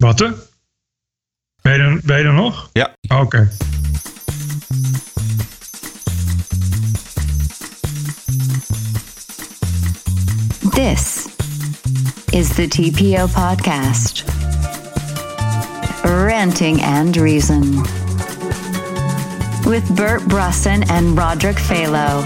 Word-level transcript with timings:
Wat 0.00 0.20
er? 0.20 0.34
Ben 1.62 1.72
je 1.72 1.78
er, 1.78 2.00
ben 2.04 2.18
je 2.18 2.24
er 2.24 2.32
nog? 2.32 2.70
Ja. 2.72 2.94
Oké. 3.08 3.50
This 10.72 11.28
is 12.30 12.48
the 12.54 12.66
TPO 12.68 13.26
podcast. 13.26 14.24
Ranting 16.02 16.82
and 16.82 17.16
Reason. 17.16 17.82
With 19.66 19.94
Bert 19.94 20.22
Brusson 20.28 20.90
and 20.90 21.18
Roderick 21.18 21.58
Phalo. 21.58 22.22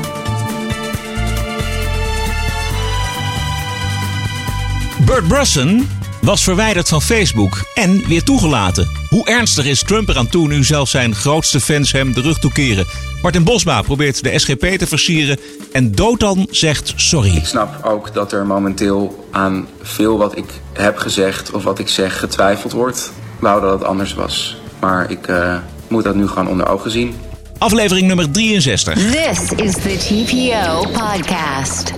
Bert 5.07 5.25
Brusson 5.29 5.94
was 6.25 6.43
verwijderd 6.43 6.89
van 6.89 7.03
Facebook 7.03 7.65
en 7.75 8.07
weer 8.09 8.23
toegelaten. 8.23 8.91
Hoe 9.09 9.27
ernstig 9.27 9.65
is 9.65 9.83
Trump 9.83 10.09
eraan 10.09 10.27
toe 10.27 10.49
nu 10.49 10.65
zelfs 10.65 10.91
zijn 10.91 11.15
grootste 11.15 11.61
fans 11.61 11.93
hem 11.93 12.13
de 12.13 12.21
rug 12.21 12.39
toekeren? 12.39 12.87
Martin 13.23 13.45
Bosma 13.45 13.83
probeert 13.83 14.23
de 14.23 14.39
SGP 14.39 14.67
te 14.67 14.87
versieren 14.87 15.39
en 15.73 15.93
Dotan 15.93 16.47
zegt 16.51 16.93
sorry. 16.97 17.37
Ik 17.37 17.47
snap 17.47 17.85
ook 17.85 18.15
dat 18.15 18.33
er 18.33 18.47
momenteel 18.47 19.29
aan 19.31 19.69
veel 19.83 20.19
wat 20.19 20.37
ik 20.37 20.61
heb 20.73 20.97
gezegd 20.97 21.51
of 21.51 21.65
wat 21.65 21.79
ik 21.79 21.89
zeg 21.89 22.19
getwijfeld 22.19 22.73
wordt. 22.73 23.13
Ik 23.35 23.41
wou 23.41 23.61
dat 23.61 23.73
het 23.73 23.85
anders 23.85 24.15
was. 24.15 24.57
Maar 24.81 25.11
ik 25.11 25.27
eh, 25.27 25.57
moet 25.89 26.05
dat 26.05 26.15
nu 26.15 26.29
gewoon 26.29 26.49
onder 26.49 26.69
ogen 26.69 26.91
zien. 26.91 27.15
Aflevering 27.59 28.07
nummer 28.07 28.31
63. 28.31 28.95
This 28.95 29.51
is 29.51 29.73
the 29.73 29.97
TPO 29.97 30.89
podcast. 30.93 31.93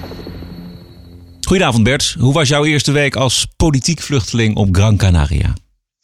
Goedenavond 1.46 1.84
Bert, 1.84 2.16
hoe 2.18 2.32
was 2.32 2.48
jouw 2.48 2.64
eerste 2.64 2.92
week 2.92 3.16
als 3.16 3.46
politiek 3.56 4.00
vluchteling 4.02 4.56
op 4.56 4.68
Gran 4.77 4.96
Canaria? 4.96 5.54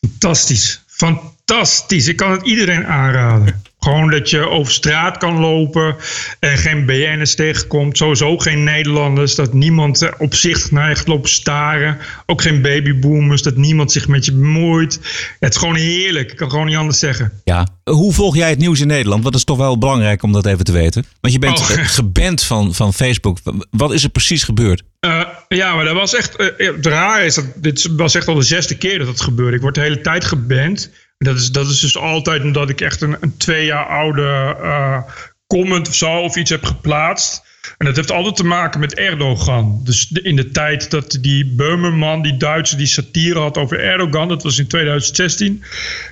Fantastisch. 0.00 0.82
Fantastisch. 0.86 2.08
Ik 2.08 2.16
kan 2.16 2.30
het 2.30 2.46
iedereen 2.46 2.86
aanraden. 2.86 3.62
Gewoon 3.78 4.10
dat 4.10 4.30
je 4.30 4.48
over 4.48 4.72
straat 4.72 5.16
kan 5.16 5.38
lopen 5.40 5.96
en 6.40 6.58
geen 6.58 6.86
BN'ers 6.86 7.34
tegenkomt. 7.34 7.96
Sowieso 7.96 8.38
geen 8.38 8.64
Nederlanders. 8.64 9.34
Dat 9.34 9.52
niemand 9.52 10.02
eh, 10.02 10.12
opzichtig 10.18 10.70
naar 10.70 10.88
je 10.88 10.94
gaat 10.96 11.06
lopen 11.06 11.30
staren. 11.30 11.98
Ook 12.26 12.42
geen 12.42 12.62
babyboomers. 12.62 13.42
Dat 13.42 13.56
niemand 13.56 13.92
zich 13.92 14.08
met 14.08 14.24
je 14.24 14.32
bemoeit. 14.32 15.00
Het 15.40 15.52
is 15.52 15.58
gewoon 15.58 15.74
heerlijk. 15.76 16.30
Ik 16.30 16.36
kan 16.36 16.50
gewoon 16.50 16.66
niet 16.66 16.76
anders 16.76 16.98
zeggen. 16.98 17.32
Ja, 17.44 17.66
hoe 17.84 18.12
volg 18.12 18.36
jij 18.36 18.50
het 18.50 18.58
nieuws 18.58 18.80
in 18.80 18.86
Nederland? 18.86 19.22
Want 19.22 19.32
dat 19.32 19.40
is 19.42 19.46
toch 19.46 19.58
wel 19.58 19.78
belangrijk 19.78 20.22
om 20.22 20.32
dat 20.32 20.46
even 20.46 20.64
te 20.64 20.72
weten. 20.72 21.04
Want 21.20 21.32
je 21.34 21.40
bent 21.40 21.58
Oh. 21.60 21.66
geband 21.70 22.42
van, 22.42 22.74
van 22.74 22.94
Facebook. 22.94 23.38
Wat 23.70 23.92
is 23.92 24.04
er 24.04 24.10
precies 24.10 24.42
gebeurd? 24.42 24.82
Eh, 25.06 25.26
ja, 25.48 25.74
maar 25.74 25.84
dat 25.84 25.94
was 25.94 26.14
echt. 26.14 26.36
eh, 26.36 26.66
het 26.74 26.86
rare 26.86 27.24
is 27.24 27.34
dat 27.34 27.46
dit 27.56 27.88
was 27.96 28.14
echt 28.14 28.28
al 28.28 28.34
de 28.34 28.42
zesde 28.42 28.78
keer 28.78 28.98
dat 28.98 29.06
het 29.06 29.20
gebeurde. 29.20 29.56
Ik 29.56 29.62
word 29.62 29.74
de 29.74 29.80
hele 29.80 30.00
tijd 30.00 30.24
geband. 30.24 30.90
Dat 31.18 31.36
is, 31.36 31.50
dat 31.50 31.66
is 31.66 31.80
dus 31.80 31.96
altijd 31.96 32.42
omdat 32.42 32.70
ik 32.70 32.80
echt 32.80 33.00
een, 33.00 33.16
een 33.20 33.36
twee 33.36 33.64
jaar 33.64 33.86
oude 33.86 34.56
eh, 34.62 35.02
comment 35.46 35.88
of 35.88 35.94
zo 35.94 36.18
of 36.18 36.36
iets 36.36 36.50
heb 36.50 36.64
geplaatst. 36.64 37.42
En 37.78 37.86
dat 37.86 37.96
heeft 37.96 38.10
altijd 38.10 38.36
te 38.36 38.44
maken 38.44 38.80
met 38.80 38.94
Erdogan. 38.94 39.80
Dus 39.84 40.10
in 40.12 40.36
de 40.36 40.50
tijd 40.50 40.90
dat 40.90 41.18
die 41.20 41.46
Beumerman, 41.54 42.22
die 42.22 42.36
Duitse, 42.36 42.76
die 42.76 42.86
satire 42.86 43.38
had 43.38 43.58
over 43.58 43.80
Erdogan, 43.80 44.28
dat 44.28 44.42
was 44.42 44.58
in 44.58 44.66
2016. 44.66 45.64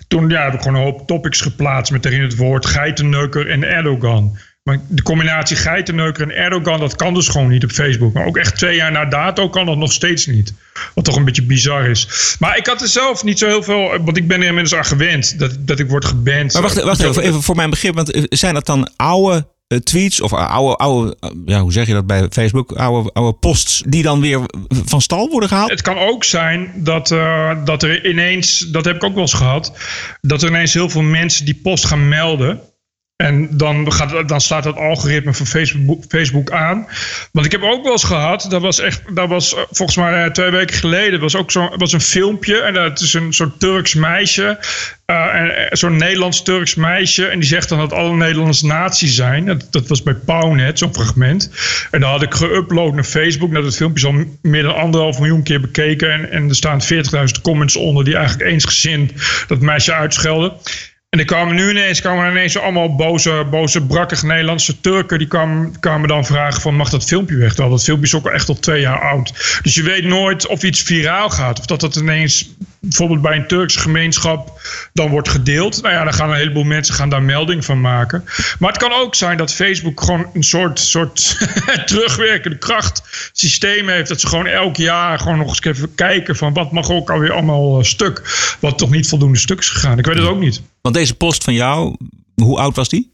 Toen 0.09 0.29
ja, 0.29 0.45
heb 0.45 0.55
ik 0.55 0.61
gewoon 0.63 0.77
een 0.77 0.83
hoop 0.83 1.07
topics 1.07 1.41
geplaatst 1.41 1.93
met 1.93 2.05
erin 2.05 2.23
het 2.23 2.37
woord 2.37 2.67
geitenneuker 2.67 3.51
en 3.51 3.63
Erdogan. 3.65 4.39
Maar 4.63 4.81
de 4.89 5.03
combinatie 5.03 5.57
geitenneuker 5.57 6.23
en 6.23 6.37
Erdogan, 6.37 6.81
dat 6.81 6.97
kan 6.97 7.15
dus 7.15 7.29
gewoon 7.29 7.49
niet 7.49 7.65
op 7.65 7.71
Facebook. 7.71 8.13
Maar 8.13 8.27
ook 8.27 8.37
echt 8.37 8.57
twee 8.57 8.77
jaar 8.77 8.93
na 8.93 9.05
dato 9.05 9.49
kan 9.49 9.67
dat 9.67 9.77
nog 9.77 9.93
steeds 9.93 10.27
niet. 10.27 10.55
Wat 10.95 11.05
toch 11.05 11.17
een 11.17 11.25
beetje 11.25 11.43
bizar 11.43 11.87
is. 11.87 12.37
Maar 12.39 12.57
ik 12.57 12.67
had 12.67 12.81
er 12.81 12.89
zelf 12.89 13.25
niet 13.25 13.39
zo 13.39 13.47
heel 13.47 13.63
veel... 13.63 14.03
Want 14.05 14.17
ik 14.17 14.29
ben 14.29 14.41
er 14.41 14.47
inmiddels 14.47 14.75
aan 14.75 14.85
gewend 14.85 15.39
dat, 15.39 15.57
dat 15.59 15.79
ik 15.79 15.89
word 15.89 16.05
geband. 16.05 16.53
Maar 16.53 16.63
wacht, 16.63 16.83
wacht 16.83 17.03
even, 17.03 17.23
even 17.23 17.43
voor 17.43 17.57
mijn 17.57 17.71
begrip. 17.71 17.95
Want 17.95 18.11
eh, 18.11 18.23
zijn 18.29 18.55
dat 18.55 18.67
dan 18.67 18.91
oude 18.97 19.47
eh, 19.71 19.79
tweets 19.79 20.21
of 20.21 20.33
oude, 20.33 20.77
oude, 20.77 21.17
eh, 21.21 21.31
ja, 21.47 21.61
hoe 21.61 21.73
zeg 21.73 21.87
je 21.87 21.93
dat 21.93 22.07
bij 22.07 22.27
Facebook? 22.31 22.73
Oude, 22.73 23.11
oude 23.13 23.39
posts 23.39 23.83
die 23.87 24.03
dan 24.03 24.21
weer 24.21 24.41
van 24.69 25.01
stal 25.01 25.29
worden 25.29 25.49
gehaald? 25.49 25.71
Het 25.71 25.83
kan 25.83 25.99
ook 25.99 26.25
zijn 26.25 26.73
dat, 26.77 27.11
eh, 27.11 27.65
dat 27.65 27.83
er 27.83 28.07
ineens, 28.07 28.59
dat 28.59 28.85
heb 28.85 28.97
ik 28.97 29.05
ook 29.05 29.13
wel 29.13 29.23
eens 29.23 29.33
gehad, 29.33 29.73
dat 30.21 30.43
er 30.43 30.49
ineens 30.49 30.75
heel 30.75 30.89
veel 30.89 31.03
mensen 31.03 31.45
die 31.45 31.61
post 31.63 31.85
gaan 31.85 32.09
melden. 32.09 32.61
En 33.21 33.49
dan, 33.51 33.93
gaat, 33.93 34.29
dan 34.29 34.41
slaat 34.41 34.65
het 34.65 34.77
algoritme 34.77 35.35
van 35.35 35.47
Facebook, 35.47 36.05
Facebook 36.09 36.51
aan. 36.51 36.87
Want 37.33 37.47
ik 37.47 37.53
heb 37.53 37.63
ook 37.63 37.83
wel 37.83 37.93
eens 37.93 38.05
gehad, 38.05 38.47
dat 38.49 38.63
was 38.63 38.81
echt, 38.81 39.03
dat 39.15 39.29
was 39.29 39.55
eh, 39.55 39.61
volgens 39.71 39.99
mij 39.99 40.25
eh, 40.25 40.31
twee 40.31 40.51
weken 40.51 40.77
geleden, 40.77 41.21
was 41.21 41.37
ook 41.37 41.51
zo'n 41.51 41.71
was 41.77 41.93
een 41.93 42.01
filmpje. 42.01 42.61
En 42.61 42.75
dat 42.75 43.01
is 43.01 43.15
een 43.15 43.33
soort 43.33 43.61
Turks 43.61 43.95
meisje, 43.95 44.59
eh, 45.05 45.45
zo'n 45.71 45.97
Nederlands-Turks 45.97 46.75
meisje. 46.75 47.27
En 47.27 47.39
die 47.39 47.49
zegt 47.49 47.69
dan 47.69 47.79
dat 47.79 47.93
alle 47.93 48.17
Nederlanders 48.17 48.63
nazi 48.63 49.07
zijn. 49.07 49.45
Dat, 49.45 49.67
dat 49.71 49.89
was 49.89 50.03
bij 50.03 50.15
Pownet, 50.15 50.79
zo'n 50.79 50.95
fragment. 50.95 51.51
En 51.91 52.01
dan 52.01 52.11
had 52.11 52.23
ik 52.23 52.35
geüpload 52.35 52.95
naar 52.95 53.05
Facebook. 53.05 53.51
Nou, 53.51 53.65
dat 53.65 53.77
filmpje 53.77 54.09
is 54.09 54.15
al 54.15 54.25
meer 54.43 54.63
dan 54.63 54.75
anderhalf 54.75 55.19
miljoen 55.19 55.43
keer 55.43 55.61
bekeken. 55.61 56.13
En, 56.13 56.31
en 56.31 56.49
er 56.49 56.55
staan 56.55 56.81
40.000 56.83 57.41
comments 57.43 57.77
onder 57.77 58.05
die 58.05 58.17
eigenlijk 58.17 58.51
eensgezind 58.51 59.13
dat 59.47 59.61
meisje 59.61 59.93
uitschelden. 59.93 60.53
En 61.11 61.19
er 61.19 61.25
kwamen 61.25 61.55
nu 61.55 61.71
ineens, 61.71 62.01
kwamen 62.01 62.31
ineens 62.31 62.59
allemaal 62.59 62.97
boze, 62.97 63.47
boze 63.51 63.87
brakkig 63.87 64.23
Nederlandse 64.23 64.81
Turken. 64.81 65.19
Die 65.19 65.27
kwamen, 65.27 65.81
kwamen 65.81 66.09
dan 66.09 66.25
vragen 66.25 66.61
van 66.61 66.75
mag 66.75 66.91
dat 66.91 67.05
filmpje 67.05 67.37
weg? 67.37 67.49
Terwijl 67.49 67.71
dat 67.71 67.85
filmpje 67.85 68.07
is 68.07 68.15
ook 68.15 68.27
al 68.27 68.33
echt 68.33 68.49
al 68.49 68.55
twee 68.55 68.81
jaar 68.81 69.01
oud. 69.01 69.59
Dus 69.63 69.75
je 69.75 69.83
weet 69.83 70.05
nooit 70.05 70.47
of 70.47 70.63
iets 70.63 70.83
viraal 70.83 71.31
gaat. 71.31 71.59
Of 71.59 71.67
dat 71.67 71.81
dat 71.81 71.97
ineens 71.97 72.51
bijvoorbeeld 72.81 73.23
bij 73.23 73.37
een 73.37 73.47
Turkse 73.47 73.79
gemeenschap 73.81 74.61
dan 74.93 75.11
wordt 75.11 75.29
gedeeld. 75.29 75.83
Nou 75.83 75.95
ja, 75.95 76.05
dan 76.05 76.13
gaan 76.13 76.31
een 76.31 76.37
heleboel 76.37 76.65
mensen 76.65 76.95
gaan 76.95 77.09
daar 77.09 77.23
melding 77.23 77.65
van 77.65 77.81
maken. 77.81 78.25
Maar 78.59 78.69
het 78.73 78.81
kan 78.81 78.93
ook 78.93 79.15
zijn 79.15 79.37
dat 79.37 79.55
Facebook 79.55 80.01
gewoon 80.01 80.31
een 80.35 80.43
soort, 80.43 80.81
soort 80.81 81.37
terugwerkende 81.87 82.59
kracht 82.59 83.03
systeem 83.33 83.89
heeft. 83.89 84.09
Dat 84.09 84.21
ze 84.21 84.27
gewoon 84.27 84.47
elk 84.47 84.77
jaar 84.77 85.19
gewoon 85.19 85.39
nog 85.39 85.49
eens 85.49 85.65
even 85.65 85.95
kijken 85.95 86.37
van 86.37 86.53
wat 86.53 86.73
mag 86.73 86.91
ook 86.91 87.11
alweer 87.11 87.33
allemaal 87.33 87.79
eh, 87.79 87.85
stuk. 87.85 88.23
Wat 88.61 88.79
toch 88.79 88.91
niet 88.91 89.09
voldoende 89.09 89.39
stuk 89.39 89.59
is 89.59 89.69
gegaan. 89.69 89.99
Ik 89.99 90.07
weet 90.07 90.17
het 90.17 90.27
ook 90.27 90.41
niet. 90.41 90.63
Want 90.81 90.95
deze 90.95 91.15
post 91.15 91.45
van 91.45 91.55
jou, 91.55 91.97
hoe 92.35 92.59
oud 92.59 92.77
was 92.77 92.89
die? 92.89 93.13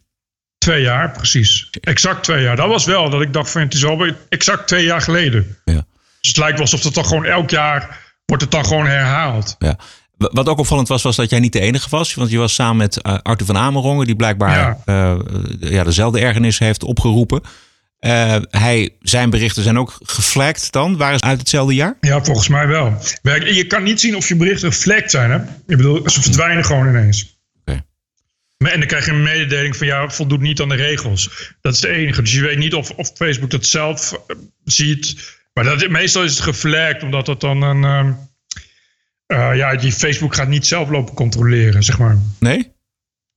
Twee 0.59 0.82
jaar, 0.82 1.10
precies. 1.10 1.69
Exact 1.81 2.25
twee 2.25 2.43
jaar. 2.43 2.56
Dat 2.56 2.69
was 2.69 2.84
wel 2.84 3.10
dat 3.10 3.22
ik 3.22 3.32
dacht 3.32 3.50
van 3.50 3.60
het 3.60 3.75
is 3.75 3.84
alweer 3.84 4.16
exact 4.28 4.66
twee 4.66 4.84
jaar 4.84 5.00
geleden. 5.00 5.56
Ja. 5.65 5.84
Dus 6.21 6.28
het 6.28 6.37
lijkt 6.37 6.53
wel 6.53 6.62
alsof 6.62 6.82
het 6.82 6.94
dan 6.94 7.06
gewoon 7.06 7.25
elk 7.25 7.50
jaar 7.50 8.06
wordt 8.26 8.42
het 8.42 8.50
dan 8.53 8.66
gewoon 8.66 8.87
herhaald. 8.87 9.56
Ja. 9.59 9.78
Wat 10.16 10.48
ook 10.48 10.59
opvallend 10.59 10.88
was, 10.88 11.03
was 11.03 11.16
dat 11.16 11.31
jij 11.31 11.38
niet 11.41 11.53
de 11.53 11.60
enige 11.60 11.88
was. 11.91 12.14
Want 12.14 12.31
je 12.31 12.38
was 12.38 12.54
samen 12.54 12.76
met 12.76 13.03
eh, 13.03 13.19
Arthur 13.22 13.47
van 13.47 13.56
Amerongen, 13.56 14.06
die 14.06 14.16
blijkbaar 14.16 14.56
Ja. 14.56 14.78
eh, 14.84 15.70
ja, 15.70 15.84
dezelfde 15.84 16.20
ergernis 16.20 16.59
heeft 16.59 16.82
opgeroepen. 16.84 17.41
Eh, 17.98 18.37
hij, 18.50 18.91
zijn 19.00 19.31
berichten 19.31 19.62
zijn 19.62 19.78
ook 19.78 19.98
geflagd 20.03 20.72
dan. 20.72 20.97
Waren 20.97 21.19
ze 21.19 21.25
uit 21.25 21.38
hetzelfde 21.38 21.75
jaar? 21.75 21.97
Ja, 22.00 22.25
volgens 22.25 22.48
mij 22.48 22.66
wel. 22.66 22.98
Je 23.44 23.64
kan 23.69 23.82
niet 23.82 24.00
zien 24.00 24.16
of 24.16 24.28
je 24.28 24.37
berichten 24.37 24.72
geflekt 24.72 25.10
zijn. 25.10 25.31
Hè? 25.31 25.37
Ik 25.66 25.76
bedoel, 25.76 26.10
ze 26.10 26.22
verdwijnen 26.22 26.64
gewoon 26.64 26.88
ineens. 26.88 27.38
Oké. 27.60 27.84
Maar- 28.58 28.72
En 28.72 28.78
dan 28.78 28.88
krijg 28.88 29.04
je 29.06 29.10
een 29.12 29.22
mededeling 29.22 29.76
van 29.76 29.87
ja, 29.87 30.08
voldoet 30.08 30.41
niet 30.41 30.60
aan 30.60 30.69
de 30.69 30.75
regels. 30.75 31.53
Dat 31.60 31.72
is 31.75 31.81
de 31.81 31.88
enige. 31.88 32.22
Dus 32.22 32.32
je 32.34 32.41
weet 32.43 32.58
niet 32.58 32.75
of, 32.75 32.91
of 32.91 33.10
Facebook 33.14 33.50
dat 33.50 33.66
zelf 33.66 34.20
ziet. 34.64 35.34
Maar 35.56 35.65
dat, 35.65 35.89
meestal 35.89 36.25
is 36.25 36.31
het 36.31 36.41
geflagd, 36.41 37.03
omdat 37.03 37.27
dat 37.27 37.41
dan 37.41 37.62
een. 37.62 37.84
ehm, 37.84 38.12
eh, 39.27 39.56
ja, 39.56 39.77
die 39.77 39.93
Facebook 39.93 40.34
gaat 40.34 40.49
niet 40.49 40.67
zelf 40.67 40.89
lopen 40.89 41.15
controleren, 41.15 41.83
zeg 41.83 41.99
maar. 41.99 42.19
Nee? 42.39 42.72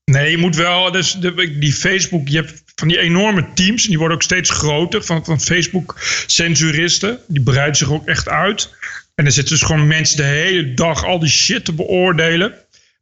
Nee, 0.06 0.32
je 0.32 0.38
moet 0.38 0.56
wel. 0.56 0.92
Dus 0.92 1.14
de, 1.14 1.58
die 1.60 1.74
Facebook, 1.74 2.28
je 2.28 2.36
hebt 2.36 2.64
van 2.76 2.88
die 2.88 3.00
enorme 3.00 3.48
teams, 3.54 3.84
en 3.84 3.90
die 3.90 3.98
worden 3.98 4.18
ook 4.18 4.24
steeds 4.24 4.50
groter, 4.50 5.04
van, 5.04 5.26
van 5.26 5.42
Facebook-censuristen. 5.42 7.20
Die 7.28 7.44
breiden 7.44 7.76
zich 7.76 7.92
ook 7.92 8.08
echt 8.08 8.30
uit. 8.30 8.74
En 9.16 9.26
er 9.26 9.32
zitten 9.32 9.58
dus 9.58 9.66
gewoon 9.66 9.88
mensen 9.88 10.18
de 10.18 10.24
hele 10.24 10.74
dag 10.74 11.06
al 11.06 11.20
die 11.20 11.30
shit 11.30 11.66
te 11.66 11.74
beoordelen. 11.74 12.54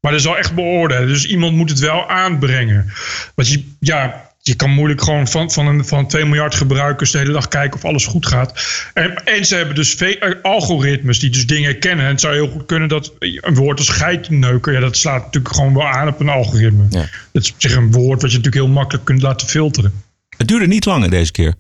Maar 0.02 0.12
dat 0.12 0.20
is 0.20 0.28
wel 0.28 0.38
echt 0.38 0.56
beoordelen. 0.56 1.08
Dus 1.08 1.26
iemand 1.26 1.56
moet 1.56 1.70
het 1.70 1.80
wel 1.80 2.10
aanbrengen. 2.10 2.94
Want 3.36 3.50
je, 3.50 3.64
ja, 3.80 4.27
je 4.48 4.56
kan 4.56 4.70
moeilijk 4.70 5.02
gewoon 5.02 5.28
van, 5.28 5.52
van, 5.52 5.68
een, 5.68 5.86
van 5.86 6.08
2 6.08 6.26
miljard 6.26 6.56
gebruikers 6.56 7.12
de 7.12 7.18
hele 7.18 7.32
dag 7.34 7.48
kijken 7.48 7.78
of 7.78 7.86
alles 7.86 8.06
goed 8.06 8.26
gaat. 8.28 8.62
En, 8.94 9.24
en 9.26 9.46
ze 9.46 9.56
hebben 9.56 9.76
dus 9.76 9.94
ve- 9.94 10.20
eh, 10.20 10.42
algoritmes 10.42 11.20
die 11.20 11.30
dus 11.30 11.46
dingen 11.48 11.80
kennen. 11.80 12.06
En 12.06 12.12
het 12.12 12.22
zou 12.22 12.34
heel 12.34 12.48
goed 12.50 12.66
kunnen 12.66 12.90
dat 12.90 13.14
een 13.20 13.56
woord 13.56 13.80
als 13.80 13.90
geitenneuker, 13.90 14.74
ja, 14.74 14.80
dat 14.80 14.98
slaat 14.98 15.24
natuurlijk 15.26 15.56
gewoon 15.56 15.74
wel 15.74 15.88
aan 15.88 16.08
op 16.08 16.20
een 16.20 16.30
algoritme. 16.30 16.86
Ja. 16.90 17.10
Dat 17.32 17.44
is 17.44 17.52
op 17.52 17.62
zich 17.62 17.76
een 17.76 17.92
woord 17.92 18.22
wat 18.22 18.32
je 18.32 18.38
natuurlijk 18.38 18.66
heel 18.66 18.74
makkelijk 18.74 19.06
kunt 19.06 19.22
laten 19.22 19.48
filteren. 19.48 20.04
Het 20.38 20.48
duurde 20.48 20.68
niet 20.68 20.86
lang 20.86 21.04
hè, 21.04 21.10
deze 21.10 21.32
keer. 21.32 21.54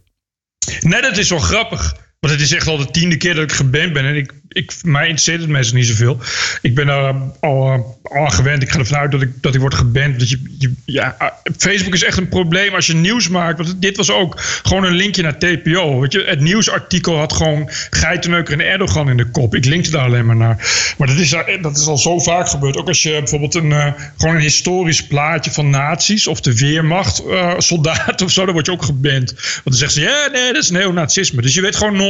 Nee, 0.80 1.01
dat 1.01 1.18
is 1.18 1.30
wel 1.30 1.39
grappig. 1.39 1.95
Want 2.19 2.33
het 2.33 2.41
is 2.41 2.53
echt 2.53 2.67
al 2.67 2.77
de 2.77 2.91
tiende 2.91 3.17
keer 3.17 3.33
dat 3.33 3.43
ik 3.43 3.51
geband 3.51 3.93
ben. 3.93 4.05
En 4.05 4.15
ik, 4.15 4.33
ik, 4.49 4.73
mij 4.83 5.01
interesseert 5.01 5.41
het 5.41 5.49
meestal 5.49 5.77
niet 5.77 5.87
zoveel. 5.87 6.19
Ik 6.61 6.75
ben 6.75 6.87
er 6.87 7.15
al, 7.39 7.73
uh, 7.73 7.79
al 8.03 8.29
gewend. 8.29 8.61
Ik 8.61 8.71
ga 8.71 8.79
ervan 8.79 8.97
uit 8.97 9.11
dat 9.11 9.21
ik, 9.21 9.29
dat 9.41 9.55
ik 9.55 9.59
word 9.59 9.73
geband. 9.73 10.19
Dat 10.19 10.29
je, 10.29 10.55
je, 10.57 10.73
ja, 10.85 11.15
uh, 11.21 11.27
Facebook 11.57 11.93
is 11.93 12.03
echt 12.03 12.17
een 12.17 12.29
probleem 12.29 12.73
als 12.73 12.87
je 12.87 12.95
nieuws 12.95 13.29
maakt. 13.29 13.57
Want 13.57 13.81
dit 13.81 13.97
was 13.97 14.11
ook 14.11 14.39
gewoon 14.63 14.83
een 14.83 14.95
linkje 14.95 15.21
naar 15.21 15.37
TPO. 15.37 15.99
Weet 15.99 16.11
je, 16.11 16.23
het 16.23 16.39
nieuwsartikel 16.39 17.17
had 17.17 17.33
gewoon 17.33 17.69
Geitenneuker 17.89 18.53
en 18.53 18.65
Erdogan 18.65 19.09
in 19.09 19.17
de 19.17 19.29
kop. 19.29 19.55
Ik 19.55 19.65
linkte 19.65 19.91
daar 19.91 20.05
alleen 20.05 20.25
maar 20.25 20.35
naar. 20.35 20.93
Maar 20.97 21.07
dat 21.07 21.17
is, 21.17 21.35
dat 21.61 21.77
is 21.77 21.87
al 21.87 21.97
zo 21.97 22.19
vaak 22.19 22.49
gebeurd. 22.49 22.77
Ook 22.77 22.87
als 22.87 23.03
je 23.03 23.11
bijvoorbeeld 23.11 23.55
een, 23.55 23.93
gewoon 24.17 24.35
een 24.35 24.41
historisch 24.41 25.07
plaatje 25.07 25.51
van 25.51 25.69
nazi's 25.69 26.27
of 26.27 26.41
de 26.41 26.55
Weermacht, 26.57 27.23
uh, 27.27 27.53
soldaten 27.57 28.25
of 28.25 28.31
zo, 28.31 28.45
dan 28.45 28.53
word 28.53 28.65
je 28.65 28.71
ook 28.71 28.83
geband. 28.83 29.31
Want 29.33 29.63
dan 29.63 29.73
zeggen 29.73 30.01
ze, 30.01 30.07
ja, 30.07 30.29
nee, 30.31 30.53
dat 30.53 30.63
is 30.63 30.69
neonazisme. 30.69 31.41
Dus 31.41 31.53
je 31.53 31.61
weet 31.61 31.75
gewoon 31.75 31.95
nooit. 31.95 32.06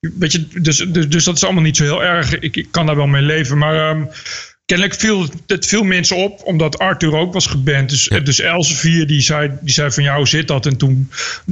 Weet 0.00 0.32
je, 0.32 0.46
dus, 0.60 0.76
dus, 0.76 1.08
dus 1.08 1.24
dat 1.24 1.36
is 1.36 1.44
allemaal 1.44 1.62
niet 1.62 1.76
zo 1.76 1.82
heel 1.82 2.04
erg. 2.04 2.38
Ik, 2.38 2.56
ik 2.56 2.68
kan 2.70 2.86
daar 2.86 2.96
wel 2.96 3.06
mee 3.06 3.22
leven. 3.22 3.58
Maar 3.58 3.90
um, 3.90 4.08
kennelijk 4.64 5.00
viel 5.00 5.28
het 5.46 5.66
veel 5.66 5.82
mensen 5.82 6.16
op, 6.16 6.42
omdat 6.44 6.78
Arthur 6.78 7.16
ook 7.16 7.32
was 7.32 7.46
geband. 7.46 7.90
Dus, 7.90 8.04
ja. 8.04 8.20
dus 8.20 8.40
Elsevier 8.40 9.06
die 9.06 9.20
zei, 9.20 9.50
die 9.60 9.72
zei 9.72 9.90
van 9.90 10.02
jou 10.02 10.26
zit 10.26 10.48
dat. 10.48 10.66
En 10.66 10.76
toen 10.76 11.10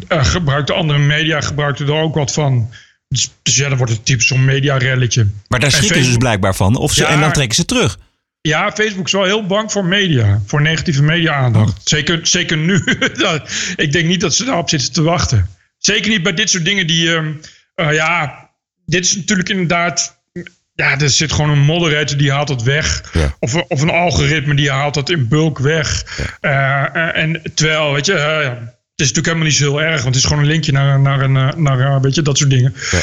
uh, 0.09 0.25
gebruikte 0.25 0.73
andere 0.73 0.99
media 0.99 1.41
gebruikte 1.41 1.85
er 1.85 1.93
ook 1.93 2.15
wat 2.15 2.33
van. 2.33 2.71
Dus, 3.09 3.31
dus 3.43 3.57
ja, 3.57 3.69
dan 3.69 3.77
wordt 3.77 3.93
het 3.93 4.05
typisch 4.05 4.27
zo'n 4.27 4.45
mediarelletje. 4.45 5.27
Maar 5.49 5.61
daar 5.61 5.71
schrikken 5.71 6.03
ze 6.03 6.09
dus 6.09 6.17
blijkbaar 6.17 6.55
van. 6.55 6.77
Of 6.77 6.93
ze, 6.93 7.03
ja, 7.03 7.09
en 7.09 7.21
dan 7.21 7.33
trekken 7.33 7.57
ze 7.57 7.65
terug. 7.65 7.99
Ja, 8.41 8.73
Facebook 8.73 9.07
is 9.07 9.13
wel 9.13 9.25
heel 9.25 9.47
bang 9.47 9.73
voor 9.73 9.85
media. 9.85 10.41
Voor 10.47 10.63
negatieve 10.63 11.03
media-aandacht. 11.03 11.81
Zeker, 11.85 12.27
zeker 12.27 12.57
nu. 12.57 12.85
ik 13.77 13.93
denk 13.93 14.07
niet 14.07 14.21
dat 14.21 14.35
ze 14.35 14.45
daarop 14.45 14.69
zitten 14.69 14.93
te 14.93 15.03
wachten. 15.03 15.49
Zeker 15.79 16.11
niet 16.11 16.23
bij 16.23 16.35
dit 16.35 16.51
soort 16.51 16.65
dingen 16.65 16.87
die... 16.87 17.09
Um, 17.09 17.41
uh, 17.76 17.93
ja, 17.93 18.50
dit 18.87 19.05
is 19.05 19.17
natuurlijk 19.17 19.49
inderdaad... 19.49 20.23
Ja, 20.75 20.99
er 20.99 21.11
zit 21.11 21.32
gewoon 21.32 21.50
een 21.50 21.65
moderator 21.65 22.17
die 22.17 22.32
haalt 22.32 22.49
het 22.49 22.62
weg. 22.62 23.11
Ja. 23.12 23.35
Of, 23.38 23.55
of 23.55 23.81
een 23.81 23.91
algoritme 23.91 24.55
die 24.55 24.71
haalt 24.71 24.94
dat 24.94 25.11
in 25.11 25.29
bulk 25.29 25.59
weg. 25.59 26.05
Ja. 26.41 26.94
Uh, 26.94 27.23
en 27.23 27.43
terwijl, 27.55 27.93
weet 27.93 28.06
je... 28.06 28.12
Het 28.94 29.06
is 29.06 29.12
natuurlijk 29.12 29.26
helemaal 29.26 29.47
niet 29.47 29.56
zo 29.56 29.79
heel 29.79 29.93
erg. 29.93 30.03
Want 30.03 30.15
het 30.15 30.25
is 30.25 30.25
gewoon 30.25 30.43
een 30.43 30.49
linkje 30.49 30.73
naar, 30.73 31.00
naar, 31.00 31.21
een, 31.21 31.62
naar 31.62 32.00
weet 32.00 32.15
je, 32.15 32.23
dat 32.23 32.38
soort 32.38 32.50
dingen. 32.50 32.75
Ja. 32.91 33.00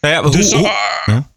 Nou 0.00 0.14
ja, 0.14 0.22
hoe, 0.22 0.30
dus, 0.30 0.52
hoe, 0.52 0.70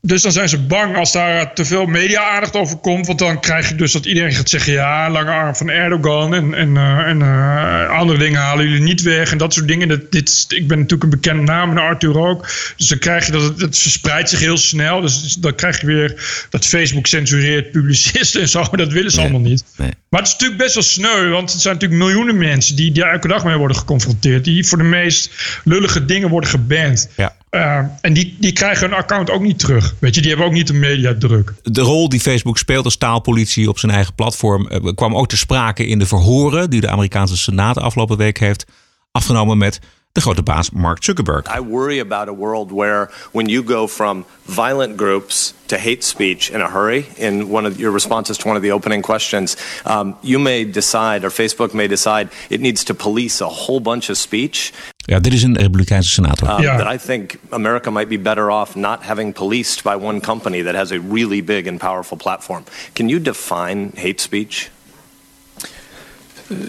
dus 0.01 0.21
dan 0.21 0.31
zijn 0.31 0.49
ze 0.49 0.59
bang 0.59 0.97
als 0.97 1.11
daar 1.11 1.53
te 1.53 1.65
veel 1.65 1.85
media-aandacht 1.85 2.55
over 2.55 2.77
komt. 2.77 3.07
Want 3.07 3.19
dan 3.19 3.39
krijg 3.39 3.69
je 3.69 3.75
dus 3.75 3.91
dat 3.91 4.05
iedereen 4.05 4.33
gaat 4.33 4.49
zeggen: 4.49 4.73
ja, 4.73 5.09
lange 5.09 5.31
arm 5.31 5.55
van 5.55 5.69
Erdogan. 5.69 6.33
En, 6.33 6.53
en, 6.53 6.75
uh, 6.75 6.97
en 6.97 7.19
uh, 7.19 7.89
andere 7.89 8.19
dingen 8.19 8.41
halen 8.41 8.67
jullie 8.67 8.83
niet 8.83 9.01
weg. 9.01 9.31
En 9.31 9.37
dat 9.37 9.53
soort 9.53 9.67
dingen. 9.67 9.87
Dat, 9.87 10.11
dit, 10.11 10.45
ik 10.47 10.67
ben 10.67 10.77
natuurlijk 10.77 11.03
een 11.03 11.19
bekende 11.19 11.41
naam 11.41 11.71
en 11.71 11.77
Arthur 11.77 12.19
ook. 12.19 12.41
Dus 12.77 12.87
dan 12.87 12.97
krijg 12.97 13.25
je 13.25 13.31
dat 13.31 13.41
het, 13.41 13.61
het 13.61 13.77
verspreidt 13.77 14.29
zich 14.29 14.39
heel 14.39 14.57
snel. 14.57 15.01
Dus 15.01 15.33
dan 15.33 15.55
krijg 15.55 15.81
je 15.81 15.87
weer 15.87 16.45
dat 16.49 16.65
Facebook 16.65 17.07
censureert 17.07 17.71
publicisten 17.71 18.41
en 18.41 18.49
zo. 18.49 18.61
Dat 18.71 18.91
willen 18.91 19.11
ze 19.11 19.17
Nee, 19.17 19.29
allemaal 19.29 19.49
niet. 19.49 19.63
nee. 19.77 19.91
Maar 20.09 20.19
het 20.19 20.29
is 20.29 20.33
natuurlijk 20.33 20.61
best 20.61 20.73
wel 20.73 20.83
sneu. 20.83 21.29
Want 21.29 21.51
het 21.51 21.61
zijn 21.61 21.73
natuurlijk 21.73 22.01
miljoenen 22.01 22.37
mensen 22.37 22.75
die, 22.75 22.91
die 22.91 23.05
elke 23.05 23.27
dag 23.27 23.43
mee 23.43 23.57
worden 23.57 23.77
geconfronteerd. 23.77 24.43
Die 24.43 24.65
voor 24.67 24.77
de 24.77 24.83
meest 24.83 25.31
lullige 25.63 26.05
dingen 26.05 26.29
worden 26.29 26.49
geband. 26.49 27.09
Ja. 27.15 27.35
Uh, 27.55 27.77
en 28.01 28.13
die, 28.13 28.35
die 28.39 28.51
krijgen 28.51 28.89
hun 28.89 28.97
account 28.97 29.29
ook 29.29 29.41
niet 29.41 29.59
terug. 29.59 29.95
Weet 29.99 30.15
je, 30.15 30.21
die 30.21 30.29
hebben 30.29 30.47
ook 30.47 30.53
niet 30.53 30.67
de 30.67 30.73
mediadruk. 30.73 31.53
De 31.63 31.81
rol 31.81 32.09
die 32.09 32.19
Facebook 32.19 32.57
speelt 32.57 32.85
als 32.85 32.97
taalpolitie 32.97 33.69
op 33.69 33.79
zijn 33.79 33.91
eigen 33.91 34.13
platform 34.13 34.69
uh, 34.71 34.93
kwam 34.95 35.15
ook 35.15 35.27
ter 35.27 35.37
sprake 35.37 35.85
in 35.85 35.99
de 35.99 36.05
verhoren 36.05 36.69
die 36.69 36.81
de 36.81 36.89
Amerikaanse 36.89 37.37
Senaat 37.37 37.77
afgelopen 37.77 38.17
week 38.17 38.39
heeft 38.39 38.65
afgenomen 39.11 39.57
met 39.57 39.79
de 40.13 40.21
grote 40.21 40.43
baas 40.43 40.69
Mark 40.71 40.99
Zuckerberg. 41.01 41.47
I 41.47 41.59
worry 41.59 41.99
about 41.99 42.27
a 42.29 42.33
world 42.33 42.71
where 42.71 43.09
when 43.31 43.49
you 43.49 43.63
go 43.63 43.87
from 43.87 44.25
violent 44.45 44.95
groups 44.95 45.53
to 45.67 45.77
hate 45.77 46.03
speech 46.03 46.51
in 46.51 46.61
a 46.61 46.67
hurry, 46.69 47.07
in 47.17 47.49
one 47.49 47.65
of 47.65 47.79
your 47.79 47.91
responses 47.91 48.37
to 48.37 48.47
one 48.47 48.55
of 48.55 48.61
the 48.61 48.71
opening 48.71 49.01
questions, 49.01 49.57
um, 49.85 50.15
you 50.21 50.37
may 50.37 50.65
decide, 50.65 51.25
or 51.25 51.31
Facebook 51.31 51.73
may 51.73 51.87
decide, 51.87 52.29
it 52.49 52.61
needs 52.61 52.83
to 52.83 52.93
police 52.93 53.41
a 53.41 53.49
whole 53.49 53.79
bunch 53.79 54.09
of 54.09 54.17
speech. 54.17 54.71
Ja, 55.05 55.19
dit 55.19 55.33
is 55.33 55.43
een 55.43 55.57
Republikeinse 55.57 56.09
senator. 56.09 56.49
Um, 56.49 56.61
Ja. 56.61 56.77
That 56.77 56.93
I 56.93 57.05
think 57.05 57.39
America 57.49 57.91
might 57.91 58.09
be 58.09 58.17
better 58.17 58.51
off 58.51 58.75
not 58.75 59.03
having 59.03 59.33
policed 59.33 59.83
by 59.83 59.95
one 59.95 60.19
company 60.19 60.63
that 60.63 60.75
has 60.75 60.91
a 60.91 60.99
really 60.99 61.43
big 61.43 61.67
and 61.67 61.79
powerful 61.79 62.17
platform. 62.17 62.63
Can 62.93 63.09
you 63.09 63.21
define 63.21 63.91
hate 63.95 64.21
speech? 64.21 64.69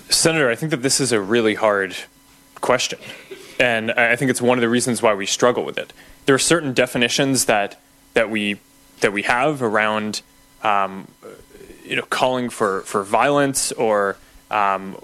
Senator, 0.08 0.52
I 0.52 0.56
think 0.56 0.70
that 0.70 0.80
this 0.82 0.98
is 0.98 1.12
a 1.12 1.20
really 1.20 1.54
hard 1.54 1.94
question. 2.60 2.98
And 3.58 3.92
I 3.92 4.16
think 4.16 4.30
it's 4.30 4.42
one 4.42 4.58
of 4.58 4.62
the 4.62 4.68
reasons 4.68 5.02
why 5.02 5.14
we 5.14 5.26
struggle 5.26 5.64
with 5.64 5.78
it. 5.78 5.92
There 6.26 6.34
are 6.34 6.40
certain 6.40 6.72
definitions 6.72 7.44
that, 7.46 7.80
that, 8.14 8.30
we, 8.30 8.58
that 9.00 9.12
we 9.12 9.22
have 9.22 9.62
around 9.62 10.22
um, 10.62 11.08
you 11.84 11.96
know, 11.96 12.02
calling 12.02 12.50
for, 12.50 12.80
for 12.82 13.04
violence 13.04 13.70
or 13.72 14.16
um, 14.50 14.96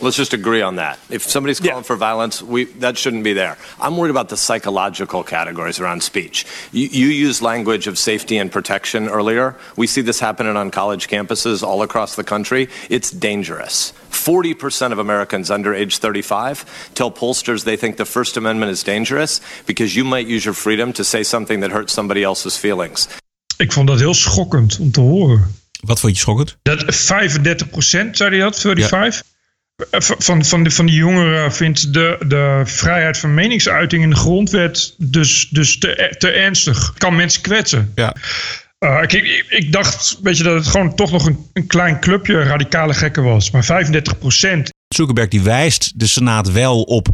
Let's 0.00 0.16
just 0.16 0.32
agree 0.32 0.62
on 0.62 0.76
that. 0.76 0.98
If 1.10 1.22
somebody's 1.28 1.58
calling 1.60 1.76
Yeah. 1.76 1.82
for 1.86 1.96
violence, 1.96 2.42
we, 2.42 2.64
that 2.80 2.96
shouldn't 2.98 3.22
be 3.24 3.32
there. 3.34 3.56
I'm 3.80 3.96
worried 3.96 4.10
about 4.16 4.28
the 4.28 4.36
psychological 4.36 5.22
categories 5.24 5.80
around 5.80 6.02
speech. 6.02 6.44
You, 6.72 6.88
you 6.90 7.08
used 7.28 7.42
language 7.42 7.88
of 7.90 7.96
safety 7.98 8.38
and 8.40 8.50
protection 8.50 9.08
earlier. 9.08 9.54
We 9.76 9.86
see 9.86 10.02
this 10.02 10.20
happening 10.20 10.56
on 10.56 10.70
college 10.70 11.08
campuses 11.08 11.62
all 11.62 11.82
across 11.82 12.14
the 12.14 12.22
country. 12.24 12.68
It's 12.88 13.10
dangerous. 13.10 13.92
40% 14.10 14.92
of 14.92 14.98
Americans 14.98 15.50
under 15.50 15.74
age 15.74 15.98
35 15.98 16.64
tell 16.94 17.10
pollsters 17.10 17.62
they 17.64 17.76
think 17.76 17.96
the 17.96 18.04
First 18.04 18.36
Amendment 18.36 18.70
is 18.70 18.82
dangerous 18.84 19.40
because 19.66 19.94
you 19.96 20.04
might 20.04 20.26
use 20.28 20.44
your 20.44 20.54
freedom 20.56 20.92
to 20.92 21.02
say 21.04 21.22
something 21.24 21.60
that 21.62 21.70
hurts 21.72 21.92
somebody 21.92 22.22
else's 22.22 22.56
feelings. 22.56 23.08
Ik 23.56 23.72
vond 23.72 23.86
dat 23.88 23.98
heel 23.98 24.14
schokkend 24.14 24.78
om 24.80 24.90
te 24.90 25.00
horen. 25.00 25.54
Wat 25.80 26.00
vond 26.00 26.12
je 26.12 26.18
schokkend? 26.18 26.56
Dat 26.62 26.84
35% 26.84 28.10
zei 28.16 28.30
hij 28.30 28.38
dat, 28.38 28.58
35? 28.60 28.90
Eh, 29.20 29.26
Van, 29.26 29.36
van, 29.90 30.44
van, 30.44 30.62
de, 30.62 30.70
van 30.70 30.86
die 30.86 30.94
jongeren 30.94 31.52
vindt 31.52 31.92
de, 31.92 32.16
de 32.26 32.62
vrijheid 32.64 33.18
van 33.18 33.34
meningsuiting 33.34 34.02
in 34.02 34.10
de 34.10 34.16
grondwet 34.16 34.94
dus, 34.96 35.48
dus 35.50 35.78
te, 35.78 36.14
te 36.18 36.30
ernstig. 36.30 36.94
Kan 36.98 37.16
mensen 37.16 37.42
kwetsen. 37.42 37.92
Ja. 37.94 38.16
Uh, 38.78 38.98
ik, 39.02 39.12
ik, 39.12 39.44
ik 39.48 39.72
dacht, 39.72 40.18
weet 40.22 40.36
je, 40.36 40.42
dat 40.42 40.54
het 40.54 40.66
gewoon 40.66 40.94
toch 40.94 41.10
nog 41.10 41.26
een, 41.26 41.38
een 41.52 41.66
klein 41.66 42.00
clubje 42.00 42.42
radicale 42.42 42.94
gekken 42.94 43.22
was. 43.22 43.50
Maar 43.50 43.64
35 43.64 44.18
procent. 44.18 44.70
Zuckerberg 44.88 45.28
die 45.28 45.42
wijst 45.42 45.92
de 45.98 46.06
Senaat 46.06 46.52
wel 46.52 46.82
op 46.82 47.08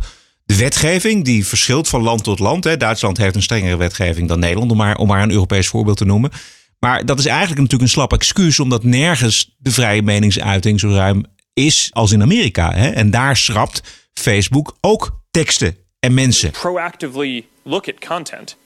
de 0.44 0.56
wetgeving. 0.56 1.25
Die 1.25 1.46
verschilt 1.46 1.88
van 1.88 2.02
land 2.02 2.25
tot 2.25 2.38
land. 2.38 2.64
Hè. 2.64 2.76
Duitsland 2.76 3.17
heeft 3.17 3.34
een 3.34 3.43
strengere 3.43 3.76
wetgeving 3.76 4.28
dan 4.28 4.38
Nederland. 4.38 4.70
Om 4.70 4.76
maar, 4.76 4.96
om 4.96 5.06
maar 5.06 5.22
een 5.22 5.31
Europees 5.31 5.69
voorbeeld 5.69 5.96
te 5.96 6.05
noemen. 6.05 6.31
Maar 6.78 7.05
dat 7.05 7.19
is 7.19 7.26
eigenlijk 7.26 7.60
natuurlijk 7.60 7.82
een 7.82 7.96
slap 7.96 8.12
excuus. 8.12 8.60
Omdat 8.60 8.84
nergens 8.84 9.55
de 9.58 9.70
vrije 9.70 10.02
meningsuiting 10.02 10.81
zo 10.81 10.88
ruim 10.88 11.25
is 11.55 11.91
als 11.93 12.12
in 12.12 12.23
Amerika. 12.23 12.73
Hè. 12.73 12.91
En 12.91 13.11
daar 13.11 13.37
schrapt 13.37 13.81
Facebook 14.15 14.77
ook 14.81 15.21
teksten 15.31 15.77
en 16.01 16.15
mensen. 16.15 16.51
proactively 16.51 17.45
look 17.62 17.89
at 17.89 17.99
content, 17.99 18.56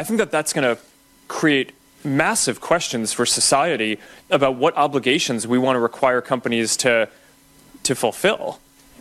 I 0.00 0.04
think 0.04 0.18
that 0.18 0.30
that's 0.30 0.52
going 0.52 0.76
to 0.76 0.82
create 1.26 1.72
massive 2.02 2.60
questions 2.60 3.12
for 3.12 3.26
society 3.26 3.98
about 4.28 4.58
what 4.58 4.74
obligations 4.74 5.46
we 5.46 5.58
want 5.58 5.76
to 5.76 5.82
require 5.82 6.22
companies 6.22 6.76
to 6.76 7.08
to 7.82 7.94
fulfill. 7.94 8.58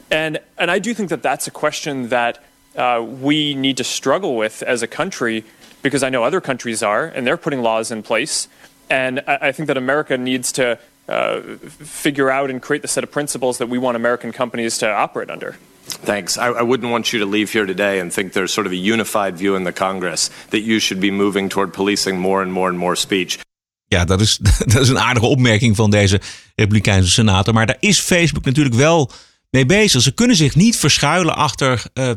And 0.08 0.40
and 0.56 0.70
I 0.72 0.80
do 0.80 0.94
think 0.94 1.10
that 1.10 1.22
that's 1.22 1.48
a 1.48 1.52
question 1.52 2.10
that 2.10 2.38
uh, 2.76 3.02
we 3.22 3.54
need 3.54 3.78
to 3.78 3.84
struggle 3.84 4.36
with 4.36 4.64
as 4.64 4.82
a 4.82 4.88
country 4.88 5.44
because 5.82 6.04
I 6.04 6.10
know 6.10 6.24
other 6.24 6.42
countries 6.42 6.84
are 6.84 7.06
and 7.16 7.26
they're 7.26 7.38
putting 7.38 7.62
laws 7.62 7.92
in 7.92 8.02
place. 8.02 8.48
And 8.90 9.20
I, 9.28 9.50
I 9.50 9.52
think 9.52 9.68
that 9.68 9.78
America 9.78 10.18
needs 10.18 10.52
to 10.52 10.78
uh, 11.10 11.58
figure 11.84 12.30
out 12.30 12.50
and 12.50 12.62
create 12.62 12.82
the 12.82 12.88
set 12.88 13.04
of 13.04 13.12
principles 13.12 13.58
that 13.58 13.70
we 13.70 13.78
want 13.78 13.96
American 13.96 14.32
companies 14.32 14.78
to 14.78 14.88
operate 14.88 15.32
under. 15.32 15.58
Thanks. 16.06 16.38
I, 16.38 16.48
I 16.48 16.62
wouldn't 16.62 16.92
want 16.92 17.12
you 17.12 17.20
to 17.20 17.26
leave 17.26 17.52
here 17.52 17.66
today 17.66 18.00
and 18.00 18.14
think 18.14 18.34
there's 18.34 18.54
sort 18.54 18.68
of 18.68 18.74
a 18.74 18.76
unified 18.76 19.38
view 19.38 19.56
in 19.56 19.64
the 19.64 19.72
Congress 19.72 20.30
that 20.50 20.62
you 20.62 20.80
should 20.80 21.02
be 21.02 21.12
moving 21.12 21.50
toward 21.50 21.74
policing 21.74 22.20
more 22.20 22.42
and 22.42 22.52
more 22.52 22.70
and 22.70 22.78
more 22.78 22.96
speech. 22.96 23.40
Ja, 23.86 24.06
dat 24.06 24.22
is, 24.22 24.38
dat 24.74 24.82
is 24.82 24.90
een 24.90 25.00
aardige 25.00 25.26
opmerking 25.26 25.76
van 25.76 25.90
deze 25.90 26.22
Republikeinse 26.56 27.10
senator. 27.10 27.54
Maar 27.54 27.66
daar 27.66 27.78
is 27.80 28.00
Facebook 28.00 28.46
natuurlijk 28.46 28.76
wel 28.76 29.12
mee 29.50 29.66
bezig. 29.66 30.02
Ze 30.02 30.12
kunnen 30.12 30.36
zich 30.36 30.56
niet 30.56 30.78
verschuilen 30.78 31.36
achter 31.36 31.84
uh, 31.94 32.12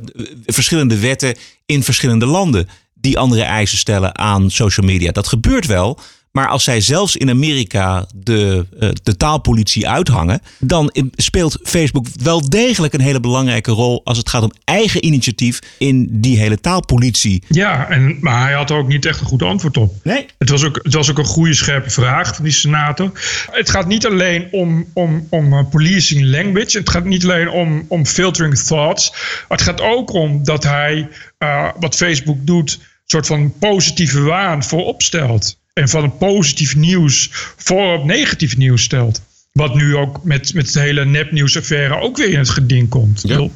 verschillende 0.46 0.98
wetten 0.98 1.36
in 1.66 1.82
verschillende 1.82 2.26
landen. 2.26 2.68
Die 2.94 3.18
andere 3.18 3.42
eisen 3.42 3.78
stellen 3.78 4.18
aan 4.18 4.50
social 4.50 4.86
media. 4.86 5.12
Dat 5.12 5.28
gebeurt 5.28 5.66
wel. 5.66 5.98
Maar 6.32 6.48
als 6.48 6.64
zij 6.64 6.80
zelfs 6.80 7.16
in 7.16 7.30
Amerika 7.30 8.06
de, 8.14 8.66
uh, 8.80 8.90
de 9.02 9.16
taalpolitie 9.16 9.88
uithangen, 9.88 10.40
dan 10.58 10.94
speelt 11.14 11.58
Facebook 11.62 12.06
wel 12.22 12.48
degelijk 12.48 12.92
een 12.94 13.00
hele 13.00 13.20
belangrijke 13.20 13.70
rol 13.70 14.00
als 14.04 14.18
het 14.18 14.28
gaat 14.28 14.42
om 14.42 14.52
eigen 14.64 15.04
initiatief 15.04 15.58
in 15.78 16.08
die 16.10 16.38
hele 16.38 16.60
taalpolitie. 16.60 17.42
Ja, 17.48 17.88
en, 17.88 18.16
maar 18.20 18.42
hij 18.42 18.52
had 18.52 18.70
er 18.70 18.76
ook 18.76 18.88
niet 18.88 19.06
echt 19.06 19.20
een 19.20 19.26
goed 19.26 19.42
antwoord 19.42 19.76
op. 19.76 19.94
Nee. 20.02 20.26
Het 20.38 20.48
was 20.48 20.64
ook, 20.64 20.78
het 20.82 20.94
was 20.94 21.10
ook 21.10 21.18
een 21.18 21.24
goede 21.24 21.54
scherpe 21.54 21.90
vraag 21.90 22.34
van 22.34 22.44
die 22.44 22.52
senator. 22.52 23.10
Het 23.50 23.70
gaat 23.70 23.86
niet 23.86 24.06
alleen 24.06 24.48
om, 24.50 24.86
om, 24.92 25.26
om 25.30 25.52
uh, 25.52 25.68
policing 25.70 26.24
language. 26.24 26.78
Het 26.78 26.90
gaat 26.90 27.04
niet 27.04 27.24
alleen 27.24 27.50
om, 27.50 27.84
om 27.88 28.06
filtering 28.06 28.58
thoughts. 28.58 29.12
Het 29.48 29.62
gaat 29.62 29.80
ook 29.80 30.12
om 30.12 30.44
dat 30.44 30.64
hij, 30.64 31.08
uh, 31.38 31.68
wat 31.78 31.96
Facebook 31.96 32.38
doet, 32.40 32.78
soort 33.06 33.26
van 33.26 33.52
positieve 33.58 34.20
waan 34.20 34.64
voorop 34.64 35.02
stelt. 35.02 35.60
En 35.72 35.88
van 35.88 36.02
een 36.02 36.16
positief 36.16 36.76
nieuws 36.76 37.28
voor 37.56 37.94
op 37.98 38.04
negatief 38.04 38.56
nieuws 38.56 38.82
stelt. 38.82 39.22
Wat 39.52 39.74
nu 39.74 39.96
ook 39.96 40.24
met, 40.24 40.54
met 40.54 40.72
de 40.72 40.80
hele 40.80 41.04
nepnieuwsaffaire 41.04 42.00
ook 42.00 42.16
weer 42.16 42.28
in 42.28 42.38
het 42.38 42.48
geding 42.48 42.88
komt. 42.88 43.22
Ja. 43.26 43.48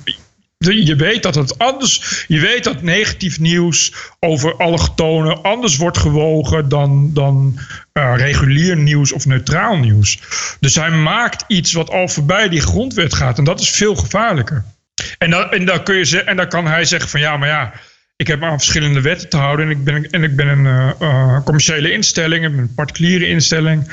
Je 0.59 0.97
weet 0.97 1.23
dat 1.23 1.35
het 1.35 1.59
anders. 1.59 2.25
Je 2.29 2.41
weet 2.41 2.65
dat 2.65 2.83
negatief 2.83 3.41
nieuws 3.41 3.93
over 4.21 4.57
allochtonen 4.57 5.43
anders 5.43 5.77
wordt 5.77 5.99
gewogen 5.99 6.69
dan, 6.69 7.11
dan 7.15 7.59
eh, 7.93 8.15
regulier 8.17 8.77
nieuws 8.77 9.13
of 9.13 9.27
neutraal 9.27 9.77
nieuws. 9.77 10.21
Dus 10.61 10.75
hij 10.75 10.91
maakt 10.91 11.45
iets 11.47 11.73
wat 11.73 11.91
al 11.91 12.09
voorbij 12.09 12.49
die 12.49 12.61
grondwet 12.61 13.15
gaat. 13.15 13.39
En 13.39 13.45
dat 13.45 13.61
is 13.61 13.71
veel 13.71 13.97
gevaarlijker. 13.97 14.65
En 15.19 15.31
dan, 15.31 15.51
en 15.51 15.65
dan, 15.65 15.83
kun 15.83 15.97
je 15.97 16.05
ze, 16.05 16.23
en 16.23 16.37
dan 16.37 16.49
kan 16.49 16.67
hij 16.67 16.85
zeggen 16.85 17.11
van 17.11 17.21
ja, 17.21 17.37
maar 17.37 17.49
ja. 17.49 17.73
Ik 18.17 18.27
heb 18.27 18.41
me 18.41 18.47
aan 18.47 18.59
verschillende 18.59 19.01
wetten 19.01 19.29
te 19.29 19.37
houden. 19.37 19.65
En 19.65 19.71
ik 19.71 19.85
ben, 19.85 20.11
en 20.11 20.23
ik 20.23 20.37
ben 20.37 20.49
een 20.49 20.67
eh, 20.67 20.91
eh, 21.01 21.45
commerciële 21.45 21.93
instelling. 21.93 22.45
Een 22.45 22.75
particuliere 22.75 23.27
instelling. 23.27 23.85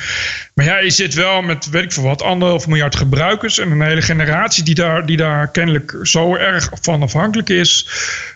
Maar 0.53 0.65
ja, 0.65 0.77
je 0.77 0.89
zit 0.89 1.13
wel 1.13 1.41
met, 1.41 1.69
weet 1.69 1.83
ik 1.83 1.91
veel 1.91 2.03
wat, 2.03 2.21
anderhalf 2.21 2.67
miljard 2.67 2.95
gebruikers. 2.95 3.59
En 3.59 3.71
een 3.71 3.81
hele 3.81 4.01
generatie 4.01 4.63
die 4.63 4.75
daar, 4.75 5.05
die 5.05 5.17
daar 5.17 5.51
kennelijk 5.51 5.97
zo 6.01 6.35
erg 6.35 6.69
van 6.81 7.01
afhankelijk 7.01 7.49
is. 7.49 7.87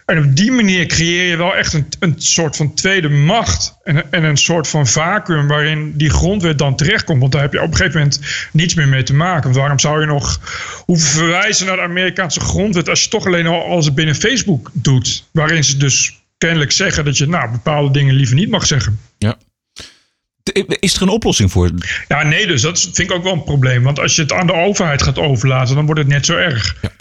En 0.06 0.18
op 0.18 0.36
die 0.36 0.52
manier 0.52 0.86
creëer 0.86 1.30
je 1.30 1.38
wel 1.38 1.56
echt 1.56 1.74
een, 1.74 1.88
een 2.00 2.16
soort 2.18 2.56
van 2.56 2.74
tweede 2.74 3.10
macht. 3.10 3.78
En, 3.84 4.12
en 4.12 4.24
een 4.24 4.38
soort 4.38 4.68
van 4.68 4.88
vacuüm 4.88 5.48
waarin 5.48 5.94
die 5.96 6.10
grondwet 6.10 6.58
dan 6.58 6.76
terechtkomt. 6.76 7.20
Want 7.20 7.32
daar 7.32 7.42
heb 7.42 7.54
je 7.54 7.62
op 7.62 7.72
een 7.72 7.76
gegeven 7.76 8.00
moment 8.00 8.22
niets 8.52 8.74
meer 8.74 8.88
mee 8.88 9.04
te 9.04 9.14
maken. 9.14 9.54
Waarom 9.54 9.80
zou 9.80 10.00
je 10.00 10.06
nog 10.06 10.40
hoeven 10.86 11.10
verwijzen 11.10 11.66
naar 11.66 11.76
de 11.76 11.82
Amerikaanse 11.82 12.40
grondwet... 12.40 12.90
als 12.90 13.04
je 13.04 13.10
toch 13.10 13.26
alleen 13.26 13.48
al 13.48 13.64
alles 13.64 13.94
binnen 13.94 14.16
Facebook 14.16 14.70
doet. 14.74 15.26
Waarin 15.32 15.64
ze 15.64 15.78
dus 15.78 16.22
kennelijk 16.38 16.72
zeggen 16.72 17.06
dat 17.06 17.18
je 17.18 17.28
nou, 17.28 17.52
bepaalde 17.52 17.92
dingen 17.92 18.16
liever 18.16 18.36
niet 18.36 18.50
mag 18.50 18.66
zeggen. 18.66 19.00
Ja. 19.18 19.38
Is 20.80 20.96
er 20.96 21.02
een 21.02 21.10
oplossing 21.10 21.52
voor? 21.52 21.72
Ja, 22.08 22.24
nee, 22.24 22.48
dus 22.48 22.62
dat 22.62 22.80
vind 22.80 23.00
ik 23.00 23.12
ook 23.12 23.24
wel 23.24 23.34
een 23.34 23.44
probleem. 23.44 23.84
Want 23.84 24.00
als 24.00 24.16
je 24.16 24.22
het 24.22 24.32
aan 24.32 24.48
de 24.48 24.54
overheid 24.54 25.02
gaat 25.02 25.20
overlaten, 25.20 25.76
dan 25.76 25.86
wordt 25.86 26.00
het 26.00 26.10
net 26.10 26.26
zo 26.26 26.36
erg. 26.36 26.76
Ja. 26.82 26.92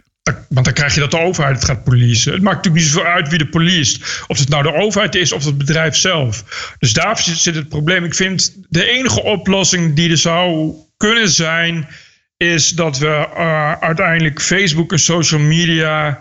Want 0.48 0.64
dan 0.64 0.74
krijg 0.74 0.94
je 0.94 1.00
dat 1.00 1.10
de 1.10 1.18
overheid 1.18 1.54
het 1.54 1.64
gaat 1.64 1.84
policen. 1.84 2.32
Het 2.32 2.42
maakt 2.42 2.56
natuurlijk 2.56 2.84
niet 2.84 2.92
zoveel 2.92 3.10
uit 3.10 3.28
wie 3.28 3.38
de 3.38 3.48
poliest. 3.48 4.24
Of 4.26 4.38
het 4.38 4.48
nou 4.48 4.62
de 4.62 4.74
overheid 4.74 5.14
is 5.14 5.32
of 5.32 5.44
het 5.44 5.58
bedrijf 5.58 5.96
zelf. 5.96 6.44
Dus 6.78 6.92
daar 6.92 7.18
zit 7.18 7.54
het 7.54 7.68
probleem. 7.68 8.04
Ik 8.04 8.14
vind 8.14 8.56
de 8.68 8.84
enige 8.84 9.22
oplossing 9.22 9.94
die 9.94 10.10
er 10.10 10.16
zou 10.16 10.74
kunnen 10.96 11.28
zijn... 11.28 11.88
is 12.36 12.70
dat 12.70 12.98
we 12.98 13.28
eh, 13.36 13.72
uiteindelijk 13.72 14.42
Facebook 14.42 14.92
en 14.92 14.98
social 14.98 15.40
media... 15.40 16.20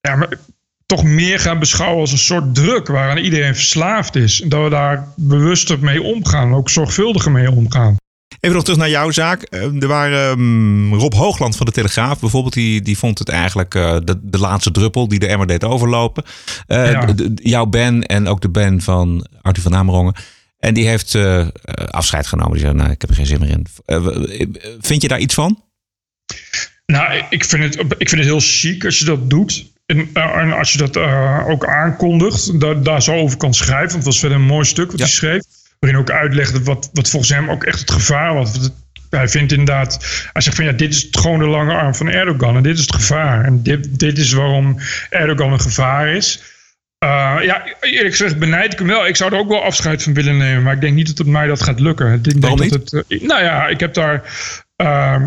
Ja, 0.00 0.16
maar 0.16 0.28
toch 0.86 1.04
meer 1.04 1.40
gaan 1.40 1.58
beschouwen 1.58 2.00
als 2.00 2.12
een 2.12 2.18
soort 2.18 2.54
druk... 2.54 2.86
waaraan 2.86 3.16
iedereen 3.18 3.54
verslaafd 3.54 4.16
is. 4.16 4.40
En 4.42 4.48
dat 4.48 4.62
we 4.62 4.70
daar 4.70 5.08
bewuster 5.16 5.78
mee 5.80 6.02
omgaan. 6.02 6.54
Ook 6.54 6.70
zorgvuldiger 6.70 7.30
mee 7.32 7.50
omgaan. 7.50 7.96
Even 8.40 8.54
nog 8.56 8.64
terug 8.64 8.78
naar 8.80 8.90
jouw 8.90 9.10
zaak. 9.10 9.42
Eh, 9.42 9.82
Er 9.82 9.88
waren 9.88 10.30
ehm, 10.30 10.94
Rob 10.94 11.12
Hoogland 11.14 11.56
van 11.56 11.66
de 11.66 11.72
Telegraaf 11.72 12.20
bijvoorbeeld. 12.20 12.54
Die, 12.54 12.82
die 12.82 12.98
vond 12.98 13.18
het 13.18 13.28
eigenlijk 13.28 13.74
eh, 13.74 13.96
de, 14.04 14.18
de 14.22 14.38
laatste 14.38 14.70
druppel 14.70 15.08
die 15.08 15.18
de 15.18 15.26
emmer 15.26 15.46
deed 15.46 15.64
overlopen. 15.64 16.24
Eh, 16.66 16.90
Ja. 16.90 17.14
jouw 17.34 17.66
Ben 17.66 18.02
en 18.06 18.26
ook 18.28 18.40
de 18.40 18.50
Ben 18.50 18.80
van 18.82 19.26
Arthur 19.42 19.62
van 19.62 19.74
Amerongen. 19.74 20.14
En 20.58 20.74
die 20.74 20.88
heeft 20.88 21.18
afscheid 21.90 22.26
genomen. 22.26 22.52
Die 22.52 22.60
zei, 22.60 22.74
nou, 22.74 22.90
ik 22.90 23.00
heb 23.00 23.10
er 23.10 23.16
geen 23.16 23.26
zin 23.26 23.40
meer 23.40 23.48
in. 23.48 23.66
Vind 24.80 25.02
je 25.02 25.08
daar 25.08 25.18
iets 25.20 25.34
van? 25.34 25.62
Nou, 26.86 27.22
ik 27.30 27.44
vind 27.44 27.62
het, 27.62 27.74
ik 27.98 28.08
vind 28.08 28.20
het 28.20 28.30
heel 28.30 28.40
chic 28.40 28.84
als 28.84 28.98
je 28.98 29.04
dat 29.04 29.30
doet. 29.30 29.66
En, 29.86 30.10
eh, 30.12 30.36
en 30.36 30.52
als 30.52 30.72
je 30.72 30.78
dat 30.78 30.96
eh, 30.96 31.44
ook 31.48 31.66
aankondigt, 31.66 32.60
daar, 32.60 32.82
daar 32.82 33.02
zo 33.02 33.14
over 33.14 33.36
kan 33.36 33.54
schrijven. 33.54 33.80
Want 33.80 33.94
het 33.94 34.04
was 34.04 34.18
verder 34.18 34.38
een 34.38 34.44
mooi 34.44 34.64
stuk 34.64 34.90
wat 34.90 34.98
Ja. 34.98 35.04
hij 35.04 35.14
schreef. 35.14 35.42
Waarin 35.78 36.00
ook 36.00 36.10
uitlegde 36.10 36.62
wat, 36.62 36.90
wat 36.92 37.10
volgens 37.10 37.32
hem 37.32 37.50
ook 37.50 37.64
echt 37.64 37.80
het 37.80 37.90
gevaar 37.90 38.34
was. 38.34 38.70
Hij 39.10 39.28
vindt 39.28 39.52
inderdaad, 39.52 39.98
hij 40.32 40.42
zegt 40.42 40.56
van 40.56 40.64
ja, 40.64 40.72
dit 40.72 40.94
is 40.94 41.08
gewoon 41.10 41.38
de 41.38 41.46
lange 41.46 41.74
arm 41.74 41.94
van 41.94 42.08
Erdogan. 42.08 42.56
En 42.56 42.62
dit 42.62 42.74
is 42.74 42.80
het 42.80 42.94
gevaar. 42.94 43.44
En 43.44 43.62
dit, 43.62 43.98
dit 43.98 44.18
is 44.18 44.32
waarom 44.32 44.78
Erdogan 45.10 45.52
een 45.52 45.60
gevaar 45.60 46.08
is. 46.08 46.42
Eh, 46.98 47.36
ja, 47.42 47.64
eerlijk 47.80 48.16
gezegd 48.16 48.38
benijd 48.38 48.72
ik 48.72 48.78
hem 48.78 48.88
wel. 48.88 49.06
Ik 49.06 49.16
zou 49.16 49.32
er 49.32 49.38
ook 49.38 49.48
wel 49.48 49.62
afscheid 49.62 50.02
van 50.02 50.14
willen 50.14 50.36
nemen. 50.36 50.62
Maar 50.62 50.74
ik 50.74 50.80
denk 50.80 50.94
niet 50.94 51.06
dat 51.06 51.18
het 51.18 51.26
mij 51.26 51.46
dat 51.46 51.62
gaat 51.62 51.80
lukken. 51.80 52.12
Ik 52.12 52.24
denk 52.24 52.40
Waarom 52.40 52.68
dat 52.68 52.90
Het, 52.90 53.22
nou 53.22 53.42
ja, 53.42 53.66
ik 53.66 53.80
heb 53.80 53.94
daar... 53.94 54.22
eh, 54.76 55.22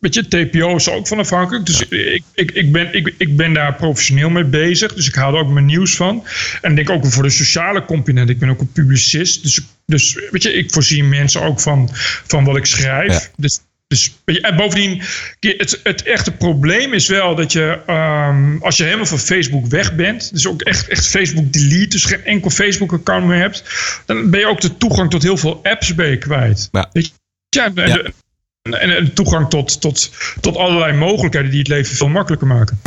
weet 0.00 0.14
je, 0.14 0.28
TPO 0.28 0.76
is 0.76 0.86
er 0.86 0.92
ook 0.92 1.06
van 1.06 1.18
afhankelijk. 1.18 1.66
Dus 1.66 1.80
ik, 1.88 2.22
ik, 2.34 2.50
ik, 2.50 2.72
ben, 2.72 2.94
ik, 2.94 3.14
ik 3.18 3.36
ben 3.36 3.52
daar 3.52 3.74
professioneel 3.74 4.30
mee 4.30 4.44
bezig. 4.44 4.94
Dus 4.94 5.08
ik 5.08 5.14
haal 5.14 5.34
er 5.34 5.40
ook 5.40 5.50
mijn 5.50 5.66
nieuws 5.66 5.96
van. 5.96 6.26
En 6.60 6.70
ik 6.70 6.76
denk 6.76 6.90
ook 6.90 7.12
voor 7.12 7.22
de 7.22 7.30
sociale 7.30 7.84
component. 7.84 8.28
Ik 8.28 8.38
ben 8.38 8.48
ook 8.48 8.60
een 8.60 8.72
publicist. 8.72 9.42
Dus, 9.42 9.60
dus 9.86 10.28
weet 10.30 10.42
je, 10.42 10.52
ik 10.52 10.72
voorzie 10.72 11.04
mensen 11.04 11.42
ook 11.42 11.60
van, 11.60 11.88
van 12.26 12.44
wat 12.44 12.56
ik 12.56 12.66
schrijf. 12.66 13.12
Ja. 13.12 13.20
Dus, 13.36 13.60
dus, 13.86 14.14
en 14.24 14.56
bovendien, 14.56 15.02
het, 15.40 15.80
het 15.82 16.02
echte 16.02 16.32
probleem 16.32 16.92
is 16.92 17.08
wel 17.08 17.34
dat 17.34 17.52
je, 17.52 17.78
ehm, 17.86 18.56
als 18.60 18.76
je 18.76 18.84
helemaal 18.84 19.06
van 19.06 19.18
Facebook 19.18 19.66
weg 19.66 19.94
bent, 19.94 20.32
dus 20.32 20.46
ook 20.46 20.62
echt, 20.62 20.88
echt 20.88 21.06
Facebook 21.06 21.52
delete, 21.52 21.88
dus 21.88 22.04
geen 22.04 22.24
enkel 22.24 22.50
Facebook-account 22.50 23.26
meer 23.26 23.38
hebt, 23.38 23.64
dan 24.06 24.30
ben 24.30 24.40
je 24.40 24.46
ook 24.46 24.60
de 24.60 24.76
toegang 24.76 25.10
tot 25.10 25.22
heel 25.22 25.36
veel 25.36 25.60
apps 25.62 25.94
ben 25.94 26.08
je 26.08 26.18
kwijt. 26.18 26.68
Ja. 26.72 26.88
Weet 26.92 27.06
je? 27.06 27.12
Ja, 27.48 27.64
en, 27.64 27.74
Ja. 27.74 27.98
En, 27.98 28.14
en, 28.62 28.96
en 28.96 29.14
toegang 29.14 29.48
tot, 29.50 29.80
tot, 29.80 30.10
tot 30.40 30.56
allerlei 30.56 30.92
mogelijkheden 30.92 31.50
die 31.50 31.58
het 31.58 31.68
leven 31.68 31.96
veel 31.96 32.08
makkelijker 32.08 32.46
maken. 32.46 32.80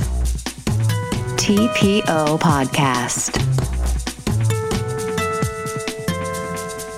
TPO 1.36 2.38
Podcast. 2.38 3.32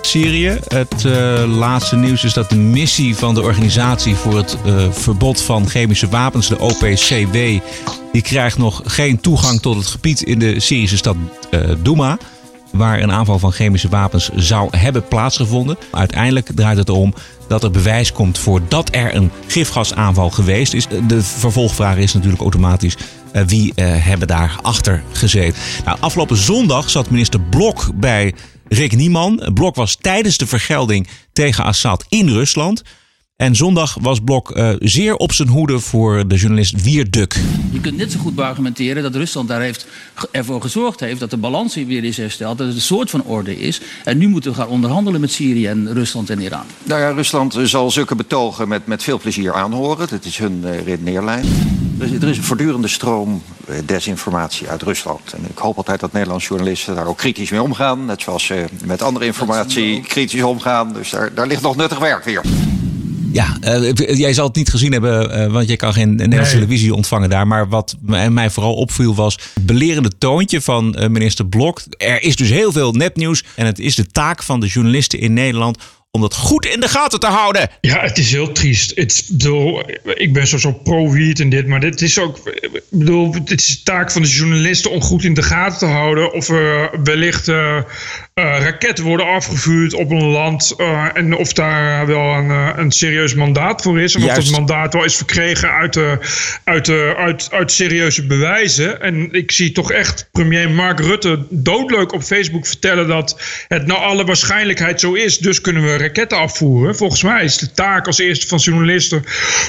Syrië. 0.02 0.58
Het 0.68 1.04
eh, 1.04 1.44
laatste 1.56 1.96
nieuws 1.96 2.24
is 2.24 2.32
dat 2.32 2.50
de 2.50 2.56
missie 2.56 3.16
van 3.16 3.34
de 3.34 3.42
organisatie 3.42 4.14
voor 4.14 4.36
het 4.36 4.56
eh, 4.64 4.90
verbod 4.90 5.42
van 5.42 5.68
chemische 5.68 6.08
wapens, 6.08 6.48
de 6.48 6.58
OPCW, 6.58 7.36
die 8.12 8.22
krijgt 8.22 8.58
nog 8.58 8.82
geen 8.84 9.20
toegang 9.20 9.60
tot 9.60 9.76
het 9.76 9.86
gebied 9.86 10.22
in 10.22 10.38
de 10.38 10.60
Syrische 10.60 10.96
stad 10.96 11.16
eh 11.50 11.70
Douma. 11.82 12.18
Waar 12.72 13.00
een 13.00 13.12
aanval 13.12 13.38
van 13.38 13.52
chemische 13.52 13.88
wapens 13.88 14.30
zou 14.34 14.76
hebben 14.76 15.08
plaatsgevonden. 15.08 15.78
Uiteindelijk 15.90 16.50
draait 16.54 16.78
het 16.78 16.88
erom 16.88 17.14
dat 17.48 17.64
er 17.64 17.70
bewijs 17.70 18.12
komt 18.12 18.38
voor 18.38 18.60
dat 18.68 18.94
er 18.94 19.14
een 19.14 19.30
gifgasaanval 19.46 20.30
geweest 20.30 20.74
is. 20.74 20.86
De 21.06 21.22
vervolgvraag 21.22 21.96
is 21.96 22.14
natuurlijk 22.14 22.42
automatisch 22.42 22.96
eh, 23.32 23.42
wie 23.46 23.72
eh, 23.74 24.04
hebben 24.04 24.28
daar 24.28 24.58
achter 24.62 25.02
gezeten. 25.12 25.62
Nou, 25.84 25.98
afgelopen 26.00 26.36
zondag 26.36 26.90
zat 26.90 27.10
minister 27.10 27.40
Blok 27.40 27.90
bij 27.94 28.34
Rick 28.68 28.96
Nieman. 28.96 29.50
Blok 29.54 29.74
was 29.74 29.96
tijdens 30.00 30.36
de 30.36 30.46
vergelding 30.46 31.08
tegen 31.32 31.64
Assad 31.64 32.04
in 32.08 32.28
Rusland. 32.28 32.82
En 33.38 33.56
zondag 33.56 33.96
was 34.00 34.20
Blok 34.20 34.50
eh, 34.50 34.70
zeer 34.78 35.16
op 35.16 35.32
zijn 35.32 35.48
hoede 35.48 35.78
voor 35.78 36.28
de 36.28 36.36
journalist 36.36 36.82
Wierduk. 36.82 37.36
Je 37.70 37.80
kunt 37.80 37.96
net 37.96 38.12
zo 38.12 38.18
goed 38.18 38.34
beargumenteren 38.34 39.02
dat 39.02 39.14
Rusland 39.14 39.48
daar 39.48 39.60
heeft, 39.60 39.86
ervoor 40.30 40.60
gezorgd 40.60 41.00
heeft 41.00 41.20
dat 41.20 41.30
de 41.30 41.36
balans 41.36 41.74
weer 41.74 42.04
is 42.04 42.16
hersteld, 42.16 42.58
dat 42.58 42.66
het 42.66 42.76
een 42.76 42.82
soort 42.82 43.10
van 43.10 43.24
orde 43.24 43.58
is. 43.58 43.80
En 44.04 44.18
nu 44.18 44.28
moeten 44.28 44.50
we 44.50 44.56
gaan 44.56 44.68
onderhandelen 44.68 45.20
met 45.20 45.30
Syrië 45.30 45.66
en 45.66 45.92
Rusland 45.92 46.30
en 46.30 46.40
Iran. 46.40 46.62
Nou 46.82 47.00
ja, 47.00 47.10
Rusland 47.10 47.56
eh, 47.56 47.64
zal 47.64 47.90
zulke 47.90 48.14
betogen 48.14 48.68
met, 48.68 48.86
met 48.86 49.02
veel 49.02 49.18
plezier 49.18 49.54
aanhoren. 49.54 50.08
Dat 50.08 50.24
is 50.24 50.38
hun 50.38 50.62
uh, 50.64 50.80
redeneerlijn. 50.80 51.44
Er 51.98 52.06
is, 52.06 52.22
er 52.22 52.28
is 52.28 52.36
een 52.36 52.44
voortdurende 52.44 52.88
stroom 52.88 53.42
uh, 53.68 53.76
desinformatie 53.84 54.68
uit 54.68 54.82
Rusland. 54.82 55.32
En 55.32 55.44
ik 55.50 55.58
hoop 55.58 55.76
altijd 55.76 56.00
dat 56.00 56.12
Nederlandse 56.12 56.48
journalisten 56.48 56.94
daar 56.94 57.06
ook 57.06 57.16
kritisch 57.18 57.50
mee 57.50 57.62
omgaan. 57.62 58.04
Net 58.04 58.22
zoals 58.22 58.44
ze 58.44 58.64
met 58.84 59.02
andere 59.02 59.24
informatie 59.24 60.00
kritisch 60.00 60.42
omgaan. 60.42 60.92
Dus 60.92 61.10
daar, 61.10 61.34
daar 61.34 61.46
ligt 61.46 61.62
nog 61.62 61.76
nuttig 61.76 61.98
werk 61.98 62.24
weer. 62.24 62.42
Ja, 63.32 63.56
uh, 63.64 63.92
jij 63.94 64.32
zal 64.32 64.46
het 64.46 64.56
niet 64.56 64.70
gezien 64.70 64.92
hebben, 64.92 65.38
uh, 65.38 65.52
want 65.52 65.68
je 65.68 65.76
kan 65.76 65.92
geen 65.92 66.14
Nederlandse 66.14 66.56
nee. 66.56 66.64
televisie 66.64 66.94
ontvangen 66.94 67.30
daar. 67.30 67.46
Maar 67.46 67.68
wat 67.68 67.96
mij 68.30 68.50
vooral 68.50 68.74
opviel 68.74 69.14
was 69.14 69.38
het 69.54 69.66
belerende 69.66 70.10
toontje 70.18 70.60
van 70.60 70.96
uh, 70.98 71.08
minister 71.08 71.46
Blok. 71.46 71.82
Er 71.96 72.22
is 72.22 72.36
dus 72.36 72.50
heel 72.50 72.72
veel 72.72 72.92
nepnieuws 72.92 73.44
en 73.56 73.66
het 73.66 73.78
is 73.78 73.94
de 73.94 74.06
taak 74.06 74.42
van 74.42 74.60
de 74.60 74.66
journalisten 74.66 75.18
in 75.18 75.32
Nederland 75.32 75.78
om 76.10 76.20
dat 76.20 76.34
goed 76.34 76.66
in 76.66 76.80
de 76.80 76.88
gaten 76.88 77.20
te 77.20 77.26
houden. 77.26 77.70
Ja, 77.80 78.00
het 78.00 78.18
is 78.18 78.32
heel 78.32 78.52
triest. 78.52 78.92
Het, 78.94 79.24
bedoel, 79.30 79.82
ik 80.04 80.32
ben 80.32 80.46
zo 80.46 80.72
pro-wiet 80.72 81.40
en 81.40 81.48
dit, 81.48 81.66
maar 81.66 81.80
dit 81.80 82.02
is 82.02 82.18
ook... 82.18 82.38
Ik 82.60 82.82
bedoel, 82.90 83.34
het 83.34 83.50
is 83.50 83.66
de 83.66 83.82
taak 83.82 84.10
van 84.10 84.22
de 84.22 84.28
journalisten 84.28 84.90
om 84.90 85.02
goed 85.02 85.24
in 85.24 85.34
de 85.34 85.42
gaten 85.42 85.78
te 85.78 85.86
houden... 85.86 86.32
of 86.32 86.48
er 86.48 86.90
wellicht 87.02 87.48
uh, 87.48 87.82
eh, 88.38 88.60
raketten 88.60 89.04
worden 89.04 89.26
afgevuurd 89.26 89.94
op 89.94 90.10
een 90.10 90.24
land 90.24 90.74
eh, 90.76 91.04
en 91.14 91.36
of 91.36 91.52
daar 91.52 92.06
wel 92.06 92.34
een, 92.34 92.50
eh, 92.50 92.68
een 92.76 92.90
serieus 92.90 93.34
mandaat 93.34 93.82
voor 93.82 94.00
is. 94.00 94.14
En 94.14 94.20
Juist. 94.20 94.38
of 94.38 94.44
dat 94.44 94.52
mandaat 94.52 94.92
wel 94.94 95.04
is 95.04 95.16
verkregen 95.16 95.70
uit, 95.70 95.92
de, 95.92 96.18
uit, 96.64 96.84
de, 96.84 97.14
uit, 97.16 97.48
uit 97.52 97.72
serieuze 97.72 98.26
bewijzen. 98.26 99.02
En 99.02 99.28
ik 99.32 99.50
zie 99.52 99.72
toch 99.72 99.92
echt 99.92 100.28
premier 100.32 100.70
Mark 100.70 101.00
Rutte 101.00 101.46
doodleuk 101.50 102.12
op 102.12 102.22
Facebook 102.22 102.66
vertellen 102.66 103.08
dat 103.08 103.40
het 103.68 103.86
naar 103.86 103.96
alle 103.96 104.24
waarschijnlijkheid 104.24 105.00
zo 105.00 105.12
is. 105.12 105.38
Dus 105.38 105.60
kunnen 105.60 105.82
we 105.82 105.96
raketten 105.96 106.38
afvoeren. 106.38 106.96
Volgens 106.96 107.22
mij 107.22 107.44
is 107.44 107.56
de 107.56 107.72
taak 107.72 108.06
als 108.06 108.18
eerste 108.18 108.46
van 108.46 108.58
journalisten 108.58 109.24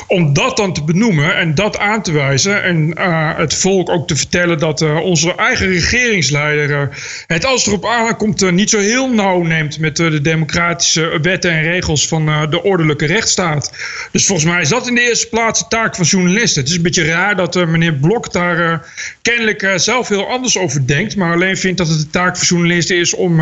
om 0.07 0.33
dat 0.33 0.57
dan 0.57 0.73
te 0.73 0.83
benoemen 0.83 1.35
en 1.35 1.55
dat 1.55 1.77
aan 1.77 2.03
te 2.03 2.11
wijzen. 2.11 2.63
En 2.63 2.97
het 3.37 3.53
volk 3.53 3.89
ook 3.89 4.07
te 4.07 4.15
vertellen 4.15 4.57
dat 4.57 4.81
onze 4.81 5.35
eigen 5.35 5.67
regeringsleider 5.67 6.89
het 7.27 7.45
als 7.45 7.67
erop 7.67 7.85
aankomt 7.85 8.57
niet 8.59 8.69
zo 8.69 8.79
heel 8.79 9.09
nauw 9.09 9.41
neemt 9.41 9.79
met 9.79 9.99
eh, 9.99 10.11
de 10.11 10.21
democratische 10.21 11.19
wetten 11.21 11.51
en 11.51 11.61
regels 11.61 12.07
van 12.07 12.27
eh, 12.27 12.49
de 12.49 12.63
ordelijke 12.63 13.05
rechtsstaat. 13.05 13.73
Dus 14.11 14.25
volgens 14.25 14.47
mij 14.47 14.61
is 14.61 14.69
dat 14.69 14.87
in 14.87 14.95
de 14.95 15.01
eerste 15.01 15.27
plaats 15.27 15.59
de 15.59 15.67
taak 15.67 15.95
van 15.95 16.05
journalisten. 16.05 16.61
Het 16.61 16.69
is 16.69 16.75
een 16.75 16.81
beetje 16.81 17.05
raar 17.05 17.35
dat 17.35 17.55
eh, 17.55 17.65
meneer 17.67 17.93
Blok 17.93 18.31
daar 18.31 18.87
kennelijk 19.21 19.71
zelf 19.75 20.07
heel 20.07 20.27
anders 20.27 20.57
over 20.57 20.87
denkt, 20.87 21.15
maar 21.15 21.33
alleen 21.33 21.57
vindt 21.57 21.77
dat 21.77 21.87
het 21.87 21.99
de 21.99 22.09
taak 22.09 22.37
van 22.37 22.47
journalisten 22.47 22.97
is 22.97 23.15
om 23.15 23.35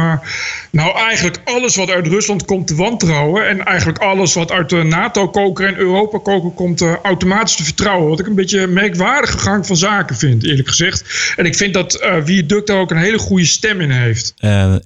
nou 0.72 0.98
eigenlijk 0.98 1.38
alles 1.44 1.76
wat 1.76 1.90
uit 1.90 2.08
Rusland 2.08 2.46
komt 2.46 2.68
te 2.68 2.76
wantrouwen 2.76 3.48
en 3.48 3.66
eigenlijk 3.66 3.98
alles 3.98 4.34
wat 4.34 4.52
uit 4.52 4.70
de 4.70 4.84
NATO-koker 4.84 5.68
en 5.68 5.78
Europa-koker 5.78 6.52
komt 6.52 6.82
automatisch 7.04 7.56
te 7.56 7.64
vertrouwen. 7.64 8.10
Wat 8.10 8.20
ik 8.20 8.28
een 8.28 8.36
beetje 8.36 8.62
een 8.62 8.74
merkwaardige 8.74 9.38
gang 9.38 9.66
van 9.66 9.78
zaken 9.78 10.16
vind, 10.16 10.44
eerlijk 10.44 10.68
gezegd. 10.68 11.34
En 11.36 11.46
ik 11.46 11.56
vind 11.56 11.74
dat 11.74 12.08
Wie 12.24 12.46
Duk 12.46 12.66
daar 12.66 12.78
ook 12.78 12.92
een 12.92 12.98
hele 12.98 13.18
goede 13.18 13.46
stem 13.46 13.82
in 13.82 13.92
heeft. 13.92 14.34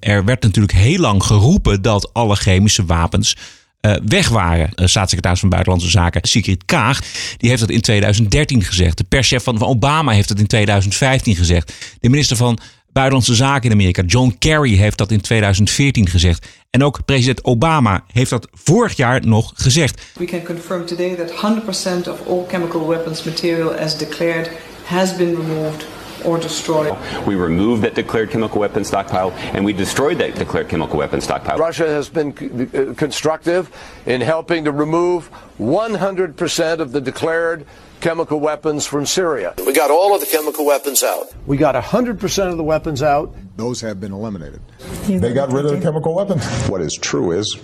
Er 0.00 0.21
werd 0.24 0.42
natuurlijk 0.42 0.74
heel 0.74 0.98
lang 0.98 1.22
geroepen 1.22 1.82
dat 1.82 2.10
alle 2.12 2.36
chemische 2.36 2.84
wapens 2.84 3.36
eh, 3.80 3.94
weg 4.04 4.28
waren. 4.28 4.74
Eh, 4.74 4.86
staatssecretaris 4.86 5.40
van 5.40 5.48
Buitenlandse 5.48 5.90
Zaken 5.90 6.28
Sigrid 6.28 6.64
Kaag 6.64 7.00
die 7.36 7.48
heeft 7.48 7.60
dat 7.60 7.70
in 7.70 7.80
2013 7.80 8.62
gezegd. 8.62 8.98
De 8.98 9.04
perschef 9.04 9.42
van, 9.42 9.58
van 9.58 9.68
Obama 9.68 10.12
heeft 10.12 10.28
dat 10.28 10.38
in 10.38 10.46
2015 10.46 11.36
gezegd. 11.36 11.72
De 12.00 12.08
minister 12.08 12.36
van 12.36 12.58
Buitenlandse 12.92 13.34
Zaken 13.34 13.70
in 13.70 13.72
Amerika, 13.72 14.02
John 14.02 14.36
Kerry, 14.38 14.74
heeft 14.76 14.98
dat 14.98 15.10
in 15.10 15.20
2014 15.20 16.08
gezegd. 16.08 16.46
En 16.70 16.84
ook 16.84 17.04
president 17.04 17.44
Obama 17.44 18.04
heeft 18.12 18.30
dat 18.30 18.48
vorig 18.52 18.96
jaar 18.96 19.26
nog 19.26 19.52
gezegd. 19.54 20.02
We 20.18 20.24
can 20.24 20.42
confirm 20.42 20.86
today 20.86 21.14
that 21.14 21.30
100% 21.30 22.08
of 22.08 22.26
all 22.28 22.44
chemical 22.48 22.86
weapons 22.86 23.22
material 23.22 23.74
as 23.74 23.98
declared 23.98 24.50
has 24.84 25.16
been 25.16 25.34
removed 25.34 25.86
or 26.24 26.38
destroyed. 26.38 26.96
We 27.26 27.34
removed 27.34 27.82
that 27.82 27.94
declared 27.94 28.30
chemical 28.30 28.60
weapons 28.60 28.88
stockpile 28.88 29.32
and 29.54 29.64
we 29.64 29.72
destroyed 29.72 30.18
that 30.18 30.34
declared 30.34 30.68
chemical 30.68 30.98
weapons 30.98 31.24
stockpile. 31.24 31.58
Russia 31.58 31.86
has 31.86 32.08
been 32.08 32.32
uh, 32.74 32.94
constructive 32.94 33.70
in 34.06 34.20
helping 34.20 34.64
to 34.64 34.72
remove 34.72 35.30
100% 35.58 36.78
of 36.78 36.92
the 36.92 37.00
declared 37.00 37.66
chemical 38.00 38.40
weapons 38.40 38.84
from 38.84 39.06
Syria. 39.06 39.54
We 39.64 39.72
got 39.72 39.90
all 39.90 40.14
of 40.14 40.20
the 40.20 40.26
chemical 40.26 40.66
weapons 40.66 41.02
out. 41.02 41.28
We 41.46 41.56
got 41.56 41.76
100% 41.76 42.50
of 42.50 42.56
the 42.56 42.64
weapons 42.64 43.02
out. 43.02 43.34
Those 43.56 43.80
have 43.80 44.00
been 44.00 44.12
eliminated. 44.12 44.60
They 45.06 45.32
got 45.32 45.52
rid 45.52 45.66
of 45.66 45.72
the 45.72 45.80
chemical 45.80 46.14
weapons. 46.14 46.44
What 46.68 46.80
is 46.80 46.94
true 46.94 47.30
is 47.32 47.56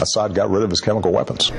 Assad 0.00 0.34
got 0.34 0.50
rid 0.50 0.62
of 0.62 0.70
his 0.70 0.80
chemical 0.80 1.12
weapons. 1.12 1.52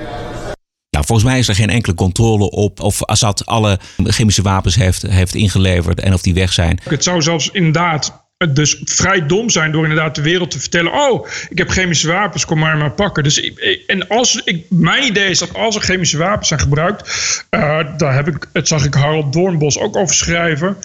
Nou, 1.03 1.15
volgens 1.15 1.29
mij 1.29 1.39
is 1.39 1.47
er 1.47 1.55
geen 1.55 1.75
enkele 1.75 1.95
controle 1.95 2.49
op 2.49 2.79
of 2.79 3.03
Assad 3.03 3.45
alle 3.45 3.79
chemische 4.03 4.41
wapens 4.41 4.75
heeft, 4.75 5.01
heeft 5.01 5.35
ingeleverd 5.35 5.99
en 5.99 6.13
of 6.13 6.21
die 6.21 6.33
weg 6.33 6.53
zijn. 6.53 6.79
Het 6.83 7.03
zou 7.03 7.21
zelfs 7.21 7.49
inderdaad 7.51 8.21
dus 8.49 8.81
vrij 8.83 9.25
dom 9.25 9.49
zijn 9.49 9.71
door 9.71 9.83
inderdaad 9.83 10.15
de 10.15 10.21
wereld 10.21 10.51
te 10.51 10.59
vertellen: 10.59 10.93
Oh, 10.93 11.27
ik 11.49 11.57
heb 11.57 11.69
chemische 11.69 12.07
wapens, 12.07 12.45
kom 12.45 12.59
maar 12.59 12.77
maar 12.77 12.91
pakken. 12.91 13.23
Dus 13.23 13.51
en 13.87 14.07
als 14.07 14.41
ik, 14.43 14.65
mijn 14.69 15.03
idee 15.03 15.29
is 15.29 15.39
dat 15.39 15.53
als 15.53 15.75
er 15.75 15.81
chemische 15.81 16.17
wapens 16.17 16.47
zijn 16.47 16.59
gebruikt, 16.59 17.09
eh, 17.49 17.79
daar 17.97 18.13
heb 18.13 18.27
ik, 18.27 18.47
het 18.53 18.67
zag 18.67 18.85
ik 18.85 18.93
Harold 18.93 19.33
Doornbos 19.33 19.79
ook 19.79 19.95
over 19.95 20.15
schrijven. 20.15 20.77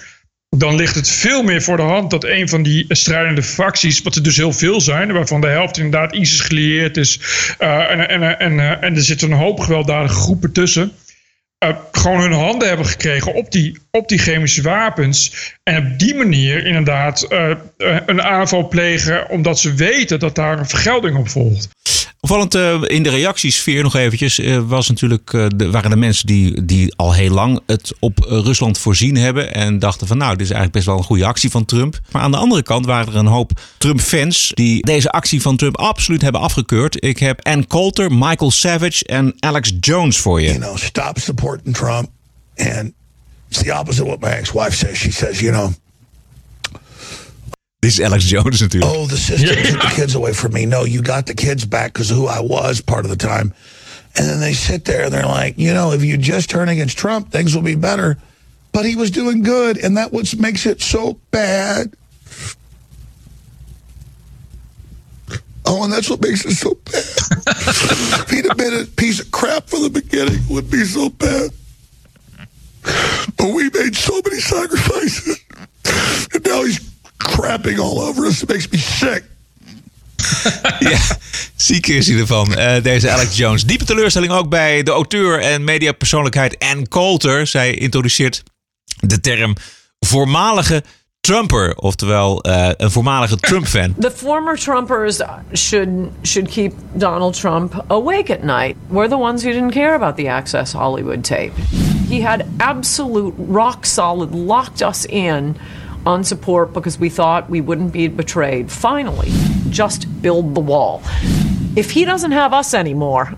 Dan 0.57 0.75
ligt 0.75 0.95
het 0.95 1.09
veel 1.09 1.43
meer 1.43 1.61
voor 1.61 1.77
de 1.77 1.83
hand 1.83 2.09
dat 2.09 2.23
een 2.23 2.49
van 2.49 2.63
die 2.63 2.85
strijdende 2.87 3.43
facties, 3.43 4.01
wat 4.01 4.15
er 4.15 4.23
dus 4.23 4.37
heel 4.37 4.53
veel 4.53 4.81
zijn, 4.81 5.11
waarvan 5.11 5.41
de 5.41 5.47
helft 5.47 5.77
inderdaad 5.77 6.13
ISIS 6.13 6.39
gelieerd 6.39 6.97
is, 6.97 7.19
eh, 7.57 7.91
en, 7.91 8.09
en, 8.09 8.39
en, 8.39 8.59
eh, 8.59 8.83
en 8.83 8.95
er 8.95 9.03
zitten 9.03 9.31
een 9.31 9.37
hoop 9.37 9.59
gewelddadige 9.59 10.13
groepen 10.13 10.51
tussen 10.51 10.91
eh, 11.57 11.75
gewoon 11.91 12.21
hun 12.21 12.31
handen 12.31 12.67
hebben 12.67 12.85
gekregen 12.85 13.33
op 13.33 13.51
die, 13.51 13.77
op 13.91 14.07
die 14.07 14.17
chemische 14.17 14.61
wapens. 14.61 15.33
En 15.63 15.77
op 15.77 15.99
die 15.99 16.15
manier 16.15 16.65
inderdaad 16.65 17.25
een 18.05 18.21
aanval 18.21 18.67
plegen, 18.67 19.29
omdat 19.29 19.59
ze 19.59 19.73
weten 19.73 20.19
dat 20.19 20.35
daar 20.35 20.59
een 20.59 20.69
vergelding 20.69 21.17
op 21.17 21.29
volgt. 21.29 21.69
Opvallend 22.21 22.55
eh, 22.55 22.81
in 22.87 23.03
de 23.03 23.09
reactiesfeer 23.09 23.83
nog 23.83 23.95
eventjes 23.95 24.39
eh, 24.39 24.59
was 24.67 24.89
natuurlijk, 24.89 25.33
eh, 25.33 25.45
de, 25.55 25.71
waren 25.71 25.89
de 25.89 25.95
mensen 25.95 26.27
die, 26.27 26.65
die 26.65 26.93
al 26.95 27.13
heel 27.13 27.33
lang 27.33 27.59
het 27.65 27.93
op 27.99 28.19
Rusland 28.19 28.77
voorzien 28.77 29.15
hebben. 29.15 29.53
En 29.53 29.79
dachten 29.79 30.07
van 30.07 30.17
nou, 30.17 30.31
dit 30.31 30.41
is 30.41 30.51
eigenlijk 30.51 30.73
best 30.73 30.85
wel 30.85 30.97
een 30.97 31.03
goede 31.03 31.25
actie 31.25 31.49
van 31.49 31.65
Trump. 31.65 31.99
Maar 32.11 32.21
aan 32.21 32.31
de 32.31 32.37
andere 32.37 32.63
kant 32.63 32.85
waren 32.85 33.13
er 33.13 33.19
een 33.19 33.25
hoop 33.25 33.51
Trump-fans 33.77 34.51
die 34.53 34.85
deze 34.85 35.09
actie 35.09 35.41
van 35.41 35.57
Trump 35.57 35.77
absoluut 35.77 36.21
hebben 36.21 36.41
afgekeurd. 36.41 37.03
Ik 37.03 37.19
heb 37.19 37.45
Ann 37.45 37.67
Coulter, 37.67 38.11
Michael 38.11 38.51
Savage 38.51 39.05
en 39.05 39.35
Alex 39.39 39.73
Jones 39.79 40.17
voor 40.17 40.41
je. 40.41 40.47
you 40.47 40.59
know, 40.59 40.77
stop 40.77 41.19
supporting 41.19 41.75
Trump. 41.75 42.09
And 42.55 42.91
it's 43.49 43.63
the 43.63 43.79
opposite 43.79 44.03
of 44.03 44.07
what 44.07 44.19
my 44.19 44.37
ex-wife 44.37 44.75
says. 44.75 44.97
She 44.97 45.11
says, 45.11 45.39
you 45.39 45.51
know, 45.51 45.71
Dit 47.79 47.91
is 47.91 48.01
Alex 48.01 48.25
Jones 48.25 48.59
natuurlijk. 48.59 48.91
oh, 48.91 49.05
the 49.07 49.17
system 49.17 49.55
took 49.63 49.81
the 49.81 49.91
kids 49.95 50.15
away 50.15 50.33
from 50.33 50.51
me. 50.51 50.65
No, 50.65 50.83
you 50.83 51.01
got 51.01 51.25
the 51.25 51.33
kids 51.33 51.65
back 51.65 51.93
because 51.93 52.11
of 52.11 52.17
who 52.17 52.27
I 52.27 52.41
was 52.41 52.81
part 52.81 53.05
of 53.05 53.09
the 53.09 53.27
time. 53.27 53.53
And 54.15 54.27
then 54.27 54.39
they 54.41 54.53
sit 54.53 54.83
there 54.83 55.05
and 55.05 55.13
they're 55.13 55.25
like, 55.25 55.57
you 55.57 55.73
know, 55.73 55.93
if 55.93 56.03
you 56.03 56.17
just 56.17 56.49
turn 56.49 56.67
against 56.67 56.97
Trump, 56.97 57.31
things 57.31 57.55
will 57.55 57.61
be 57.61 57.75
better. 57.75 58.17
But 58.71 58.85
he 58.85 58.95
was 58.95 59.11
doing 59.11 59.43
good, 59.43 59.77
and 59.77 59.97
that 59.97 60.11
what 60.11 60.35
makes 60.37 60.65
it 60.65 60.81
so 60.81 61.17
bad. 61.31 61.93
Oh, 65.65 65.83
and 65.83 65.93
that's 65.93 66.09
what 66.09 66.21
makes 66.21 66.45
it 66.45 66.55
so 66.55 66.75
bad. 66.85 66.93
if 68.23 68.29
he'd 68.29 68.45
have 68.45 68.57
been 68.57 68.73
a 68.73 68.85
piece 68.85 69.21
of 69.21 69.31
crap 69.31 69.67
from 69.67 69.83
the 69.83 69.89
beginning, 69.89 70.35
it 70.35 70.49
would 70.49 70.69
be 70.69 70.83
so 70.83 71.09
bad. 71.09 71.51
But 73.37 73.53
we 73.53 73.69
made 73.69 73.95
so 73.95 74.19
many 74.25 74.39
sacrifices. 74.39 75.38
Crapping 77.49 77.79
all 77.79 77.99
over 77.99 78.27
us. 78.27 78.43
It 78.43 78.49
makes 78.49 78.69
me 78.69 78.77
sick. 78.77 79.23
Ja, 80.79 80.99
ziek 81.55 81.87
is 81.87 82.07
hij 82.07 82.19
ervan. 82.19 82.55
Eh, 82.55 82.83
deze 82.83 83.11
Alex 83.11 83.37
Jones. 83.37 83.65
Diepe 83.65 83.85
teleurstelling 83.85 84.31
ook 84.31 84.49
bij 84.49 84.83
de 84.83 84.91
auteur 84.91 85.39
en 85.39 85.63
mediapersoonlijkheid 85.63 86.59
Ann 86.59 86.87
Coulter. 86.87 87.47
Zij 87.47 87.73
introduceert 87.73 88.43
de 88.99 89.19
term 89.19 89.55
voormalige 89.99 90.83
Trumper. 91.19 91.75
Oftewel 91.75 92.41
eh, 92.41 92.69
een 92.77 92.91
voormalige 92.91 93.37
Trump-fan. 93.37 93.95
The 93.99 94.11
former 94.11 94.57
Trumpers 94.57 95.21
should 95.53 95.89
should 96.23 96.49
keep 96.49 96.73
Donald 96.93 97.39
Trump 97.39 97.83
awake 97.87 98.33
at 98.33 98.43
night. 98.43 98.75
We're 98.87 99.09
the 99.09 99.17
ones 99.17 99.43
who 99.43 99.51
didn't 99.51 99.73
care 99.73 99.93
about 99.93 100.15
the 100.15 100.29
Access 100.29 100.71
Hollywood 100.71 101.23
tape. 101.23 101.51
He 102.09 102.21
had 102.21 102.45
absolute 102.57 103.33
rock 103.47 103.85
solid 103.85 104.33
locked 104.33 104.81
us 104.81 105.05
in 105.05 105.55
on 106.05 106.23
support 106.23 106.73
because 106.73 106.99
we 106.99 107.09
thought 107.09 107.49
we 107.49 107.61
wouldn't 107.61 107.91
be 107.91 108.07
betrayed. 108.07 108.71
Finally, 108.71 109.29
just 109.69 110.21
build 110.21 110.55
the 110.55 110.59
wall. 110.59 111.01
If 111.75 111.91
he 111.91 112.05
doesn't 112.05 112.31
have 112.31 112.53
us 112.53 112.73
anymore, 112.73 113.33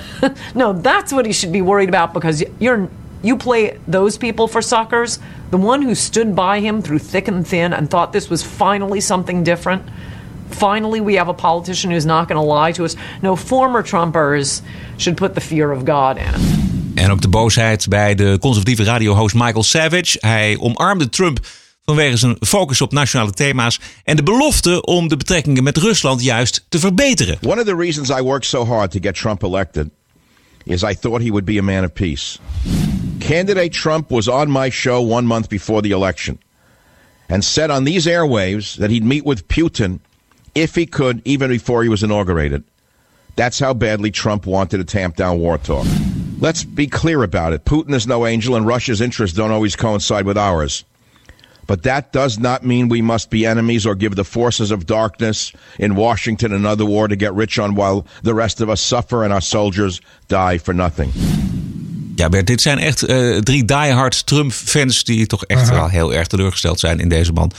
no, 0.54 0.72
that's 0.72 1.12
what 1.12 1.26
he 1.26 1.32
should 1.32 1.52
be 1.52 1.62
worried 1.62 1.88
about 1.88 2.12
because 2.12 2.44
you're 2.58 2.88
you 3.22 3.36
play 3.36 3.78
those 3.86 4.18
people 4.18 4.48
for 4.48 4.60
suckers. 4.60 5.18
The 5.50 5.56
one 5.56 5.82
who 5.82 5.94
stood 5.94 6.34
by 6.34 6.60
him 6.60 6.82
through 6.82 6.98
thick 6.98 7.28
and 7.28 7.46
thin 7.46 7.72
and 7.72 7.88
thought 7.88 8.12
this 8.12 8.28
was 8.28 8.42
finally 8.42 9.00
something 9.00 9.44
different. 9.44 9.82
Finally, 10.50 11.00
we 11.00 11.14
have 11.14 11.28
a 11.28 11.34
politician 11.34 11.90
who's 11.90 12.04
not 12.04 12.28
going 12.28 12.40
to 12.40 12.46
lie 12.46 12.72
to 12.72 12.84
us. 12.84 12.96
No, 13.22 13.36
former 13.36 13.82
Trumpers 13.82 14.62
should 14.96 15.16
put 15.16 15.34
the 15.34 15.40
fear 15.40 15.70
of 15.70 15.84
God 15.84 16.16
in. 16.16 16.34
En 16.94 17.10
ook 17.10 17.20
de 17.20 17.28
boosheid 17.28 17.88
bij 17.88 18.14
de 18.14 18.38
conservatieve 18.40 18.84
radiohost 18.84 19.34
Michael 19.34 19.62
Savage. 19.62 20.18
Hij 20.20 20.56
omarmde 20.58 21.08
Trump 21.08 21.40
vanwege 21.84 22.16
zijn 22.16 22.36
focus 22.40 22.80
op 22.80 22.92
nationale 22.92 23.30
thema's 23.30 23.80
en 24.04 24.16
de 24.16 24.22
belofte 24.22 24.82
om 24.82 25.08
de 25.08 25.16
betrekkingen 25.16 25.62
met 25.62 25.76
Rusland 25.76 26.22
juist 26.22 26.66
te 26.68 26.78
verbeteren. 26.78 27.38
One 27.46 27.60
of 27.60 27.66
the 27.66 27.76
reasons 27.76 28.10
I 28.10 28.22
worked 28.22 28.46
so 28.46 28.64
hard 28.64 28.90
to 28.90 28.98
get 29.00 29.14
Trump 29.14 29.42
elected 29.42 29.90
is 30.64 30.82
I 30.82 30.94
thought 30.94 31.22
he 31.22 31.30
would 31.30 31.44
be 31.44 31.58
a 31.58 31.62
man 31.62 31.84
of 31.84 31.92
peace. 31.92 32.38
Candidate 33.18 33.72
Trump 33.72 34.10
was 34.10 34.28
on 34.28 34.50
my 34.50 34.70
show 34.70 35.12
one 35.12 35.26
month 35.26 35.48
before 35.48 35.82
the 35.82 35.90
election 35.90 36.38
and 37.28 37.44
said 37.44 37.70
on 37.70 37.84
these 37.84 38.06
airwaves 38.06 38.76
that 38.76 38.90
he'd 38.90 39.04
meet 39.04 39.24
with 39.24 39.46
Putin 39.46 39.98
if 40.54 40.74
he 40.74 40.86
could, 40.86 41.20
even 41.24 41.48
before 41.48 41.82
he 41.82 41.88
was 41.88 42.02
inaugurated. 42.02 42.62
That's 43.36 43.58
how 43.58 43.74
badly 43.74 44.10
Trump 44.10 44.46
wanted 44.46 44.78
to 44.78 44.84
tamp 44.84 45.16
down 45.16 45.38
war 45.38 45.58
talk. 45.58 45.86
Let's 46.38 46.64
be 46.64 46.86
clear 46.86 47.22
about 47.22 47.52
it. 47.52 47.64
Putin 47.64 47.94
is 47.94 48.06
no 48.06 48.26
angel, 48.26 48.56
and 48.56 48.66
Russia's 48.66 49.00
interests 49.00 49.36
don't 49.36 49.52
always 49.52 49.76
coincide 49.76 50.26
with 50.26 50.36
ours. 50.36 50.84
But 51.66 51.82
that 51.82 52.12
does 52.12 52.38
not 52.38 52.62
mean 52.62 52.88
we 52.88 53.02
must 53.02 53.30
be 53.30 53.46
enemies 53.46 53.86
or 53.86 53.96
give 53.96 54.14
the 54.14 54.24
forces 54.24 54.70
of 54.70 54.84
darkness 54.84 55.52
in 55.78 55.94
Washington 55.94 56.52
another 56.52 56.84
war 56.84 57.08
to 57.08 57.16
get 57.16 57.34
rich 57.34 57.58
on 57.58 57.74
while 57.74 58.04
the 58.22 58.34
rest 58.34 58.60
of 58.60 58.68
us 58.68 58.80
suffer 58.80 59.22
and 59.24 59.32
our 59.32 59.42
soldiers 59.42 60.00
die 60.28 60.58
for 60.58 60.74
nothing. 60.74 61.12
Ja, 62.14 62.28
Bert, 62.28 62.46
dit 62.46 62.60
zijn 62.60 62.78
echt 62.78 63.08
uh, 63.08 63.38
drie 63.38 63.64
diehard 63.64 64.26
Trump-fans 64.26 65.04
die 65.04 65.26
toch 65.26 65.44
echt 65.44 65.68
wel 65.68 65.88
heel 65.88 66.14
erg 66.14 66.26
teleurgesteld 66.26 66.80
zijn 66.80 67.00
in 67.00 67.08
deze 67.08 67.32
man. 67.32 67.52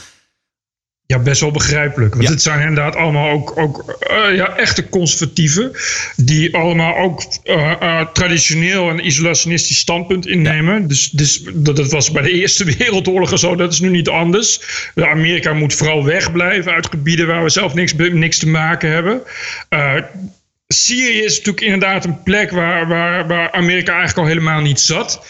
Ja, 1.06 1.18
best 1.18 1.40
wel 1.40 1.50
begrijpelijk. 1.50 2.14
Want 2.14 2.28
het 2.28 2.42
zijn 2.42 2.60
inderdaad 2.60 2.96
allemaal 2.96 3.30
ook, 3.30 3.58
ook 3.58 3.98
uh, 4.10 4.36
ja, 4.36 4.56
echte 4.56 4.88
conservatieven. 4.88 5.72
Die 6.16 6.56
allemaal 6.56 6.96
ook 6.96 7.22
uh, 7.44 7.72
uh, 7.82 8.00
traditioneel 8.12 8.88
een 8.88 9.06
isolationistisch 9.06 9.78
standpunt 9.78 10.26
innemen. 10.26 10.88
Dus, 10.88 11.10
dus 11.10 11.42
dat, 11.54 11.76
dat 11.76 11.90
was 11.90 12.10
bij 12.10 12.22
de 12.22 12.30
Eerste 12.30 12.64
Wereldoorlog 12.78 13.30
en 13.30 13.38
zo. 13.38 13.56
Dat 13.56 13.72
is 13.72 13.80
nu 13.80 13.88
niet 13.88 14.08
anders. 14.08 14.60
Amerika 14.94 15.52
moet 15.52 15.74
vooral 15.74 16.04
wegblijven 16.04 16.72
uit 16.72 16.86
gebieden 16.86 17.26
waar 17.26 17.42
we 17.42 17.50
zelf 17.50 17.74
niks, 17.74 17.94
niks 17.94 18.38
te 18.38 18.48
maken 18.48 18.90
hebben. 18.90 19.22
Syrië 20.66 21.22
is 21.22 21.36
natuurlijk 21.36 21.64
inderdaad 21.64 22.04
een 22.04 22.22
plek 22.22 22.50
waar, 22.50 22.88
waar, 22.88 23.26
waar 23.26 23.52
Amerika 23.52 23.92
eigenlijk 23.92 24.18
al 24.18 24.34
helemaal 24.34 24.60
niet 24.60 24.80
zat. 24.80 25.20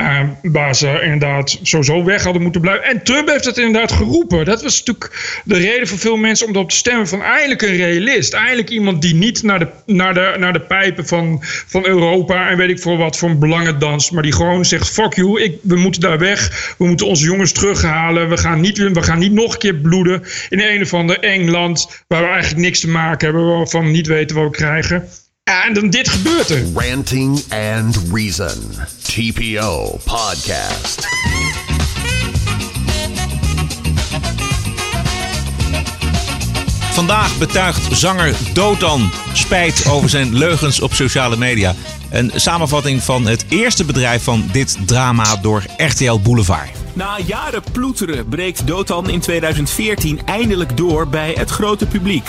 Uh, 0.00 0.20
waar 0.42 0.74
ze 0.74 1.00
inderdaad 1.02 1.58
sowieso 1.62 2.04
weg 2.04 2.22
hadden 2.22 2.42
moeten 2.42 2.60
blijven. 2.60 2.84
En 2.84 3.02
Trump 3.02 3.28
heeft 3.28 3.44
het 3.44 3.56
inderdaad 3.56 3.92
geroepen. 3.92 4.44
Dat 4.44 4.62
was 4.62 4.78
natuurlijk 4.78 5.40
de 5.44 5.56
reden 5.56 5.88
voor 5.88 5.98
veel 5.98 6.16
mensen 6.16 6.46
om 6.46 6.56
op 6.56 6.70
te 6.70 6.76
stemmen 6.76 7.08
van 7.08 7.22
eindelijk 7.22 7.62
een 7.62 7.76
realist. 7.76 8.32
Eindelijk 8.32 8.70
iemand 8.70 9.02
die 9.02 9.14
niet 9.14 9.42
naar 9.42 9.58
de, 9.58 9.68
naar 9.86 10.14
de, 10.14 10.34
naar 10.38 10.52
de 10.52 10.60
pijpen 10.60 11.06
van, 11.06 11.38
van 11.42 11.86
Europa 11.86 12.48
en 12.48 12.56
weet 12.56 12.70
ik 12.70 12.80
voor 12.80 12.96
wat 12.96 13.16
voor 13.16 13.38
belangen 13.38 13.78
danst. 13.78 14.12
Maar 14.12 14.22
die 14.22 14.32
gewoon 14.32 14.64
zegt: 14.64 14.90
fuck 14.90 15.14
you, 15.14 15.42
ik, 15.42 15.58
we 15.62 15.76
moeten 15.76 16.00
daar 16.00 16.18
weg. 16.18 16.74
We 16.78 16.86
moeten 16.86 17.06
onze 17.06 17.24
jongens 17.24 17.52
terughalen. 17.52 18.28
We 18.28 18.36
gaan 18.36 18.60
niet, 18.60 18.78
we 18.78 19.02
gaan 19.02 19.18
niet 19.18 19.32
nog 19.32 19.52
een 19.52 19.58
keer 19.58 19.74
bloeden 19.74 20.22
in 20.48 20.60
een 20.60 20.82
of 20.82 20.94
ander 20.94 21.18
eng 21.18 21.48
land 21.48 22.04
waar 22.06 22.22
we 22.22 22.28
eigenlijk 22.28 22.62
niks 22.62 22.80
te 22.80 22.88
maken 22.88 23.26
hebben. 23.26 23.46
Waarvan 23.46 23.84
we 23.84 23.90
niet 23.90 24.06
weten 24.06 24.36
wat 24.36 24.44
we 24.44 24.50
krijgen. 24.50 24.83
En 25.44 25.74
dan 25.74 25.90
dit 25.90 26.08
gebeurt 26.08 26.50
er. 26.50 26.64
Ranting 26.74 27.42
and 27.52 28.00
Reason. 28.12 28.72
TPO 29.02 29.98
Podcast. 30.04 31.06
Vandaag 36.92 37.38
betuigt 37.38 37.96
zanger 37.96 38.34
Dotan 38.52 39.10
spijt 39.32 39.88
over 39.88 40.08
zijn 40.08 40.34
leugens 40.34 40.80
op 40.80 40.92
sociale 40.92 41.36
media. 41.36 41.74
Een 42.10 42.30
samenvatting 42.34 43.02
van 43.02 43.26
het 43.26 43.44
eerste 43.48 43.84
bedrijf 43.84 44.22
van 44.22 44.48
dit 44.52 44.78
drama 44.86 45.36
door 45.36 45.62
RTL 45.76 46.18
Boulevard. 46.18 46.70
Na 46.92 47.18
jaren 47.26 47.62
ploeteren 47.72 48.28
breekt 48.28 48.66
Dotan 48.66 49.10
in 49.10 49.20
2014 49.20 50.20
eindelijk 50.24 50.76
door 50.76 51.08
bij 51.08 51.32
het 51.38 51.50
grote 51.50 51.86
publiek. 51.86 52.28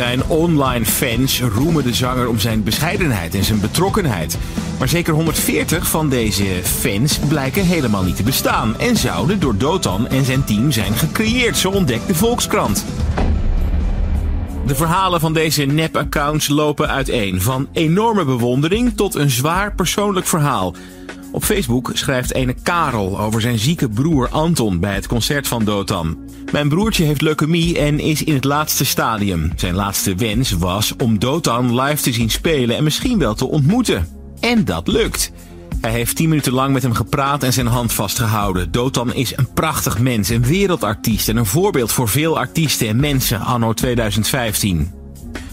Zijn 0.00 0.24
online 0.26 0.84
fans 0.84 1.40
roemen 1.40 1.82
de 1.82 1.94
zanger 1.94 2.28
om 2.28 2.38
zijn 2.38 2.62
bescheidenheid 2.62 3.34
en 3.34 3.44
zijn 3.44 3.60
betrokkenheid. 3.60 4.38
Maar 4.78 4.88
zeker 4.88 5.14
140 5.14 5.88
van 5.88 6.08
deze 6.08 6.44
fans 6.62 7.18
blijken 7.18 7.64
helemaal 7.64 8.02
niet 8.02 8.16
te 8.16 8.22
bestaan 8.22 8.78
en 8.78 8.96
zouden 8.96 9.40
door 9.40 9.56
Dotan 9.56 10.08
en 10.08 10.24
zijn 10.24 10.44
team 10.44 10.72
zijn 10.72 10.92
gecreëerd, 10.92 11.56
zo 11.56 11.70
ontdekt 11.70 12.06
de 12.06 12.14
Volkskrant. 12.14 12.84
De 14.66 14.74
verhalen 14.74 15.20
van 15.20 15.32
deze 15.32 15.64
nep-accounts 15.64 16.48
lopen 16.48 16.88
uiteen, 16.88 17.40
van 17.40 17.68
enorme 17.72 18.24
bewondering 18.24 18.96
tot 18.96 19.14
een 19.14 19.30
zwaar 19.30 19.74
persoonlijk 19.74 20.26
verhaal. 20.26 20.74
Op 21.32 21.44
Facebook 21.44 21.90
schrijft 21.94 22.34
ene 22.34 22.54
Karel 22.62 23.20
over 23.20 23.40
zijn 23.40 23.58
zieke 23.58 23.88
broer 23.88 24.28
Anton 24.28 24.80
bij 24.80 24.94
het 24.94 25.06
concert 25.06 25.48
van 25.48 25.64
Dotan. 25.64 26.18
Mijn 26.52 26.68
broertje 26.68 27.04
heeft 27.04 27.20
leukemie 27.20 27.78
en 27.78 27.98
is 27.98 28.24
in 28.24 28.34
het 28.34 28.44
laatste 28.44 28.84
stadium. 28.84 29.52
Zijn 29.56 29.74
laatste 29.74 30.14
wens 30.14 30.50
was 30.50 30.94
om 30.96 31.18
Dotan 31.18 31.80
live 31.80 32.02
te 32.02 32.12
zien 32.12 32.30
spelen 32.30 32.76
en 32.76 32.84
misschien 32.84 33.18
wel 33.18 33.34
te 33.34 33.46
ontmoeten. 33.46 34.08
En 34.40 34.64
dat 34.64 34.88
lukt. 34.88 35.32
Hij 35.80 35.90
heeft 35.90 36.16
tien 36.16 36.28
minuten 36.28 36.52
lang 36.52 36.72
met 36.72 36.82
hem 36.82 36.94
gepraat 36.94 37.42
en 37.42 37.52
zijn 37.52 37.66
hand 37.66 37.92
vastgehouden. 37.92 38.70
Dotan 38.70 39.14
is 39.14 39.36
een 39.36 39.52
prachtig 39.52 39.98
mens, 39.98 40.28
een 40.28 40.44
wereldartiest 40.44 41.28
en 41.28 41.36
een 41.36 41.46
voorbeeld 41.46 41.92
voor 41.92 42.08
veel 42.08 42.38
artiesten 42.38 42.88
en 42.88 43.00
mensen 43.00 43.40
anno 43.40 43.72
2015. 43.72 44.92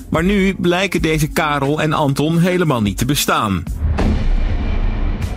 Maar 0.10 0.24
nu 0.24 0.56
blijken 0.56 1.02
deze 1.02 1.28
Karel 1.28 1.82
en 1.82 1.94
Anton 1.94 2.40
helemaal 2.40 2.82
niet 2.82 2.98
te 2.98 3.06
bestaan. 3.06 3.64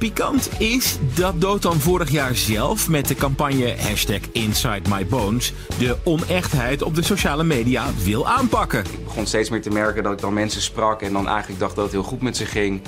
Pikant 0.00 0.60
is 0.60 0.98
dat 1.14 1.40
Dotan 1.40 1.80
vorig 1.80 2.10
jaar 2.10 2.34
zelf 2.34 2.88
met 2.88 3.08
de 3.08 3.14
campagne 3.14 3.76
hashtag 3.78 4.20
Inside 4.32 4.88
My 4.88 5.06
Bones 5.06 5.52
de 5.78 5.96
onechtheid 6.04 6.82
op 6.82 6.94
de 6.94 7.02
sociale 7.02 7.44
media 7.44 7.84
wil 8.04 8.28
aanpakken. 8.28 8.84
Ik 8.84 9.04
begon 9.04 9.26
steeds 9.26 9.50
meer 9.50 9.62
te 9.62 9.70
merken 9.70 10.02
dat 10.02 10.12
ik 10.12 10.18
dan 10.18 10.32
mensen 10.32 10.62
sprak 10.62 11.02
en 11.02 11.12
dan 11.12 11.28
eigenlijk 11.28 11.60
dacht 11.60 11.74
dat 11.74 11.84
het 11.84 11.92
heel 11.92 12.02
goed 12.02 12.22
met 12.22 12.36
ze 12.36 12.46
ging. 12.46 12.80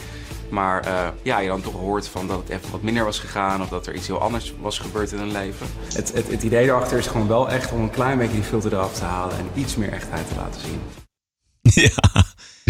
Maar 0.50 0.86
uh, 0.86 1.08
ja, 1.22 1.38
je 1.38 1.48
dan 1.48 1.60
toch 1.60 1.74
hoort 1.74 2.08
van 2.08 2.26
dat 2.26 2.38
het 2.38 2.48
even 2.48 2.70
wat 2.70 2.82
minder 2.82 3.04
was 3.04 3.18
gegaan 3.18 3.62
of 3.62 3.68
dat 3.68 3.86
er 3.86 3.94
iets 3.94 4.06
heel 4.06 4.20
anders 4.20 4.54
was 4.60 4.78
gebeurd 4.78 5.12
in 5.12 5.18
hun 5.18 5.32
leven. 5.32 5.66
Het, 5.94 6.12
het, 6.12 6.28
het 6.28 6.42
idee 6.42 6.64
erachter 6.64 6.98
is 6.98 7.06
gewoon 7.06 7.28
wel 7.28 7.50
echt 7.50 7.72
om 7.72 7.80
een 7.80 7.90
klein 7.90 8.18
beetje 8.18 8.34
die 8.34 8.42
filter 8.42 8.72
eraf 8.72 8.94
te 8.94 9.04
halen 9.04 9.38
en 9.38 9.46
iets 9.54 9.76
meer 9.76 9.92
echtheid 9.92 10.28
te 10.28 10.34
laten 10.34 10.60
zien. 10.60 10.80
Ja. 11.82 12.01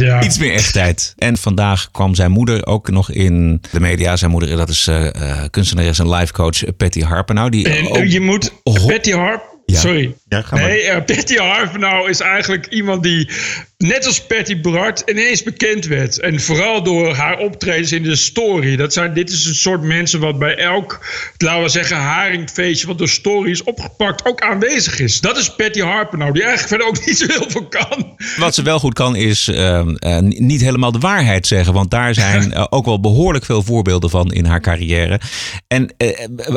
Ja. 0.03 0.23
Iets 0.23 0.39
meer 0.39 0.53
echtheid. 0.53 1.15
En 1.17 1.37
vandaag 1.37 1.91
kwam 1.91 2.15
zijn 2.15 2.31
moeder 2.31 2.67
ook 2.67 2.91
nog 2.91 3.11
in 3.11 3.63
de 3.71 3.81
media. 3.81 4.17
Zijn 4.17 4.31
moeder, 4.31 4.57
dat 4.57 4.69
is 4.69 4.89
uh, 4.89 5.09
kunstenares 5.51 5.99
en 5.99 6.11
life 6.11 6.33
coach 6.33 6.77
Patty 6.77 7.01
Harper. 7.01 7.35
Nou, 7.35 7.51
die 7.51 7.69
en, 7.69 7.89
ook... 7.89 8.05
Je 8.05 8.21
moet 8.21 8.53
Patty 8.63 9.11
Harper. 9.11 9.51
Ja. 9.67 9.79
Sorry. 9.79 10.15
Ja, 10.33 10.45
nee, 10.51 10.85
uh, 10.85 10.97
Patty 11.05 11.37
Harper 11.37 11.79
nou 11.79 12.09
is 12.09 12.21
eigenlijk 12.21 12.67
iemand 12.67 13.03
die 13.03 13.29
net 13.83 14.07
als 14.07 14.27
Patty 14.27 14.61
Bart 14.61 15.03
ineens 15.07 15.43
bekend 15.43 15.87
werd. 15.87 16.21
En 16.21 16.41
vooral 16.41 16.83
door 16.83 17.15
haar 17.15 17.39
optredens 17.39 17.93
in 17.93 18.03
de 18.03 18.17
story. 18.17 18.77
Dat 18.77 18.93
zijn, 18.93 19.15
dit 19.15 19.31
is 19.31 19.47
een 19.47 19.55
soort 19.55 19.83
mensen 19.83 20.21
wat 20.21 20.39
bij 20.39 20.57
elk, 20.57 21.07
laten 21.39 21.63
we 21.63 21.69
zeggen, 21.69 21.97
haringfeestje 21.97 22.87
wat 22.87 22.99
door 22.99 23.09
story 23.09 23.51
is 23.51 23.63
opgepakt, 23.63 24.25
ook 24.25 24.41
aanwezig 24.41 24.99
is. 24.99 25.21
Dat 25.21 25.37
is 25.37 25.55
Patty 25.55 25.81
Harper 25.81 26.19
nou, 26.19 26.33
die 26.33 26.43
eigenlijk 26.43 26.69
verder 26.69 26.87
ook 26.87 27.07
niet 27.07 27.19
zo 27.19 27.27
heel 27.29 27.51
veel 27.51 27.67
kan. 27.67 28.17
Wat 28.39 28.55
ze 28.55 28.63
wel 28.63 28.79
goed 28.79 28.95
kan 28.95 29.17
is 29.17 29.49
uh, 29.49 29.57
uh, 29.57 30.19
niet 30.19 30.61
helemaal 30.61 30.93
de 30.93 30.99
waarheid 30.99 31.47
zeggen. 31.47 31.75
Want 31.75 31.91
daar 31.91 32.15
zijn 32.15 32.51
uh, 32.51 32.65
ook 32.71 32.85
wel 32.85 33.01
behoorlijk 33.01 33.45
veel 33.45 33.63
voorbeelden 33.63 34.11
van 34.11 34.33
in 34.33 34.45
haar 34.45 34.61
carrière. 34.61 35.21
En 35.69 35.95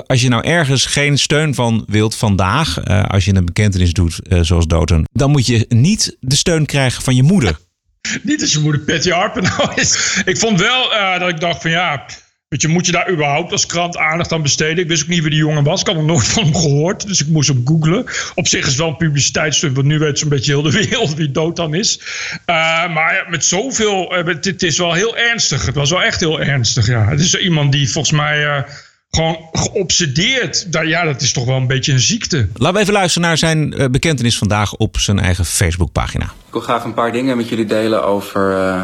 als 0.07 0.21
je 0.21 0.29
nou 0.29 0.43
ergens 0.43 0.85
geen 0.85 1.17
steun 1.17 1.53
van 1.53 1.83
wilt 1.87 2.15
vandaag, 2.15 2.85
als 3.07 3.25
je 3.25 3.35
een 3.35 3.53
bekentenis 3.71 3.93
doet 3.93 4.45
zoals 4.45 4.67
Doten, 4.67 5.03
dan 5.11 5.31
moet 5.31 5.45
je 5.45 5.65
niet 5.69 6.17
de 6.19 6.35
steun 6.35 6.65
krijgen 6.65 7.03
van 7.03 7.15
je 7.15 7.23
moeder. 7.23 7.57
Niet 8.23 8.41
als 8.41 8.53
je 8.53 8.59
moeder 8.59 8.81
Patty 8.81 9.09
Harper 9.09 9.41
nou 9.41 9.69
is. 9.75 10.21
Ik 10.25 10.37
vond 10.37 10.59
wel 10.59 10.93
uh, 10.93 11.19
dat 11.19 11.29
ik 11.29 11.39
dacht 11.39 11.61
van 11.61 11.71
ja, 11.71 12.05
weet 12.47 12.61
je, 12.61 12.67
moet 12.67 12.85
je 12.85 12.91
daar 12.91 13.11
überhaupt 13.11 13.51
als 13.51 13.65
krant 13.65 13.97
aandacht 13.97 14.31
aan 14.31 14.41
besteden? 14.41 14.77
Ik 14.77 14.87
wist 14.87 15.03
ook 15.03 15.09
niet 15.09 15.21
wie 15.21 15.29
die 15.29 15.39
jongen 15.39 15.63
was. 15.63 15.81
Ik 15.81 15.87
had 15.87 15.95
nog 15.95 16.05
nooit 16.05 16.27
van 16.27 16.43
hem 16.43 16.55
gehoord, 16.55 17.07
dus 17.07 17.21
ik 17.21 17.27
moest 17.27 17.47
hem 17.47 17.61
googlen. 17.65 18.05
Op 18.35 18.47
zich 18.47 18.67
is 18.67 18.75
wel 18.75 18.87
een 18.87 18.97
publiciteitsstunt, 18.97 19.75
want 19.75 19.87
nu 19.87 19.99
weet 19.99 20.19
zo'n 20.19 20.29
beetje 20.29 20.51
heel 20.51 20.61
de 20.61 20.71
wereld 20.71 21.13
wie 21.13 21.31
dood 21.31 21.55
dan 21.55 21.73
is. 21.73 21.99
Uh, 22.31 22.93
maar 22.93 23.13
ja, 23.13 23.25
met 23.29 23.45
zoveel, 23.45 24.09
het, 24.09 24.45
het, 24.45 24.63
is 24.63 24.77
wel 24.77 24.93
heel 24.93 25.17
ernstig. 25.17 25.65
Het 25.65 25.75
was 25.75 25.89
wel 25.89 26.03
echt 26.03 26.19
heel 26.19 26.41
ernstig, 26.41 26.87
ja. 26.87 27.09
Het 27.09 27.19
is 27.19 27.35
iemand 27.35 27.71
die 27.71 27.91
volgens 27.91 28.17
mij 28.17 28.65
gewoon 29.15 29.49
geobsedeerd. 29.51 30.67
Ja, 30.69 31.03
dat 31.03 31.21
is 31.21 31.33
toch 31.33 31.45
wel 31.45 31.55
een 31.55 31.67
beetje 31.67 31.91
een 31.91 31.99
ziekte. 31.99 32.47
Laten 32.53 32.75
we 32.75 32.81
even 32.81 32.93
luisteren 32.93 33.27
naar 33.27 33.37
zijn 33.37 33.81
uh, 33.81 33.85
bekentenis 33.87 34.37
vandaag 34.37 34.73
op 34.73 34.97
zijn 34.99 35.19
eigen 35.19 35.45
Facebookpagina. 35.45 36.25
Ik 36.25 36.51
wil 36.51 36.61
graag 36.61 36.83
een 36.83 36.93
paar 36.93 37.11
dingen 37.11 37.37
met 37.37 37.49
jullie 37.49 37.65
delen 37.65 38.05
over 38.05 38.51
uh, 38.51 38.81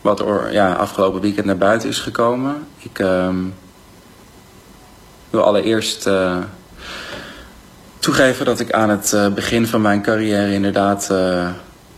wat 0.00 0.20
er 0.20 0.52
ja, 0.52 0.72
afgelopen 0.72 1.20
weekend 1.20 1.46
naar 1.46 1.56
buiten 1.56 1.88
is 1.88 1.98
gekomen. 1.98 2.66
Ik 2.78 2.98
uh, 2.98 3.28
wil 5.30 5.42
allereerst 5.42 6.06
uh, 6.06 6.36
toegeven 7.98 8.44
dat 8.44 8.60
ik 8.60 8.72
aan 8.72 8.90
het 8.90 9.34
begin 9.34 9.66
van 9.66 9.80
mijn 9.80 10.02
carrière 10.02 10.52
inderdaad 10.52 11.10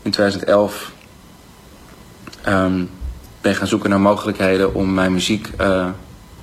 in 0.03 0.11
2011 0.11 0.93
um, 2.49 2.91
ben 3.41 3.55
gaan 3.55 3.67
zoeken 3.67 3.91
naar 3.91 4.01
mogelijkheden 4.01 4.75
om 4.75 4.95
mijn 4.95 5.13
muziek 5.13 5.49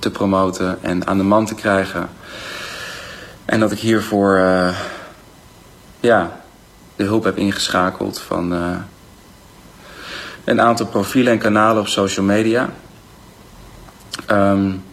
te 0.00 0.10
promoten 0.10 0.82
en 0.82 1.06
aan 1.06 1.16
de 1.16 1.24
man 1.24 1.46
te 1.46 1.54
krijgen. 1.54 2.08
En 3.44 3.60
dat 3.60 3.72
ik 3.72 3.78
hiervoor 3.78 4.38
uh, 4.38 4.78
ja, 6.00 6.40
de 6.96 7.04
hulp 7.04 7.24
heb 7.24 7.36
ingeschakeld 7.36 8.20
van 8.20 8.52
uh, 8.52 8.76
een 10.44 10.60
aantal 10.60 10.86
profielen 10.86 11.32
en 11.32 11.38
kanalen 11.38 11.80
op 11.80 11.88
social 11.88 12.26
media. 12.26 12.68
Um, 14.30 14.84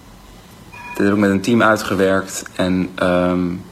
dit 0.96 1.06
heb 1.06 1.16
ik 1.16 1.20
met 1.20 1.30
een 1.30 1.42
team 1.42 1.62
uitgewerkt 1.62 2.44
en 2.56 2.90
um, 3.04 3.64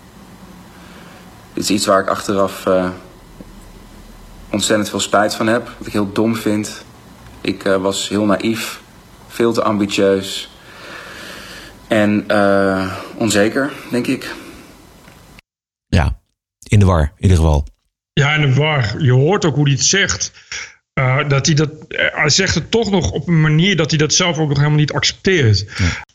dit 1.54 1.64
is 1.64 1.70
iets 1.70 1.86
waar 1.86 2.02
ik 2.02 2.08
achteraf 2.08 2.66
uh, 2.66 2.90
ontzettend 4.52 4.90
veel 4.90 5.00
spijt 5.00 5.36
van 5.36 5.48
heb. 5.48 5.70
Wat 5.78 5.88
ik 5.88 5.94
heel 5.94 6.12
dom 6.12 6.36
vind. 6.36 6.84
Ik 7.42 7.64
eh, 7.64 7.76
was 7.76 8.10
heel 8.10 8.26
naïef, 8.26 8.82
veel 9.28 9.54
te 9.54 9.64
ambitieus 9.64 10.50
en 11.88 12.24
eh, 12.28 12.96
onzeker, 13.18 13.72
denk 13.92 14.08
ik. 14.08 14.34
Ja, 15.88 16.20
in 16.68 16.80
de 16.80 16.86
war 16.86 17.02
in 17.02 17.24
ieder 17.24 17.38
geval. 17.38 17.68
Ja, 18.14 18.34
in 18.34 18.42
de 18.42 18.54
war. 18.54 19.02
Je 19.02 19.12
hoort 19.12 19.46
ook 19.46 19.56
hoe 19.56 19.64
hij 19.64 19.74
het 19.74 19.86
zegt. 19.86 20.32
Uh, 21.00 21.30
dat 21.30 21.46
hij, 21.46 21.56
dat, 21.56 21.70
uh, 21.70 22.00
hij 22.12 22.30
zegt 22.30 22.56
het 22.56 22.72
toch 22.72 22.92
nog 22.92 23.12
op 23.12 23.28
een 23.28 23.42
manier 23.42 23.76
dat 23.76 23.90
hij 23.90 24.00
dat 24.00 24.14
zelf 24.14 24.38
ook 24.38 24.48
nog 24.48 24.58
helemaal 24.58 24.80
niet 24.80 24.92
accepteert. 24.92 25.62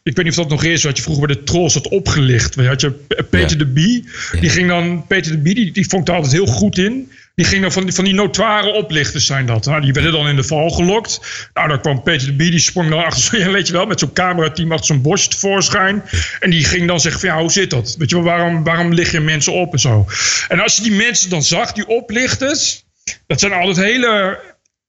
Ik 0.03 0.17
weet 0.17 0.25
niet 0.25 0.29
of 0.29 0.35
dat 0.35 0.49
nog 0.49 0.65
is 0.65 0.85
wat 0.85 0.97
je 0.97 1.03
vroeger 1.03 1.27
bij 1.27 1.37
de 1.37 1.43
Trolls 1.43 1.75
had 1.75 1.89
opgelicht. 1.89 2.55
Je 2.55 2.67
had 2.67 2.81
je 2.81 2.91
Peter 3.31 3.59
de 3.59 3.67
Bie. 3.67 4.09
Die 4.41 4.51
ging 4.51 4.69
dan, 4.69 5.07
Peter 5.07 5.33
de 5.33 5.39
Bie, 5.39 5.55
die, 5.55 5.73
die 5.73 5.89
vond 5.89 6.09
er 6.09 6.15
altijd 6.15 6.33
heel 6.33 6.47
goed 6.47 6.79
in. 6.79 7.11
Die 7.41 7.49
ging 7.49 7.63
dan 7.63 7.73
van 7.73 7.85
die, 7.85 7.95
van 7.95 8.05
die 8.05 8.15
notoire 8.15 8.73
oplichters 8.73 9.27
zijn 9.27 9.47
dat. 9.47 9.65
Nou, 9.65 9.81
die 9.81 9.93
werden 9.93 10.13
dan 10.13 10.29
in 10.29 10.37
de 10.37 10.45
val 10.45 10.71
gelokt. 10.71 11.21
Nou, 11.55 11.69
dan 11.69 11.81
kwam 11.81 12.03
Peter 12.03 12.27
de 12.27 12.33
Bie, 12.33 12.51
die 12.51 12.61
sprong 12.61 12.89
dan 12.91 13.05
achter 13.05 13.23
zo'n, 13.23 13.53
weet 13.59 13.67
je 13.67 13.73
wel, 13.73 13.87
met 13.87 13.99
zo'n 13.99 14.13
camerateam 14.13 14.73
achter 14.73 14.87
zo'n 14.87 15.03
bosje 15.03 15.29
tevoorschijn. 15.29 16.03
En 16.41 16.51
die 16.51 16.65
ging 16.65 16.87
dan 16.87 17.01
zeggen 17.01 17.21
van, 17.21 17.29
ja, 17.29 17.41
hoe 17.41 17.51
zit 17.51 17.71
dat? 17.71 17.95
Weet 17.99 18.11
je 18.11 18.17
wel, 18.17 18.25
waarom, 18.25 18.65
waarom 18.65 18.93
lig 18.93 19.11
je 19.13 19.21
mensen 19.21 19.53
op 19.53 19.73
en 19.73 19.79
zo? 19.79 20.07
En 20.49 20.61
als 20.61 20.77
je 20.77 20.83
die 20.83 20.93
mensen 20.93 21.31
dan 21.31 21.43
zag, 21.43 21.73
die 21.73 21.87
oplichters, 21.87 22.85
dat 23.27 23.41
zijn 23.41 23.53
altijd 23.53 23.77
hele 23.77 24.39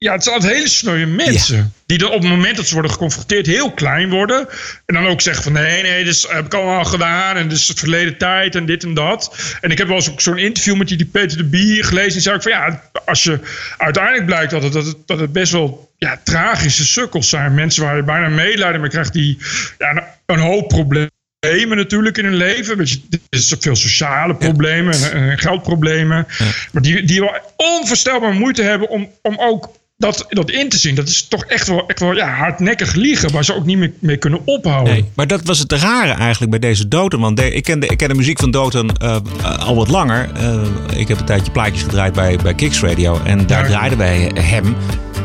ja, 0.03 0.13
het 0.13 0.23
zijn 0.23 0.35
altijd 0.35 0.53
hele 0.53 0.67
sneuwe 0.67 1.05
mensen. 1.05 1.73
Die 1.85 1.97
dan 1.97 2.11
op 2.11 2.21
het 2.21 2.29
moment 2.29 2.55
dat 2.55 2.67
ze 2.67 2.73
worden 2.73 2.91
geconfronteerd 2.91 3.45
heel 3.45 3.71
klein 3.71 4.09
worden. 4.09 4.47
En 4.85 4.93
dan 4.93 5.07
ook 5.07 5.21
zeggen 5.21 5.43
van 5.43 5.53
nee, 5.53 5.81
nee, 5.81 6.03
dit 6.03 6.27
heb 6.29 6.45
ik 6.45 6.53
allemaal 6.53 6.85
gedaan. 6.85 7.37
En 7.37 7.47
dit 7.47 7.57
is 7.57 7.67
het 7.67 7.79
verleden 7.79 8.17
tijd 8.17 8.55
en 8.55 8.65
dit 8.65 8.83
en 8.83 8.93
dat. 8.93 9.35
En 9.61 9.71
ik 9.71 9.77
heb 9.77 9.87
wel 9.87 9.95
eens 9.95 10.11
ook 10.11 10.21
zo'n 10.21 10.37
interview 10.37 10.77
met 10.77 10.87
die, 10.87 10.97
die 10.97 11.05
Peter 11.05 11.37
de 11.37 11.43
Bier 11.43 11.85
gelezen. 11.85 12.15
En 12.15 12.21
zei 12.21 12.35
ik 12.35 12.41
van 12.41 12.51
ja, 12.51 12.83
als 13.05 13.23
je 13.23 13.39
uiteindelijk 13.77 14.25
blijkt 14.25 14.51
dat 14.51 14.63
het, 14.63 14.73
dat 14.73 14.85
het, 14.85 14.97
dat 15.05 15.19
het 15.19 15.31
best 15.31 15.51
wel 15.51 15.91
ja, 15.97 16.21
tragische 16.23 16.85
sukkels 16.85 17.29
zijn. 17.29 17.53
Mensen 17.53 17.83
waar 17.83 17.95
je 17.95 18.03
bijna 18.03 18.27
medelijden 18.27 18.81
mee 18.81 18.89
krijgt. 18.89 19.13
Die 19.13 19.37
ja, 19.77 20.15
een 20.25 20.39
hoop 20.39 20.67
problemen 20.67 21.11
problemen 21.39 21.77
natuurlijk 21.77 22.17
in 22.17 22.25
hun 22.25 22.35
leven. 22.35 22.77
Weet 22.77 22.89
je, 22.89 23.01
er 23.09 23.19
is 23.29 23.55
veel 23.59 23.75
sociale 23.75 24.35
problemen 24.35 24.93
en, 24.93 25.29
en 25.29 25.37
geldproblemen. 25.37 26.27
Maar 26.71 26.81
die, 26.81 27.03
die 27.03 27.19
wel 27.19 27.39
onvoorstelbaar 27.55 28.33
moeite 28.33 28.61
hebben 28.61 28.89
om, 28.89 29.09
om 29.21 29.35
ook 29.39 29.79
dat, 30.01 30.25
dat 30.29 30.51
in 30.51 30.69
te 30.69 30.77
zien. 30.77 30.95
Dat 30.95 31.07
is 31.07 31.27
toch 31.27 31.43
echt 31.45 31.67
wel, 31.67 31.87
echt 31.87 31.99
wel 31.99 32.15
ja, 32.15 32.27
hardnekkig 32.27 32.93
liegen, 32.93 33.31
waar 33.31 33.45
ze 33.45 33.55
ook 33.55 33.65
niet 33.65 33.77
meer 33.77 33.91
mee 33.99 34.17
kunnen 34.17 34.41
ophouden. 34.45 34.93
Nee, 34.93 35.05
maar 35.13 35.27
dat 35.27 35.41
was 35.43 35.59
het 35.59 35.71
rare 35.71 36.11
eigenlijk 36.11 36.51
bij 36.51 36.59
deze 36.59 36.87
Doten. 36.87 37.19
Want 37.19 37.37
de, 37.37 37.53
ik, 37.53 37.63
ken 37.63 37.79
de, 37.79 37.87
ik 37.87 37.97
ken 37.97 38.09
de 38.09 38.15
muziek 38.15 38.39
van 38.39 38.51
Doten 38.51 38.89
uh, 39.01 39.17
al 39.59 39.75
wat 39.75 39.87
langer. 39.87 40.29
Uh, 40.41 40.99
ik 40.99 41.07
heb 41.07 41.19
een 41.19 41.25
tijdje 41.25 41.51
plaatjes 41.51 41.83
gedraaid 41.83 42.13
bij, 42.13 42.35
bij 42.43 42.53
Kicks 42.53 42.81
Radio. 42.81 43.21
En 43.25 43.47
daar 43.47 43.63
ja. 43.63 43.69
draaiden 43.69 43.97
wij 43.97 44.31
hem. 44.33 44.75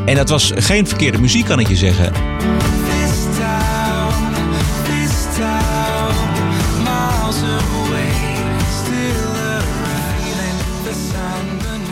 En 0.05 0.15
dat 0.15 0.29
was 0.29 0.51
geen 0.55 0.87
verkeerde 0.87 1.19
muziek, 1.19 1.45
kan 1.45 1.59
ik 1.59 1.67
je 1.67 1.75
zeggen. 1.75 2.11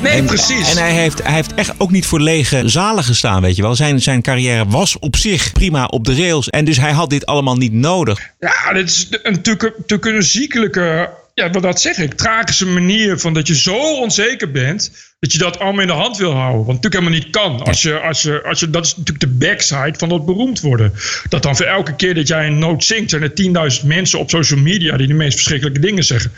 Nee, 0.06 0.18
en, 0.18 0.26
precies. 0.26 0.76
En 0.76 0.78
hij 0.78 0.92
heeft, 0.92 1.24
hij 1.24 1.34
heeft 1.34 1.54
echt 1.54 1.74
ook 1.78 1.92
niet 1.92 2.06
voor 2.06 2.20
lege 2.20 2.62
zalen 2.66 3.04
gestaan, 3.04 3.42
weet 3.42 3.56
je 3.56 3.62
wel. 3.62 3.76
Zijn, 3.76 4.02
zijn 4.02 4.22
carrière 4.22 4.66
was 4.68 5.00
op 5.00 5.16
zich 5.16 5.52
prima 5.52 5.86
op 5.86 6.06
de 6.06 6.16
rails. 6.16 6.50
En 6.50 6.66
dus 6.66 6.78
hij 6.78 6.92
had 6.92 7.10
dit 7.10 7.26
allemaal 7.26 7.56
niet 7.56 7.74
nodig. 7.74 8.30
Ja, 8.40 8.74
dit 8.74 8.90
is 8.90 9.10
natuurlijk, 9.24 9.78
natuurlijk 9.78 10.06
een 10.06 10.24
ziekelijke, 10.24 11.10
ja, 11.36 11.50
wat 11.50 11.64
dat 11.64 11.82
zeg 11.82 11.98
ik, 11.98 12.14
tragische 12.14 12.66
manier 12.66 13.20
van 13.20 13.34
dat 13.34 13.48
je 13.48 13.56
zo 13.56 14.00
onzeker 14.00 14.52
bent 14.52 14.92
dat 15.20 15.32
je 15.32 15.38
dat 15.38 15.60
allemaal 15.60 15.82
in 15.82 15.88
de 15.88 15.94
hand 15.94 16.18
wil 16.18 16.32
houden. 16.32 16.66
Want 16.66 16.84
natuurlijk 16.84 16.94
helemaal 16.94 17.20
niet 17.20 17.30
kan. 17.30 17.68
Als 17.68 17.82
je, 17.82 18.00
als 18.00 18.22
je, 18.22 18.44
als 18.44 18.60
je, 18.60 18.70
dat 18.70 18.86
is 18.86 18.98
natuurlijk 18.98 19.20
de 19.20 19.48
backside 19.48 19.94
van 19.98 20.10
dat 20.10 20.26
beroemd 20.26 20.62
worden. 20.62 20.94
Dat 21.30 21.44
dan 21.44 21.56
voor 21.56 21.66
elke 21.66 21.96
keer 21.96 22.14
dat 22.14 22.28
jij 22.28 22.48
een 22.48 22.60
noot 22.60 22.84
zingt... 22.84 23.10
zijn 23.10 23.22
er 23.22 23.80
10.000 23.82 23.86
mensen 23.86 24.20
op 24.20 24.30
social 24.30 24.60
media... 24.60 24.98
die 24.98 25.08
de 25.08 25.14
meest 25.14 25.36
verschrikkelijke 25.36 25.80
dingen 25.80 26.04
zeggen. 26.04 26.32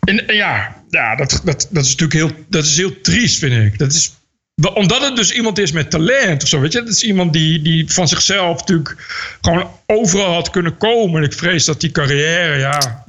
En, 0.00 0.28
en 0.28 0.34
ja, 0.34 0.82
ja 0.90 1.16
dat, 1.16 1.40
dat, 1.44 1.68
dat 1.70 1.84
is 1.84 1.96
natuurlijk 1.96 2.12
heel, 2.12 2.44
dat 2.48 2.64
is 2.64 2.76
heel 2.76 3.00
triest, 3.00 3.38
vind 3.38 3.72
ik. 3.72 3.78
Dat 3.78 3.92
is 3.92 4.17
omdat 4.74 5.02
het 5.02 5.16
dus 5.16 5.32
iemand 5.32 5.58
is 5.58 5.72
met 5.72 5.90
talent 5.90 6.42
of 6.42 6.48
zo, 6.48 6.60
weet 6.60 6.72
je. 6.72 6.78
Het 6.78 6.88
is 6.88 7.02
iemand 7.02 7.32
die, 7.32 7.62
die 7.62 7.92
van 7.92 8.08
zichzelf 8.08 8.58
natuurlijk 8.58 8.96
gewoon 9.40 9.70
overal 9.86 10.32
had 10.32 10.50
kunnen 10.50 10.76
komen. 10.76 11.22
En 11.22 11.28
ik 11.28 11.32
vrees 11.32 11.64
dat 11.64 11.80
die 11.80 11.90
carrière, 11.90 12.58
ja... 12.58 13.04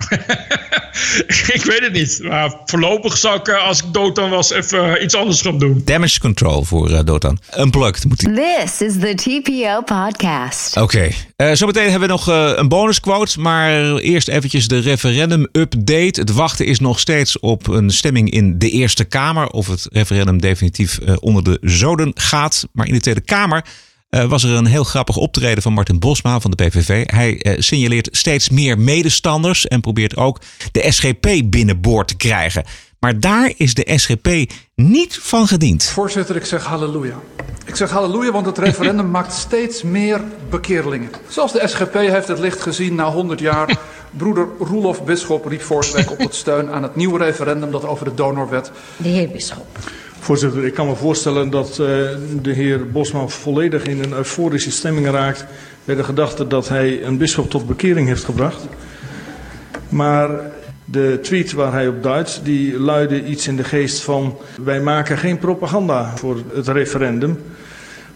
ik 1.54 1.64
weet 1.64 1.80
het 1.80 1.94
niet. 1.94 2.20
Maar 2.24 2.54
voorlopig 2.66 3.18
zou 3.18 3.40
ik, 3.40 3.50
als 3.50 3.84
ik 3.84 3.94
Dotan 3.94 4.30
was, 4.30 4.52
even 4.52 5.04
iets 5.04 5.16
anders 5.16 5.42
gaan 5.42 5.60
doen. 5.60 5.82
Damage 5.86 6.20
control 6.20 6.64
voor 6.64 6.92
uh, 6.92 7.00
Dotan. 7.04 7.40
Unplugged 7.58 8.06
moet 8.06 8.22
hij. 8.22 8.34
This 8.34 8.82
is 8.82 8.94
the 9.00 9.14
TPO 9.16 9.82
podcast. 9.82 10.78
Oké. 10.78 10.84
Okay. 10.84 11.16
Uh, 11.38 11.56
zometeen 11.56 11.90
hebben 11.90 12.08
we 12.08 12.14
nog 12.14 12.30
uh, 12.30 12.52
een 12.56 12.68
bonusquote. 12.68 13.40
Maar 13.40 13.96
eerst 13.96 14.28
eventjes 14.28 14.68
de 14.68 14.80
referendum-update. 14.80 16.20
Het 16.20 16.32
wachten 16.32 16.66
is 16.66 16.80
nog 16.80 17.00
steeds 17.00 17.40
op 17.40 17.68
een 17.68 17.90
stemming 17.90 18.30
in 18.30 18.60
de 18.60 18.70
Eerste 18.70 19.04
Kamer. 19.04 19.48
Of 19.48 19.68
het 19.68 19.88
referendum 19.92 20.42
definitief 20.42 21.00
onder 21.20 21.39
de 21.44 21.58
zoden 21.62 22.12
gaat. 22.16 22.68
Maar 22.72 22.88
in 22.88 22.94
de 22.94 23.00
Tweede 23.00 23.22
Kamer 23.22 23.66
uh, 24.10 24.24
was 24.24 24.44
er 24.44 24.50
een 24.50 24.66
heel 24.66 24.84
grappig 24.84 25.18
optreden 25.18 25.64
van 25.64 25.74
Martin 25.74 26.00
Bosma 26.00 26.40
van 26.40 26.52
de 26.52 26.66
PVV. 26.66 27.04
Hij 27.06 27.46
uh, 27.46 27.54
signaleert 27.58 28.10
steeds 28.12 28.50
meer 28.50 28.80
medestanders 28.80 29.68
en 29.68 29.82
probeert 29.82 30.18
ook 30.18 30.42
de 30.72 30.92
SGP 30.92 31.28
binnenboord 31.46 32.08
te 32.08 32.18
krijgen. 32.18 32.64
Maar 33.00 33.20
daar 33.20 33.54
is 33.58 33.74
de 33.74 33.92
SGP 33.96 34.52
niet 34.76 35.20
van 35.22 35.48
gediend. 35.48 35.84
Voorzitter, 35.84 36.36
ik 36.36 36.46
zeg 36.46 36.64
halleluja. 36.64 37.16
Ik 37.66 37.76
zeg 37.76 37.90
halleluja, 37.90 38.32
want 38.32 38.46
het 38.46 38.58
referendum 38.58 39.10
maakt 39.18 39.34
steeds 39.34 39.84
meer 39.84 40.22
bekeerlingen. 40.50 41.10
Zoals 41.28 41.52
de 41.52 41.68
SGP 41.68 41.94
heeft 41.94 42.28
het 42.28 42.40
licht 42.40 42.62
gezien 42.62 42.96
na 42.96 43.12
100 43.12 43.40
jaar. 43.40 43.78
Broeder 44.12 44.48
Roelof 44.60 45.04
Bisschop 45.04 45.46
riep 45.46 45.62
vorige 45.62 45.96
week 45.96 46.12
op 46.12 46.20
tot 46.20 46.36
steun 46.36 46.70
aan 46.70 46.84
het 46.84 46.96
nieuwe 46.96 47.18
referendum 47.18 47.72
dat 47.72 47.86
over 47.86 48.06
de 48.06 48.14
donorwet. 48.14 48.72
De 48.98 49.10
heer 49.10 49.30
Bisschop. 49.30 49.68
Voorzitter, 50.20 50.66
ik 50.66 50.74
kan 50.74 50.88
me 50.88 50.96
voorstellen 50.96 51.50
dat 51.50 51.70
uh, 51.70 51.78
de 52.42 52.52
heer 52.52 52.92
Bosman 52.92 53.30
volledig 53.30 53.84
in 53.84 54.04
een 54.04 54.14
euforische 54.14 54.72
stemming 54.72 55.10
raakt 55.10 55.46
bij 55.86 55.96
de 55.96 56.04
gedachte 56.04 56.48
dat 56.48 56.70
hij 56.70 57.04
een 57.04 57.18
bisschop 57.18 57.50
tot 57.50 57.68
bekering 57.68 58.08
heeft 58.08 58.24
gebracht. 58.24 58.68
Maar 59.90 60.30
de 60.86 61.20
tweet 61.22 61.52
waar 61.52 61.74
hij 61.74 61.88
op 61.88 62.04
duidt, 62.04 62.42
die 62.44 62.80
luidde 62.80 63.26
iets 63.26 63.48
in 63.48 63.56
de 63.56 63.64
geest 63.64 64.02
van 64.02 64.38
wij 64.64 64.82
maken 64.82 65.18
geen 65.18 65.38
propaganda 65.38 66.18
voor 66.18 66.38
het 66.54 66.68
referendum. 66.68 67.40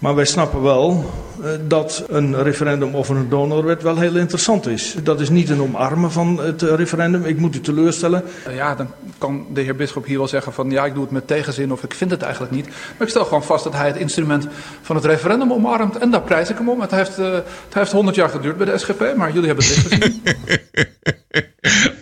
Maar 0.04 0.16
wij 0.16 0.26
snappen 0.26 0.62
wel 0.62 1.12
uh, 1.42 1.50
dat 1.68 2.04
een 2.08 2.44
referendum 2.44 2.96
over 2.96 3.16
een 3.16 3.30
donorwet 3.30 3.82
wel 3.82 3.98
heel 3.98 4.16
interessant 4.16 4.68
is. 4.68 4.96
Dat 5.04 5.20
is 5.20 5.30
niet 5.30 5.50
een 5.50 5.62
omarmen 5.62 6.12
van 6.12 6.40
het 6.42 6.62
referendum. 6.62 7.26
Ik 7.26 7.38
moet 7.38 7.56
u 7.56 7.62
teleurstellen. 7.62 8.24
Uh, 8.48 8.56
ja, 8.56 8.76
dan 8.76 8.88
kan 9.18 9.46
de 9.54 9.62
heer 9.62 9.76
Bisschop 9.76 10.06
hier 10.06 10.18
wel 10.18 10.28
zeggen 10.28 10.54
van 10.54 10.70
ja, 10.70 10.86
ik 10.86 10.94
doe 10.94 11.04
het 11.04 11.12
met 11.12 11.28
tegenzin 11.28 11.72
of 11.72 11.84
ik 11.84 11.94
vind 11.94 12.12
het 12.12 12.22
eigenlijk 12.22 12.54
niet. 12.54 12.66
Maar 12.66 13.02
ik 13.02 13.10
stel 13.10 13.24
gewoon 13.24 13.44
vast 13.44 13.64
dat 13.64 13.74
hij 13.74 13.88
het 13.88 13.98
instrument 13.98 14.48
van 14.82 14.96
het 14.96 15.06
referendum 15.06 15.52
omarmt. 15.52 15.98
En 15.98 16.12
daar 16.12 16.22
prijs 16.22 16.50
ik 16.50 16.58
hem 16.58 16.70
om. 16.70 16.82
Het 16.82 16.92
heeft, 16.92 17.20
uh, 17.20 17.32
het 17.34 17.74
heeft 17.74 17.92
100 17.92 18.16
jaar 18.16 18.30
geduurd 18.30 18.58
bij 18.58 18.66
de 18.66 18.78
SGP, 18.78 19.14
maar 19.16 19.32
jullie 19.34 19.48
hebben 19.48 19.66
het 19.66 19.76
licht 19.76 19.94
gezien. 19.94 20.22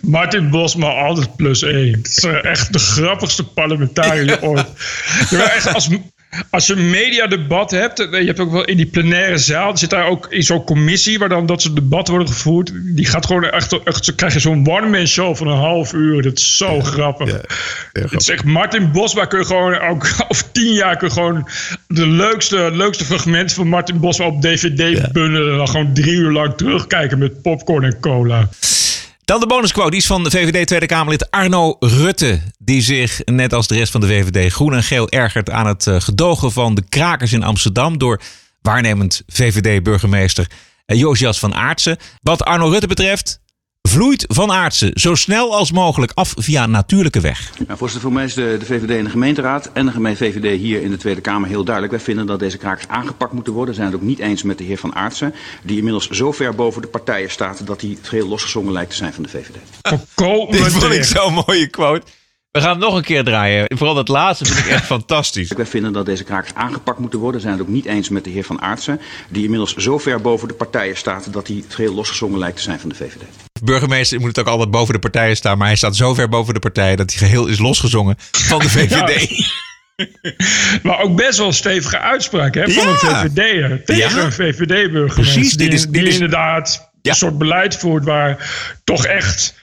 Martin 0.00 0.50
Bosma, 0.50 0.88
altijd 0.88 1.36
plus 1.36 1.62
één. 1.62 1.92
Het 1.92 2.06
is 2.06 2.24
echt 2.24 2.72
de 2.72 2.78
grappigste 2.78 3.44
parlementariër 3.44 4.42
ooit. 4.48 4.66
echt 5.30 5.74
als, 5.74 5.88
als 6.50 6.66
je 6.66 6.72
een 6.72 6.90
mediadebat 6.90 7.70
hebt, 7.70 7.98
je 7.98 8.24
hebt 8.24 8.40
ook 8.40 8.52
wel 8.52 8.64
in 8.64 8.76
die 8.76 8.86
plenaire 8.86 9.38
zaal, 9.38 9.76
zit 9.76 9.90
daar 9.90 10.06
ook 10.06 10.26
in 10.30 10.42
zo'n 10.42 10.64
commissie 10.64 11.18
waar 11.18 11.28
dan 11.28 11.46
dat 11.46 11.62
soort 11.62 11.74
debatten 11.74 12.14
worden 12.14 12.32
gevoerd. 12.32 12.72
Die 12.74 13.06
gaat 13.06 13.26
gewoon 13.26 13.44
echt, 13.44 13.82
echt 13.84 14.04
zo 14.04 14.12
krijg 14.16 14.32
je 14.32 14.40
zo'n 14.40 14.68
one-man 14.68 15.06
show 15.06 15.36
van 15.36 15.46
een 15.46 15.56
half 15.56 15.92
uur. 15.92 16.22
Dat 16.22 16.38
is 16.38 16.56
zo 16.56 16.80
grappig. 16.80 17.30
Ja, 17.30 17.40
grappig. 17.92 18.10
Het 18.10 18.20
is 18.20 18.28
echt 18.28 18.44
Martin 18.44 18.92
Bosma 18.92 19.24
kun 19.24 19.38
je 19.38 19.44
gewoon 19.44 19.78
ook 19.78 20.06
over 20.28 20.52
tien 20.52 20.72
jaar 20.72 20.96
kun 20.96 21.08
je 21.08 21.14
gewoon 21.14 21.48
de 21.86 22.06
leukste, 22.06 22.70
leukste 22.72 23.04
fragmenten 23.04 23.56
van 23.56 23.68
Martin 23.68 24.00
Bosma 24.00 24.26
op 24.26 24.42
DVD 24.42 24.98
ja. 24.98 25.08
bundelen 25.12 25.50
en 25.52 25.56
dan 25.56 25.68
gewoon 25.68 25.94
drie 25.94 26.14
uur 26.14 26.30
lang 26.30 26.56
terugkijken 26.56 27.18
met 27.18 27.42
popcorn 27.42 27.84
en 27.84 28.00
cola. 28.00 28.48
Dan 29.32 29.40
de 29.40 29.46
bonusquote, 29.46 29.90
die 29.90 29.98
is 29.98 30.06
van 30.06 30.24
de 30.24 30.30
VVD 30.30 30.66
Tweede 30.66 30.86
Kamerlid 30.86 31.30
Arno 31.30 31.76
Rutte. 31.80 32.40
Die 32.58 32.82
zich, 32.82 33.20
net 33.24 33.52
als 33.52 33.66
de 33.66 33.74
rest 33.74 33.92
van 33.92 34.00
de 34.00 34.06
VVD, 34.06 34.52
groen 34.52 34.74
en 34.74 34.82
geel 34.82 35.08
ergert 35.08 35.50
aan 35.50 35.66
het 35.66 35.86
gedogen 35.98 36.52
van 36.52 36.74
de 36.74 36.82
krakers 36.88 37.32
in 37.32 37.42
Amsterdam. 37.42 37.98
Door 37.98 38.20
waarnemend 38.62 39.22
VVD-burgemeester 39.26 40.46
Josias 40.86 41.38
van 41.38 41.54
Aartsen. 41.54 41.96
Wat 42.22 42.44
Arno 42.44 42.68
Rutte 42.68 42.86
betreft, 42.86 43.40
vloeit 43.88 44.24
van 44.28 44.52
Aartsen 44.52 44.90
zo 44.94 45.14
snel 45.14 45.56
als 45.56 45.72
mogelijk 45.72 46.12
af 46.14 46.34
via 46.36 46.66
natuurlijke 46.66 47.20
weg. 47.20 47.52
Nou, 47.66 47.78
voorzitter, 47.78 48.00
voor 48.00 48.12
mij 48.12 48.24
is 48.24 48.34
de, 48.34 48.56
de 48.58 48.64
VVD 48.64 48.90
en 48.90 49.04
de 49.04 49.10
gemeenteraad 49.10 49.70
en 49.72 49.86
de 49.86 49.92
gemeente 49.92 50.24
VVD 50.24 50.60
hier 50.60 50.82
in 50.82 50.90
de 50.90 50.96
Tweede 50.96 51.20
Kamer 51.20 51.48
heel 51.48 51.64
duidelijk. 51.64 51.94
Wij 51.94 52.04
vinden 52.04 52.26
dat 52.26 52.38
deze 52.38 52.56
krakers 52.56 52.88
aangepakt 52.88 53.32
moeten 53.32 53.52
worden. 53.52 53.74
We 53.74 53.80
zijn 53.80 53.92
het 53.92 54.00
ook 54.00 54.06
niet 54.06 54.18
eens 54.18 54.42
met 54.42 54.58
de 54.58 54.64
heer 54.64 54.78
Van 54.78 54.94
Aartsen, 54.94 55.34
die 55.62 55.76
inmiddels 55.76 56.08
zo 56.08 56.32
ver 56.32 56.54
boven 56.54 56.82
de 56.82 56.88
partijen 56.88 57.30
staat 57.30 57.66
dat 57.66 57.80
hij 57.80 57.90
het 57.90 58.08
geheel 58.08 58.28
losgezongen 58.28 58.72
lijkt 58.72 58.90
te 58.90 58.96
zijn 58.96 59.12
van 59.12 59.22
de 59.22 59.28
VVD. 59.28 59.56
Dit 60.50 60.72
vond 60.72 60.92
ik 60.92 61.04
zo'n 61.04 61.44
mooie 61.46 61.66
quote. 61.66 62.06
We 62.52 62.60
gaan 62.60 62.70
het 62.70 62.78
nog 62.78 62.94
een 62.96 63.02
keer 63.02 63.24
draaien. 63.24 63.66
Vooral 63.76 63.94
dat 63.94 64.08
laatste 64.08 64.44
vind 64.44 64.58
ik 64.58 64.66
echt 64.72 64.84
fantastisch. 64.96 65.52
Wij 65.52 65.66
vinden 65.66 65.92
dat 65.92 66.06
deze 66.06 66.24
krakers 66.24 66.54
aangepakt 66.54 66.98
moeten 66.98 67.18
worden. 67.18 67.40
We 67.40 67.46
zijn 67.46 67.58
het 67.58 67.66
ook 67.66 67.72
niet 67.74 67.84
eens 67.84 68.08
met 68.08 68.24
de 68.24 68.30
heer 68.30 68.44
Van 68.44 68.60
Aartsen. 68.62 69.00
Die 69.28 69.42
inmiddels 69.42 69.76
zo 69.76 69.98
ver 69.98 70.20
boven 70.20 70.48
de 70.48 70.54
partijen 70.54 70.96
staat 70.96 71.32
dat 71.32 71.46
hij 71.46 71.64
geheel 71.68 71.94
losgezongen 71.94 72.38
lijkt 72.38 72.56
te 72.56 72.62
zijn 72.62 72.80
van 72.80 72.88
de 72.88 72.94
VVD. 72.94 73.22
Burgemeester 73.62 74.18
moet 74.20 74.28
het 74.28 74.38
ook 74.38 74.46
altijd 74.46 74.70
boven 74.70 74.94
de 74.94 75.00
partijen 75.00 75.36
staan. 75.36 75.58
Maar 75.58 75.66
hij 75.66 75.76
staat 75.76 75.96
zo 75.96 76.14
ver 76.14 76.28
boven 76.28 76.54
de 76.54 76.60
partijen 76.60 76.96
dat 76.96 77.10
hij 77.10 77.18
geheel 77.18 77.46
is 77.46 77.58
losgezongen 77.58 78.16
van 78.30 78.58
de 78.58 78.68
VVD. 78.78 79.30
Maar 80.82 81.00
ook 81.00 81.16
best 81.16 81.38
wel 81.38 81.46
een 81.46 81.52
stevige 81.52 81.98
uitspraak 81.98 82.54
hè, 82.54 82.70
van 82.70 82.82
Ja. 82.82 82.88
een 82.90 82.96
VVD'er. 83.30 83.84
Tegen 83.84 84.16
Ja. 84.16 84.24
een 84.24 84.32
VVD-burgemeester. 84.32 85.14
Precies, 85.14 85.50
dit 85.56 85.58
die, 85.58 85.68
is- 85.78 85.82
dit 85.84 85.92
die 85.92 86.06
is- 86.06 86.14
inderdaad 86.14 86.90
een 87.02 87.14
soort 87.14 87.38
beleid 87.38 87.76
voert 87.76 88.04
waar 88.04 88.50
toch 88.84 89.06
echt 89.06 89.54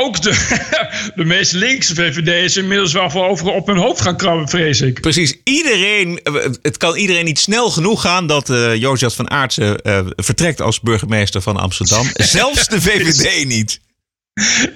ook 0.00 0.22
de, 0.22 0.58
de 1.14 1.24
meest 1.24 1.52
linkse 1.52 1.94
VVD'ers 1.94 2.56
inmiddels 2.56 2.92
wel 2.92 3.10
voor 3.10 3.28
over 3.28 3.46
op 3.52 3.66
hun 3.66 3.76
hoofd 3.76 4.00
gaan 4.00 4.16
krabben, 4.16 4.48
vrees 4.48 4.80
ik. 4.80 5.00
Precies, 5.00 5.36
iedereen, 5.44 6.20
eh, 6.22 6.34
het 6.62 6.76
kan 6.76 6.96
iedereen 6.96 7.24
niet 7.24 7.38
snel 7.38 7.70
genoeg 7.70 8.00
gaan 8.00 8.26
dat 8.26 8.52
Jozef 8.74 9.14
van 9.14 9.30
Aartsen 9.30 9.82
eh, 9.82 10.06
vertrekt 10.16 10.60
als 10.60 10.80
burgemeester 10.80 11.42
van 11.42 11.56
Amsterdam. 11.56 12.06
Zelfs 12.38 12.68
de 12.68 12.80
VVD 12.80 13.44
niet. 13.44 13.80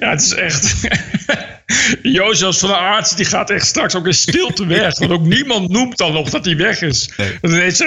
Ja, 0.00 0.10
het 0.10 0.22
is 0.22 0.32
echt. 0.32 0.74
Jozef 2.02 2.58
van 2.58 2.68
der 2.68 2.78
Aarts 2.78 3.16
die 3.16 3.24
gaat 3.24 3.50
echt 3.50 3.66
straks 3.66 3.94
ook 3.94 4.06
in 4.06 4.14
stilte 4.14 4.66
weg. 4.66 4.98
Want 4.98 5.10
ook 5.10 5.26
niemand 5.26 5.68
noemt 5.68 5.96
dan 5.96 6.12
nog 6.12 6.30
dat 6.30 6.44
hij 6.44 6.56
weg 6.56 6.80
is. 6.80 7.10
Dan 7.40 7.50
ineens, 7.50 7.78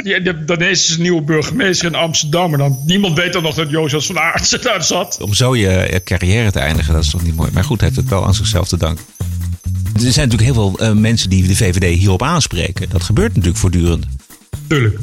dan 0.45 0.61
is 0.61 0.89
er 0.89 0.95
een 0.95 1.01
nieuwe 1.01 1.21
burgemeester 1.21 1.87
in 1.87 1.95
Amsterdam. 1.95 2.53
En 2.53 2.59
dan, 2.59 2.79
niemand 2.85 3.17
weet 3.17 3.33
dan 3.33 3.43
nog 3.43 3.55
dat 3.55 3.69
Jozef 3.69 4.05
van 4.05 4.15
der 4.15 4.23
Aarts 4.23 4.49
daar 4.61 4.83
zat. 4.83 5.21
Om 5.21 5.33
zo 5.33 5.55
je 5.55 6.01
carrière 6.03 6.51
te 6.51 6.59
eindigen, 6.59 6.93
dat 6.93 7.03
is 7.03 7.09
toch 7.09 7.23
niet 7.23 7.35
mooi. 7.35 7.49
Maar 7.53 7.63
goed, 7.63 7.79
hij 7.79 7.89
heeft 7.89 8.01
het 8.01 8.09
wel 8.09 8.25
aan 8.25 8.35
zichzelf 8.35 8.67
te 8.67 8.77
danken. 8.77 9.05
Er 9.93 10.11
zijn 10.11 10.29
natuurlijk 10.29 10.57
heel 10.57 10.73
veel 10.73 10.87
eh, 10.87 10.91
mensen 10.91 11.29
die 11.29 11.47
de 11.47 11.55
VVD 11.55 11.97
hierop 11.97 12.23
aanspreken. 12.23 12.89
Dat 12.89 13.03
gebeurt 13.03 13.29
natuurlijk 13.29 13.57
voortdurend. 13.57 14.05
Tuurlijk. 14.71 14.97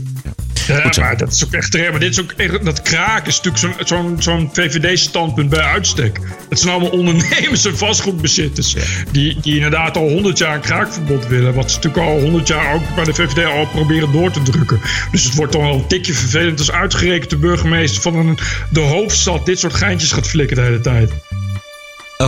Ja, 0.67 0.93
zo. 0.93 1.01
maar 1.01 1.17
dat 1.17 1.33
is 1.33 1.45
ook 1.45 1.53
echt 1.53 1.71
terecht. 1.71 1.91
Maar 1.91 2.01
dit 2.01 2.11
is 2.11 2.21
ook 2.21 2.33
echt, 2.33 2.65
dat 2.65 2.83
kraak 2.83 3.27
is 3.27 3.41
natuurlijk 3.41 3.79
zo'n 3.79 3.87
zo'n 3.87 4.23
zo'n 4.23 4.51
VVD-standpunt 4.53 5.51
bij 5.51 5.61
uitstek. 5.61 6.21
Het 6.49 6.59
zijn 6.59 6.73
allemaal 6.73 6.91
ondernemers 6.91 7.65
en 7.65 7.79
vastgoedbezitters. 7.79 8.77
Die, 9.11 9.41
die 9.41 9.55
inderdaad 9.55 9.97
al 9.97 10.09
100 10.09 10.39
jaar 10.39 10.55
een 10.55 10.61
kraakverbod 10.61 11.27
willen. 11.27 11.55
Wat 11.55 11.71
ze 11.71 11.77
natuurlijk 11.77 12.05
al 12.07 12.21
100 12.21 12.49
jaar 12.49 12.75
ook 12.75 12.95
bij 12.95 13.05
de 13.05 13.15
VVD 13.15 13.45
al 13.45 13.67
proberen 13.67 14.13
door 14.13 14.31
te 14.31 14.43
drukken. 14.43 14.81
Dus 15.13 15.25
het 15.25 15.35
wordt 15.35 15.53
dan 15.53 15.63
wel 15.63 15.75
een 15.75 15.87
tikje 15.87 16.15
vervelend 16.15 16.59
als 16.59 16.73
uitgerekend 16.73 17.31
de 17.31 17.37
burgemeester 17.37 18.03
van 18.03 18.17
een, 18.17 18.39
de 18.71 18.81
hoofdstad 18.81 19.47
dit 19.47 19.59
soort 19.59 19.75
geintjes 19.75 20.13
gaat 20.13 20.29
flikken 20.29 20.57
de 20.57 20.63
hele 20.63 20.81
tijd. 20.81 21.13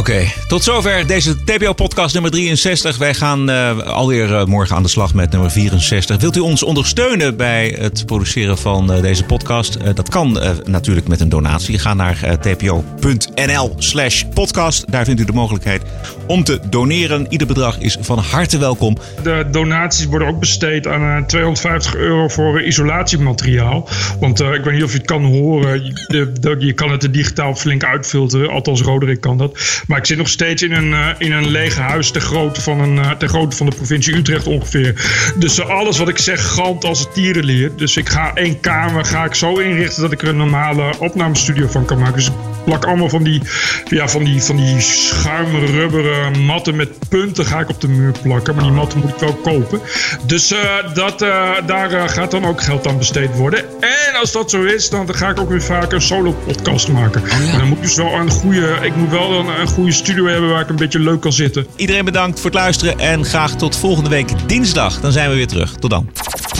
Oké, 0.01 0.33
tot 0.49 0.65
zover 0.65 1.07
deze 1.07 1.45
TPO-podcast 1.45 2.13
nummer 2.13 2.31
63. 2.31 2.99
Wij 2.99 3.15
gaan 3.15 3.51
eh, 3.51 3.79
alweer 3.79 4.35
eh, 4.35 4.45
morgen 4.45 4.77
aan 4.77 4.83
de 4.83 4.89
slag 4.89 5.15
met 5.15 5.31
nummer 5.31 5.51
64. 5.51 6.17
Wilt 6.21 6.37
u 6.37 6.41
ons 6.41 6.63
ondersteunen 6.63 7.37
bij 7.37 7.77
het 7.79 8.07
produceren 8.07 8.59
van 8.59 8.93
eh, 8.93 9.03
deze 9.03 9.25
podcast? 9.25 9.77
Dat 9.95 10.09
kan 10.09 10.39
natuurlijk 10.65 11.09
met 11.09 11.21
een 11.21 11.29
donatie. 11.29 11.79
Ga 11.79 11.95
naar 11.95 12.39
tpo.nl 12.41 13.75
slash 13.79 14.23
podcast. 14.35 14.93
Daar 14.93 15.05
vindt 15.05 15.21
u 15.21 15.25
de 15.25 15.33
mogelijkheid 15.33 15.83
om 16.27 16.45
te 16.45 16.61
doneren. 16.71 17.27
Ieder 17.29 17.47
bedrag 17.47 17.79
is 17.79 17.97
van 18.01 18.19
harte 18.19 18.59
welkom. 18.59 18.97
De 19.23 19.47
donaties 19.51 20.07
worden 20.07 20.29
ook 20.29 20.41
besteed 20.41 20.87
aan 20.87 21.19
eh, 21.21 21.25
250 21.27 21.95
euro 21.95 22.29
voor 22.29 22.63
isolatiemateriaal. 22.63 23.89
Want 24.21 24.41
ik 24.41 24.65
weet 24.65 24.75
niet 24.75 24.83
of 24.85 24.93
je 24.93 24.99
het 24.99 25.07
kan 25.07 25.25
horen. 25.25 25.85
Je, 25.85 26.33
de- 26.41 26.57
je 26.59 26.73
kan 26.73 26.91
het 26.91 27.03
er 27.03 27.13
digitaal 27.13 27.55
flink 27.55 27.85
uitfilteren. 27.85 28.51
Althans, 28.51 28.81
Roderick 28.81 29.21
kan 29.21 29.39
dat. 29.39 29.59
Maar 29.91 29.99
ik 29.99 30.07
zit 30.07 30.19
nog 30.19 30.29
steeds 30.29 30.63
in 30.63 30.73
een, 30.73 30.93
eh, 30.93 31.09
in 31.19 31.33
een 31.33 31.49
leeg 31.49 31.77
huis 31.77 32.11
ter 32.11 32.21
grootte, 32.21 32.61
van 32.61 32.81
een, 32.81 32.99
eh, 32.99 33.11
ter 33.11 33.29
van 33.49 33.67
de 33.67 33.77
provincie 33.77 34.17
Utrecht 34.17 34.47
ongeveer. 34.47 34.95
Dus 35.37 35.59
eh, 35.59 35.69
alles 35.69 35.99
wat 35.99 36.09
ik 36.09 36.19
zeg 36.19 36.47
galmt 36.47 36.85
als 36.85 37.01
het 37.01 37.15
tierenleer. 37.15 37.77
Dus 37.77 37.97
ik 37.97 38.09
ga 38.09 38.35
één 38.35 38.61
kamer 38.61 39.05
ga 39.05 39.25
ik 39.25 39.35
zo 39.35 39.59
inrichten 39.59 40.03
dat 40.03 40.13
ik 40.13 40.23
er 40.23 40.29
een 40.29 40.37
normale 40.37 40.99
opnamestudio 40.99 41.67
van 41.67 41.85
kan 41.85 41.99
maken. 41.99 42.15
Dus 42.15 42.31
plak 42.65 42.85
allemaal 42.85 43.09
van 43.09 43.23
die, 43.23 43.43
ja, 43.85 44.09
van 44.09 44.25
die, 44.25 44.43
van 44.43 44.57
die 44.57 44.81
schuimrubberen 44.81 46.45
matten 46.45 46.77
met 46.77 47.09
punten 47.09 47.47
ga 47.47 47.61
ik 47.61 47.69
op 47.69 47.81
de 47.81 47.89
muur 47.89 48.13
plakken. 48.23 48.55
Maar 48.55 48.65
die 48.65 48.73
matten 48.73 48.99
moet 48.99 49.11
ik 49.11 49.19
wel 49.19 49.35
kopen. 49.35 49.81
Dus 50.27 50.53
eh, 50.53 50.61
dat, 50.95 51.23
eh, 51.23 51.51
daar 51.67 51.93
eh, 51.93 52.09
gaat 52.09 52.31
dan 52.31 52.45
ook 52.45 52.63
geld 52.63 52.87
aan 52.87 52.99
besteed 52.99 53.37
worden. 53.37 53.65
En 53.81 54.21
als 54.21 54.33
dat 54.33 54.51
zo 54.51 54.63
is, 54.63 54.91
dan 54.91 55.15
ga 55.15 55.29
ik 55.29 55.41
ook 55.41 55.49
weer 55.49 55.63
vaak 55.63 55.93
een 55.93 56.03
solo 56.03 56.33
podcast 56.47 56.89
maken. 56.89 57.23
Maar 57.23 57.59
dan 57.59 57.69
moet 57.69 57.77
ik 57.77 57.83
dus 57.83 57.95
wel 57.95 58.13
een 58.13 58.31
goede, 58.31 58.79
ik 58.83 58.97
moet 58.97 59.11
wel 59.11 59.39
een, 59.39 59.61
een 59.61 59.69
goede 59.69 59.93
studio 59.93 60.27
hebben 60.27 60.51
waar 60.51 60.61
ik 60.61 60.69
een 60.69 60.77
beetje 60.77 60.99
leuk 60.99 61.21
kan 61.21 61.33
zitten. 61.33 61.67
Iedereen 61.77 62.05
bedankt 62.05 62.41
voor 62.41 62.51
het 62.51 62.59
luisteren 62.59 62.99
en 62.99 63.25
graag 63.25 63.57
tot 63.57 63.77
volgende 63.77 64.11
week 64.11 64.29
dinsdag. 64.47 65.01
Dan 65.01 65.13
zijn 65.13 65.31
we 65.31 65.37
weer 65.37 65.47
terug. 65.47 65.75
Tot 65.75 65.91
dan. 65.91 66.09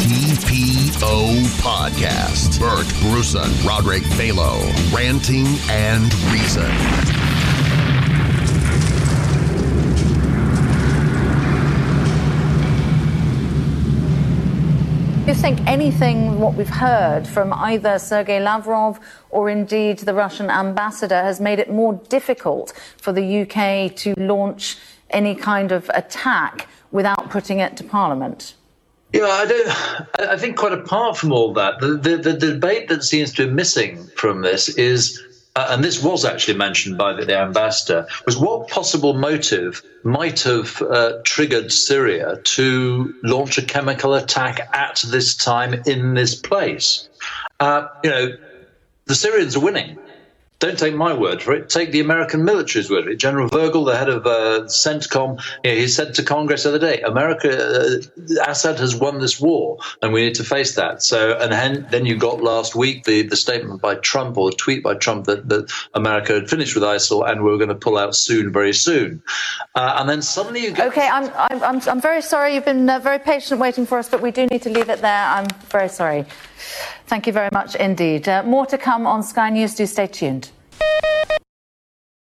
TPO 0.01 1.45
Podcast. 1.61 2.59
Bert 2.59 2.89
Bruson, 3.01 3.51
Roderick 3.67 4.03
Balo, 4.17 4.59
Ranting 4.95 5.47
and 5.69 6.13
Reason. 6.33 6.71
Do 15.21 15.27
you 15.27 15.35
think 15.35 15.61
anything 15.67 16.41
what 16.41 16.55
we've 16.55 16.69
heard 16.69 17.27
from 17.29 17.53
either 17.53 17.99
Sergei 17.99 18.41
Lavrov 18.41 18.99
or 19.29 19.51
indeed 19.51 19.99
the 19.99 20.15
Russian 20.15 20.51
ambassador 20.51 21.23
has 21.23 21.41
made 21.41 21.59
it 21.59 21.71
more 21.71 22.01
difficult 22.09 22.73
for 22.97 23.13
the 23.13 23.43
UK 23.43 23.95
to 23.97 24.15
launch 24.17 24.79
any 25.11 25.35
kind 25.35 25.71
of 25.73 25.91
attack 25.93 26.69
without 26.91 27.29
putting 27.29 27.59
it 27.59 27.77
to 27.77 27.85
Parliament? 27.85 28.55
Yeah, 29.13 29.27
I 29.27 29.47
don't. 29.47 30.31
I- 30.33 30.37
think 30.37 30.57
quite 30.57 30.73
apart 30.73 31.17
from 31.17 31.33
all 31.33 31.53
that, 31.55 31.81
the, 31.81 31.97
the, 31.97 32.17
the 32.17 32.33
debate 32.33 32.89
that 32.89 33.03
seems 33.05 33.33
to 33.35 33.47
be 33.47 33.53
missing 33.53 34.07
from 34.17 34.43
this 34.43 34.69
is, 34.69 35.21
uh, 35.57 35.67
and 35.71 35.83
this 35.85 36.03
was 36.03 36.25
actually 36.25 36.57
mentioned 36.57 36.97
by 36.97 37.13
the, 37.13 37.25
the 37.25 37.37
ambassador, 37.37 38.07
was 38.25 38.37
what 38.37 38.69
possible 38.69 39.15
motive 39.15 39.83
might 40.05 40.41
have 40.43 40.81
uh, 40.83 41.15
triggered 41.25 41.73
Syria 41.73 42.39
to 42.43 43.15
launch 43.23 43.59
a 43.59 43.63
chemical 43.63 44.15
attack 44.15 44.61
at 44.73 45.03
this 45.09 45.35
time 45.37 45.75
in 45.87 46.15
this 46.15 46.35
place. 46.35 47.09
Uh, 47.59 47.89
you 48.05 48.11
know, 48.11 48.37
the 49.07 49.15
Syrians 49.15 49.57
are 49.57 49.61
winning. 49.61 49.99
Don't 50.61 50.79
take 50.79 50.95
my 50.95 51.15
word 51.15 51.43
for 51.43 51.53
it. 51.55 51.69
Take 51.71 51.91
the 51.91 52.01
American 52.01 52.45
military's 52.45 52.91
word 52.91 53.05
for 53.05 53.11
it. 53.11 53.17
General 53.17 53.49
Virgil, 53.49 53.85
the 53.85 53.97
head 53.97 54.11
of 54.11 54.27
uh, 54.27 54.65
CENTCOM, 54.67 55.43
you 55.65 55.71
know, 55.71 55.77
he 55.77 55.89
said 55.89 56.15
to 56.15 56.23
Congress 56.23 56.63
the 56.63 56.69
other 56.69 56.79
day, 56.79 57.01
"America, 57.01 57.49
uh, 57.51 58.43
Assad 58.47 58.79
has 58.79 58.95
won 58.95 59.21
this 59.21 59.41
war, 59.41 59.79
and 60.03 60.13
we 60.13 60.23
need 60.23 60.35
to 60.35 60.45
face 60.45 60.75
that." 60.77 61.03
So, 61.03 61.39
and 61.39 61.51
then, 61.51 61.87
then 61.91 62.05
you 62.05 62.17
got 62.17 62.43
last 62.43 62.75
week 62.75 63.05
the, 63.05 63.23
the 63.23 63.37
statement 63.37 63.81
by 63.81 63.95
Trump 63.97 64.37
or 64.37 64.51
the 64.51 64.57
tweet 64.57 64.83
by 64.83 64.95
Trump 64.95 65.25
that, 65.27 65.49
that 65.49 65.73
America 65.95 66.35
had 66.35 66.51
finished 66.51 66.75
with 66.75 66.85
ISIL 66.85 67.29
and 67.29 67.43
we 67.43 67.51
were 67.51 67.57
going 67.57 67.71
to 67.71 67.75
pull 67.75 67.97
out 67.97 68.15
soon, 68.15 68.53
very 68.53 68.75
soon. 68.75 69.23
Uh, 69.75 69.97
and 69.99 70.09
then 70.09 70.21
suddenly 70.21 70.63
you 70.63 70.73
get 70.73 70.89
Okay, 70.89 71.09
I'm, 71.09 71.31
I'm, 71.37 71.63
I'm, 71.63 71.89
I'm 71.89 72.01
very 72.01 72.21
sorry. 72.21 72.55
You've 72.55 72.67
been 72.67 72.89
uh, 72.89 72.99
very 72.99 73.19
patient 73.19 73.61
waiting 73.61 73.87
for 73.87 73.99
us, 73.99 74.09
but 74.09 74.21
we 74.21 74.31
do 74.31 74.47
need 74.47 74.63
to 74.63 74.71
leave 74.71 74.91
it 74.91 75.01
there. 75.01 75.27
I'm 75.27 75.47
very 75.71 75.89
sorry. 75.89 76.27
Thank 77.11 77.27
you 77.27 77.33
very 77.33 77.49
much 77.53 77.75
indeed. 77.75 78.29
Uh, 78.29 78.45
more 78.45 78.67
to 78.67 78.79
come 78.79 79.05
on 79.05 79.25
Sky 79.25 79.51
News. 79.51 79.75
Do 79.75 79.85
stay 79.85 80.07
tuned. 80.07 80.53